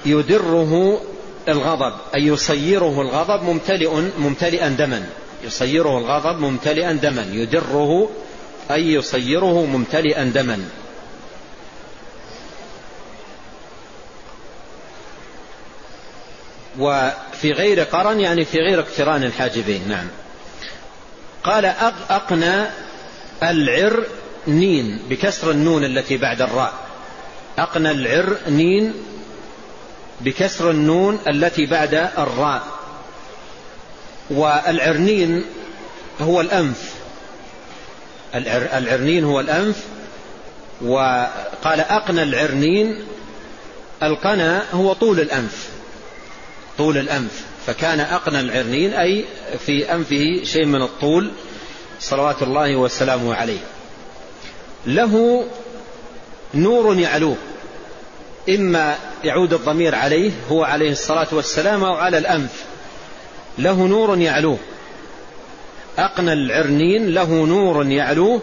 يدره 0.05 1.01
الغضب 1.47 1.93
أي 2.15 2.25
يصيره 2.25 3.01
الغضب 3.01 3.43
ممتلئ 3.43 3.89
ممتلئا 4.17 4.69
دما. 4.69 5.05
يصيره 5.43 5.97
الغضب 5.97 6.39
ممتلئا 6.39 6.93
دما. 6.93 7.25
يدره 7.31 8.09
أي 8.71 8.93
يصيره 8.93 9.65
ممتلئا 9.65 10.23
دما. 10.23 10.59
وفي 16.79 17.51
غير 17.51 17.83
قرن 17.83 18.19
يعني 18.19 18.45
في 18.45 18.57
غير 18.57 18.79
اقتران 18.79 19.23
الحاجبين. 19.23 19.87
نعم. 19.87 20.07
قال 21.43 21.65
أقنى 22.09 22.65
العر 23.43 24.03
نين 24.47 24.99
بكسر 25.09 25.51
النون 25.51 25.83
التي 25.83 26.17
بعد 26.17 26.41
الراء. 26.41 26.73
أقنى 27.57 27.91
العر 27.91 28.37
نين 28.47 28.93
بكسر 30.21 30.71
النون 30.71 31.19
التي 31.27 31.65
بعد 31.65 31.93
الراء. 31.93 32.63
والعرنين 34.29 35.45
هو 36.21 36.41
الأنف. 36.41 36.93
العرنين 38.73 39.23
هو 39.23 39.39
الأنف. 39.39 39.83
وقال 40.81 41.79
أقنى 41.79 42.23
العرنين 42.23 43.03
القنا 44.03 44.63
هو 44.73 44.93
طول 44.93 45.19
الأنف. 45.19 45.78
طول 46.79 46.97
الأنف 46.97 47.45
فكان 47.67 47.99
أقنى 47.99 48.39
العرنين 48.39 48.93
أي 48.93 49.25
في 49.65 49.93
أنفه 49.93 50.43
شيء 50.43 50.65
من 50.65 50.81
الطول 50.81 51.31
صلوات 51.99 52.41
الله 52.41 52.75
وسلامه 52.75 53.35
عليه. 53.35 53.59
له 54.85 55.45
نور 56.53 56.99
يعلوه 56.99 57.35
إما 58.49 58.95
يعود 59.23 59.53
الضمير 59.53 59.95
عليه 59.95 60.31
هو 60.49 60.63
عليه 60.63 60.91
الصلاة 60.91 61.27
والسلام 61.31 61.83
أو 61.83 61.95
على 61.95 62.17
الأنف. 62.17 62.63
له 63.57 63.87
نور 63.87 64.17
يعلوه. 64.17 64.57
أقنى 65.97 66.33
العرنين 66.33 67.09
له 67.09 67.45
نور 67.45 67.85
يعلوه. 67.85 68.41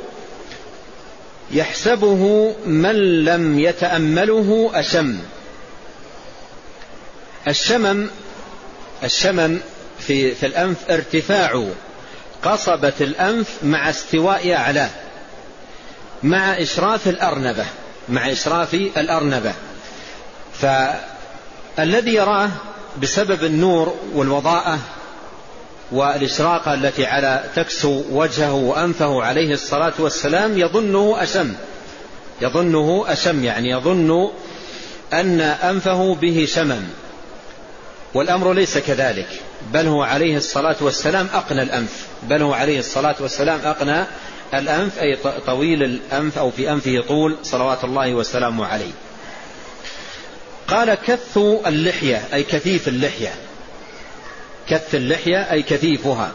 يحسبه 1.53 2.55
من 2.67 3.25
لم 3.25 3.59
يتأمله 3.59 4.71
أشم. 4.75 5.19
الشمم 7.49 8.11
الشمم 9.05 9.61
في, 9.99 10.35
في 10.35 10.47
الأنف 10.47 10.77
ارتفاع 10.91 11.65
قصبة 12.43 12.93
الأنف 13.01 13.49
مع 13.63 13.91
استواء 13.91 14.53
أعلاه 14.55 14.91
مع 16.23 16.63
إشراف 16.63 17.09
الأرنبة 17.09 17.65
مع 18.09 18.33
إشراف 18.33 18.75
الأرنبة. 18.75 19.53
فالذي 20.53 22.15
يراه 22.15 22.51
بسبب 23.03 23.45
النور 23.45 23.95
والوضاءة 24.15 24.79
والإشراقة 25.93 26.75
التي 26.75 27.07
على 27.07 27.45
تكسو 27.57 28.03
وجهه 28.11 28.53
وأنفه 28.53 29.23
عليه 29.23 29.53
الصلاة 29.53 29.93
والسلام 29.99 30.59
يظنه 30.59 31.23
أشم. 31.23 31.55
يظنه 32.41 33.05
أشم 33.09 33.45
يعني 33.45 33.71
يظن 33.71 34.31
أن 35.13 35.41
أنفه 35.41 36.15
به 36.15 36.49
شمم. 36.55 36.83
والأمر 38.15 38.53
ليس 38.53 38.79
كذلك 38.79 39.29
بل 39.73 39.87
هو 39.87 40.03
عليه 40.03 40.37
الصلاة 40.37 40.77
والسلام 40.81 41.29
أقنى 41.35 41.63
الأنف 41.63 42.07
بل 42.23 42.43
هو 42.43 42.53
عليه 42.53 42.79
الصلاة 42.79 43.17
والسلام 43.21 43.61
أقنى 43.65 44.05
الأنف 44.55 44.99
أي 44.99 45.19
طويل 45.47 45.83
الأنف 45.83 46.39
أو 46.39 46.51
في 46.51 46.73
أنفه 46.73 47.05
طول 47.09 47.37
صلوات 47.43 47.85
الله 47.85 48.15
وسلامه 48.15 48.67
عليه. 48.67 48.93
قال 50.69 50.95
كث 50.95 51.39
اللحية 51.67 52.23
أي 52.35 52.43
كثيف 52.43 52.89
اللحية. 52.89 53.35
كث 54.69 54.95
اللحية 54.95 55.53
أي 55.53 55.63
كثيفها. 55.63 56.33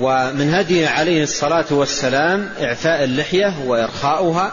ومن 0.00 0.54
هديه 0.54 0.88
عليه 0.88 1.22
الصلاة 1.22 1.66
والسلام 1.70 2.52
إعفاء 2.60 3.04
اللحية 3.04 3.54
وإرخاؤها 3.66 4.52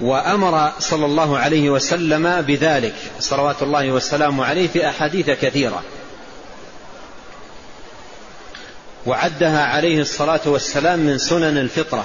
وأمر 0.00 0.72
صلى 0.78 1.06
الله 1.06 1.38
عليه 1.38 1.70
وسلم 1.70 2.40
بذلك. 2.40 2.94
صلوات 3.20 3.62
الله 3.62 3.92
والسلام 3.92 4.40
عليه 4.40 4.68
في 4.68 4.88
أحاديث 4.88 5.30
كثيرة. 5.30 5.82
وعدها 9.06 9.66
عليه 9.66 10.00
الصلاة 10.00 10.40
والسلام 10.46 10.98
من 10.98 11.18
سنن 11.18 11.58
الفطرة. 11.58 12.04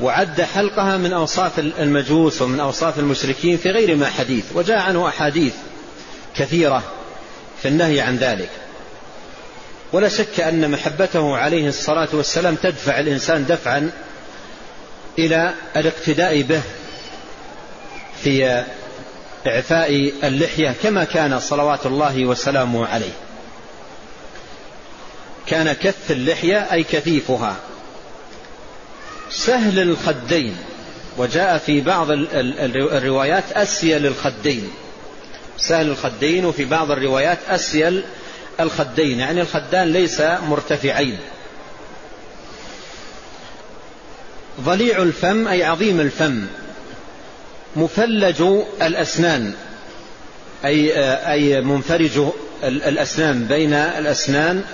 وعد 0.00 0.42
حلقها 0.42 0.96
من 0.96 1.12
أوصاف 1.12 1.58
المجوس 1.58 2.42
ومن 2.42 2.60
أوصاف 2.60 2.98
المشركين 2.98 3.56
في 3.56 3.70
غير 3.70 3.96
ما 3.96 4.06
حديث. 4.06 4.44
وجاء 4.54 4.78
عنه 4.78 5.08
أحاديث 5.08 5.54
كثيرة 6.36 6.82
في 7.62 7.68
النهي 7.68 8.00
عن 8.00 8.16
ذلك. 8.16 8.50
ولا 9.92 10.08
شك 10.08 10.40
أن 10.40 10.70
محبته 10.70 11.36
عليه 11.36 11.68
الصلاة 11.68 12.08
والسلام 12.12 12.54
تدفع 12.54 13.00
الإنسان 13.00 13.46
دفعا 13.46 13.90
إلى 15.18 15.54
الاقتداء 15.76 16.42
به 16.42 16.62
في 18.22 18.64
إعفاء 19.46 20.12
اللحية 20.24 20.74
كما 20.82 21.04
كان 21.04 21.40
صلوات 21.40 21.86
الله 21.86 22.26
وسلامه 22.26 22.86
عليه. 22.86 23.12
كان 25.46 25.72
كث 25.72 26.10
اللحية 26.10 26.72
أي 26.72 26.82
كثيفها. 26.82 27.56
سهل 29.30 29.78
الخدين. 29.78 30.56
وجاء 31.18 31.58
في 31.58 31.80
بعض 31.80 32.10
الروايات 32.10 33.52
أسيل 33.52 34.06
الخدين. 34.06 34.70
سهل 35.58 35.88
الخدين 35.88 36.44
وفي 36.44 36.64
بعض 36.64 36.90
الروايات 36.90 37.38
أسيل 37.48 38.02
الخدين. 38.60 39.20
يعني 39.20 39.40
الخدان 39.40 39.92
ليس 39.92 40.20
مرتفعين. 40.20 41.18
ضليع 44.60 45.02
الفم 45.02 45.48
أي 45.48 45.64
عظيم 45.64 46.00
الفم. 46.00 46.46
مفلج 47.76 48.42
الأسنان 48.82 49.52
أي 50.64 50.92
أي 51.32 51.60
منفرج 51.60 52.22
الأسنان. 52.64 53.44
بين 53.44 53.74
الأسنان 53.74 54.64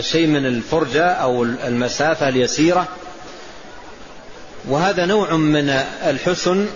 شيء 0.00 0.26
من 0.26 0.46
الفرجة 0.46 1.04
أو 1.04 1.42
المسافة 1.44 2.28
اليسيرة. 2.28 2.88
وهذا 4.68 5.06
نوع 5.06 5.36
من 5.36 5.68
الحسن 6.06 6.66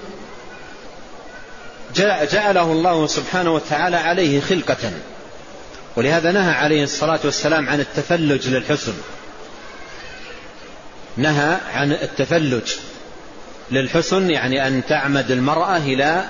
جعله 2.32 2.72
الله 2.72 3.06
سبحانه 3.06 3.54
وتعالى 3.54 3.96
عليه 3.96 4.40
خلقة. 4.40 4.92
ولهذا 5.96 6.32
نهى 6.32 6.52
عليه 6.52 6.84
الصلاة 6.84 7.20
والسلام 7.24 7.68
عن 7.68 7.80
التفلج 7.80 8.48
للحسن. 8.48 8.92
نهى 11.16 11.56
عن 11.74 11.92
التفلج 11.92 12.72
للحسن 13.70 14.30
يعني 14.30 14.66
أن 14.66 14.82
تعمد 14.88 15.30
المرأة 15.30 15.76
إلى 15.76 16.24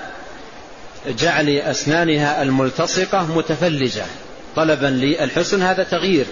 جعل 1.07 1.49
أسنانها 1.49 2.41
الملتصقة 2.41 3.23
متفلجة. 3.37 4.05
طلبا 4.55 4.85
للحسن 4.87 5.61
هذا 5.61 5.83
تغيير. 5.83 6.25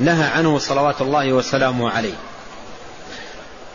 نهى 0.00 0.24
عنه 0.24 0.58
صلوات 0.58 1.00
الله 1.00 1.32
وسلامه 1.32 1.90
عليه. 1.90 2.14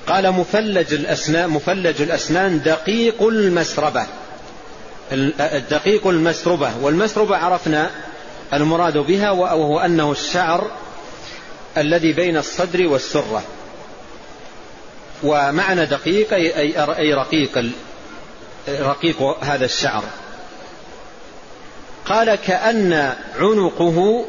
قال 0.08 0.32
مفلج 0.32 0.94
الأسنان 0.94 1.50
مفلج 1.50 2.02
الأسنان 2.02 2.62
دقيق 2.62 3.24
المسربة 3.24 4.06
الدقيق 5.42 6.08
المسربة. 6.08 6.78
والمسربة 6.82 7.38
عرفنا 7.38 7.92
المراد 8.54 8.98
بها 8.98 9.32
وهو 9.32 9.80
أنه 9.80 10.12
الشعر 10.12 10.72
الذي 11.78 12.14
بين 12.14 12.38
الصدر 12.38 12.88
والسرة. 12.88 13.44
ومعنى 15.24 15.86
دقيق 15.86 16.34
أي 16.34 17.14
رقيق 17.14 17.72
رقيق 18.70 19.22
هذا 19.42 19.66
الشعر. 19.66 20.04
قال 22.06 22.36
كأن 22.36 23.14
عنقه 23.40 24.26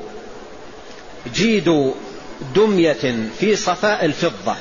جيد 1.35 1.93
دمية 2.55 3.29
في 3.41 3.57
صفاء 3.57 4.05
الفضة. 4.05 4.57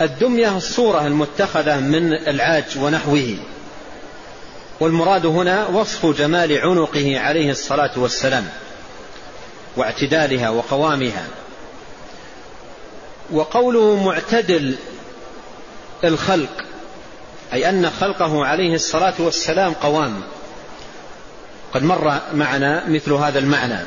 الدمية 0.00 0.56
الصورة 0.56 1.06
المتخذة 1.06 1.80
من 1.80 2.12
العاج 2.12 2.78
ونحوه. 2.78 3.36
والمراد 4.80 5.26
هنا 5.26 5.66
وصف 5.66 6.06
جمال 6.06 6.58
عنقه 6.58 7.20
عليه 7.20 7.50
الصلاة 7.50 7.92
والسلام 7.96 8.48
واعتدالها 9.76 10.50
وقوامها. 10.50 11.26
وقوله 13.32 14.04
معتدل 14.04 14.76
الخلق 16.04 16.64
أي 17.52 17.68
أن 17.68 17.90
خلقه 17.90 18.46
عليه 18.46 18.74
الصلاة 18.74 19.14
والسلام 19.18 19.72
قوام. 19.72 20.20
قد 21.74 21.82
مر 21.82 22.20
معنا 22.34 22.88
مثل 22.88 23.12
هذا 23.12 23.38
المعنى. 23.38 23.78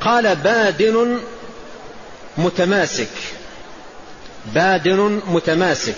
قال 0.00 0.36
بادن 0.36 1.20
متماسك 2.38 3.08
بادن 4.54 5.20
متماسك. 5.26 5.96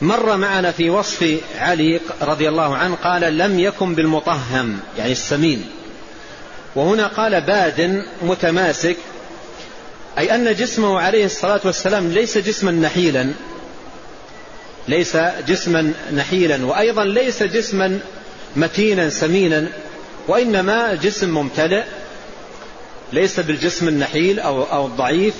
مر 0.00 0.36
معنا 0.36 0.72
في 0.72 0.90
وصف 0.90 1.40
علي 1.58 2.00
رضي 2.22 2.48
الله 2.48 2.76
عنه 2.76 2.94
قال 2.94 3.38
لم 3.38 3.60
يكن 3.60 3.94
بالمطهم 3.94 4.80
يعني 4.98 5.12
السمين. 5.12 5.70
وهنا 6.76 7.06
قال 7.06 7.40
باد 7.40 8.04
متماسك 8.22 8.96
أي 10.18 10.34
أن 10.34 10.54
جسمه 10.54 11.00
عليه 11.00 11.24
الصلاة 11.24 11.60
والسلام 11.64 12.12
ليس 12.12 12.38
جسما 12.38 12.70
نحيلا. 12.70 13.32
ليس 14.88 15.16
جسما 15.48 15.92
نحيلا 16.14 16.66
وأيضا 16.66 17.04
ليس 17.04 17.42
جسما 17.42 18.00
متينا 18.56 19.10
سمينا 19.10 19.68
وإنما 20.28 20.94
جسم 20.94 21.30
ممتلئ. 21.30 21.82
ليس 23.12 23.40
بالجسم 23.40 23.88
النحيل 23.88 24.40
أو, 24.40 24.62
أو 24.62 24.86
الضعيف 24.86 25.34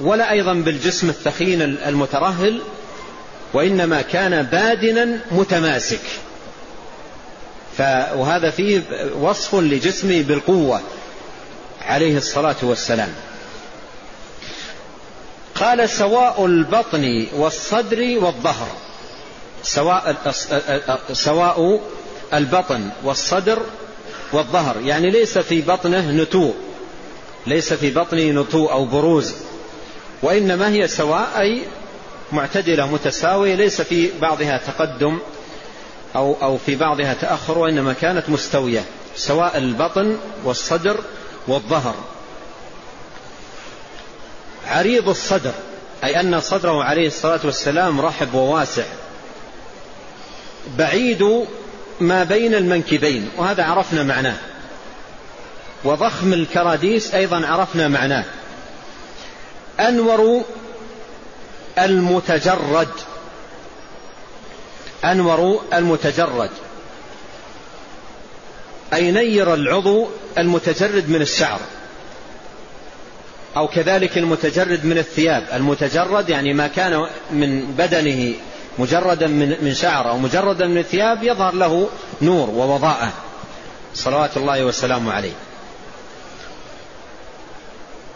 ولا 0.00 0.30
أيضا 0.30 0.52
بالجسم 0.52 1.08
الثخين 1.08 1.62
المترهل 1.62 2.62
وإنما 3.54 4.02
كان 4.02 4.42
بادنا 4.42 5.18
متماسك. 5.30 6.00
وهذا 8.14 8.50
فيه 8.50 8.82
وصف 9.20 9.54
لجسمه 9.54 10.22
بالقوة 10.22 10.80
عليه 11.82 12.16
الصلاة 12.16 12.56
والسلام. 12.62 13.12
قال 15.62 15.88
سواء 15.88 16.46
البطن 16.46 17.26
والصدر 17.36 18.18
والظهر. 18.18 18.68
سواء 19.62 20.16
سواء 21.12 21.80
البطن 22.34 22.90
والصدر 23.04 23.62
والظهر. 24.32 24.80
يعني 24.80 25.10
ليس 25.10 25.38
في 25.38 25.60
بطنه 25.60 26.10
نتوء. 26.10 26.54
ليس 27.46 27.72
في 27.72 27.90
بطنه 27.90 28.42
نتوء 28.42 28.72
أو 28.72 28.84
بروز. 28.84 29.34
وإنما 30.22 30.68
هي 30.68 30.88
سواء 30.88 31.28
أي 31.40 31.62
معتدلة 32.32 32.86
متساوية 32.86 33.54
ليس 33.54 33.82
في 33.82 34.10
بعضها 34.20 34.60
تقدم 34.66 35.18
أو, 36.16 36.36
أو 36.42 36.58
في 36.66 36.76
بعضها 36.76 37.14
تأخر 37.14 37.58
وإنما 37.58 37.92
كانت 37.92 38.30
مستوية. 38.30 38.84
سواء 39.16 39.58
البطن 39.58 40.16
والصدر 40.44 41.00
والظهر. 41.48 41.94
عريض 44.66 45.08
الصدر 45.08 45.52
أي 46.04 46.20
أن 46.20 46.40
صدره 46.40 46.84
عليه 46.84 47.06
الصلاة 47.06 47.40
والسلام 47.44 48.00
رحب 48.00 48.34
وواسع. 48.34 48.84
بعيد 50.78 51.46
ما 52.00 52.24
بين 52.24 52.54
المنكبين 52.54 53.30
وهذا 53.36 53.64
عرفنا 53.64 54.02
معناه. 54.02 54.36
وضخم 55.84 56.32
الكراديس 56.32 57.14
أيضا 57.14 57.46
عرفنا 57.46 57.88
معناه. 57.88 58.24
أنور 59.80 60.44
المتجرد 61.78 62.88
أنور 65.04 65.62
المتجرد. 65.74 66.50
أي 68.94 69.10
نير 69.10 69.54
العضو 69.54 70.08
المتجرد 70.38 71.08
من 71.08 71.22
الشعر. 71.22 71.60
أو 73.56 73.68
كذلك 73.68 74.18
المتجرد 74.18 74.84
من 74.84 74.98
الثياب. 74.98 75.46
المتجرد 75.52 76.28
يعني 76.28 76.54
ما 76.54 76.66
كان 76.66 77.06
من 77.30 77.66
بدنه 77.66 78.34
مجردا 78.78 79.26
من 79.62 79.74
شعر 79.74 80.08
أو 80.08 80.18
مجردا 80.18 80.66
من 80.66 80.78
الثياب 80.78 81.22
يظهر 81.22 81.54
له 81.54 81.88
نور 82.22 82.50
ووضاءة. 82.50 83.12
صلوات 83.94 84.36
الله 84.36 84.64
وسلامه 84.64 85.12
عليه. 85.12 85.32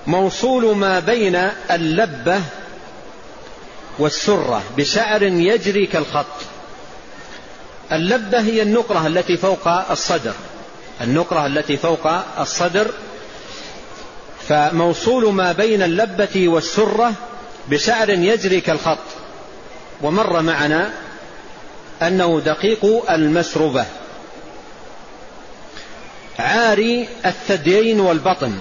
موصول 0.07 0.77
ما 0.77 1.01
بين 1.01 1.37
اللبة 1.71 2.41
والسرة 3.99 4.63
بشعر 4.77 5.23
يجري 5.23 5.87
كالخط. 5.87 6.27
اللبة 7.93 8.41
هي 8.41 8.63
النقرة 8.63 9.07
التي 9.07 9.37
فوق 9.37 9.69
الصدر. 9.91 10.35
النقرة 11.01 11.47
التي 11.47 11.77
فوق 11.77 12.07
الصدر 12.39 12.91
فموصول 14.49 15.33
ما 15.33 15.53
بين 15.53 15.83
اللبة 15.83 16.49
والسرة 16.49 17.13
بشعر 17.69 18.11
يجري 18.11 18.61
كالخط. 18.61 18.99
ومر 20.03 20.43
معنا 20.43 20.91
أنه 22.03 22.41
دقيق 22.41 23.11
المسربة 23.11 23.87
عاري 26.39 27.09
الثديين 27.27 28.01
والبطن. 28.01 28.59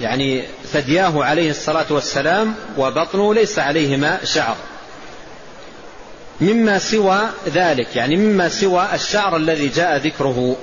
يعني 0.00 0.44
ثدياه 0.72 1.24
عليه 1.24 1.50
الصلاة 1.50 1.86
والسلام 1.90 2.54
وبطنه 2.78 3.34
ليس 3.34 3.58
عليهما 3.58 4.24
شعر. 4.24 4.56
مما 6.40 6.78
سوى 6.78 7.20
ذلك. 7.48 7.96
يعني 7.96 8.16
مما 8.16 8.48
سوى 8.48 8.88
الشعر 8.94 9.36
الذي 9.36 9.68
جاء 9.68 9.96
ذكره. 9.96 10.56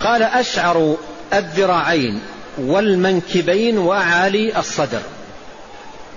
قال 0.00 0.22
أشعر 0.22 0.96
الذراعين 1.32 2.20
والمنكبين 2.58 3.78
وأعالي 3.78 4.58
الصدر. 4.58 5.02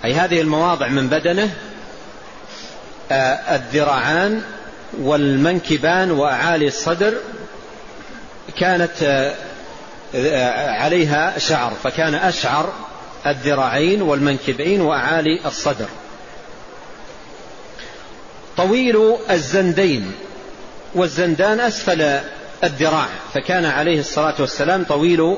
أي 0.05 0.13
هذه 0.13 0.41
المواضع 0.41 0.87
من 0.87 1.07
بدنه 1.07 1.53
آه، 3.11 3.55
الذراعان 3.55 4.41
والمنكبان 5.01 6.11
وأعالي 6.11 6.67
الصدر 6.67 7.13
كانت 8.59 9.03
آه، 9.03 9.35
آه، 10.15 10.69
عليها 10.71 11.39
شعر 11.39 11.73
فكان 11.83 12.15
أشعر 12.15 12.73
الذراعين 13.27 14.01
والمنكبين 14.01 14.81
وأعالي 14.81 15.39
الصدر. 15.45 15.87
طويل 18.57 19.15
الزندين 19.29 20.11
والزندان 20.95 21.59
أسفل 21.59 22.19
الذراع 22.63 23.07
فكان 23.33 23.65
عليه 23.65 23.99
الصلاة 23.99 24.35
والسلام 24.39 24.83
طويل 24.83 25.37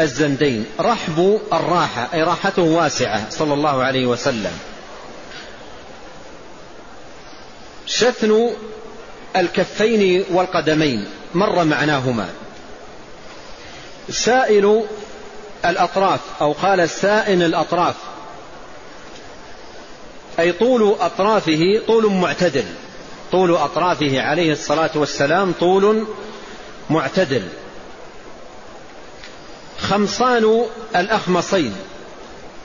الزندين. 0.00 0.66
رحب 0.80 1.40
الراحة 1.52 2.08
أي 2.14 2.22
راحته 2.22 2.62
واسعة 2.62 3.30
صلى 3.30 3.54
الله 3.54 3.82
عليه 3.82 4.06
وسلم. 4.06 4.58
شثن 7.86 8.50
الكفين 9.36 10.24
والقدمين 10.30 11.06
مر 11.34 11.64
معناهما. 11.64 12.28
سائل 14.10 14.84
الأطراف 15.64 16.20
أو 16.40 16.52
قال 16.52 16.90
سائن 16.90 17.42
الأطراف. 17.42 17.94
أي 20.38 20.52
طول 20.52 20.96
أطرافه 21.00 21.80
طول 21.86 22.12
معتدل. 22.12 22.64
طول 23.32 23.54
أطرافه 23.54 24.20
عليه 24.20 24.52
الصلاة 24.52 24.90
والسلام 24.94 25.52
طول 25.60 26.06
معتدل. 26.90 27.48
خمصان 29.78 30.64
الأخمصين. 30.96 31.74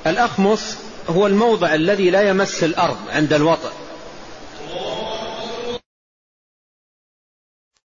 الأخمص 0.07 0.75
هو 1.09 1.27
الموضع 1.27 1.73
الذي 1.73 2.09
لا 2.09 2.21
يمس 2.21 2.63
الأرض 2.63 2.97
عند 3.09 3.33
الوطأ 3.33 3.71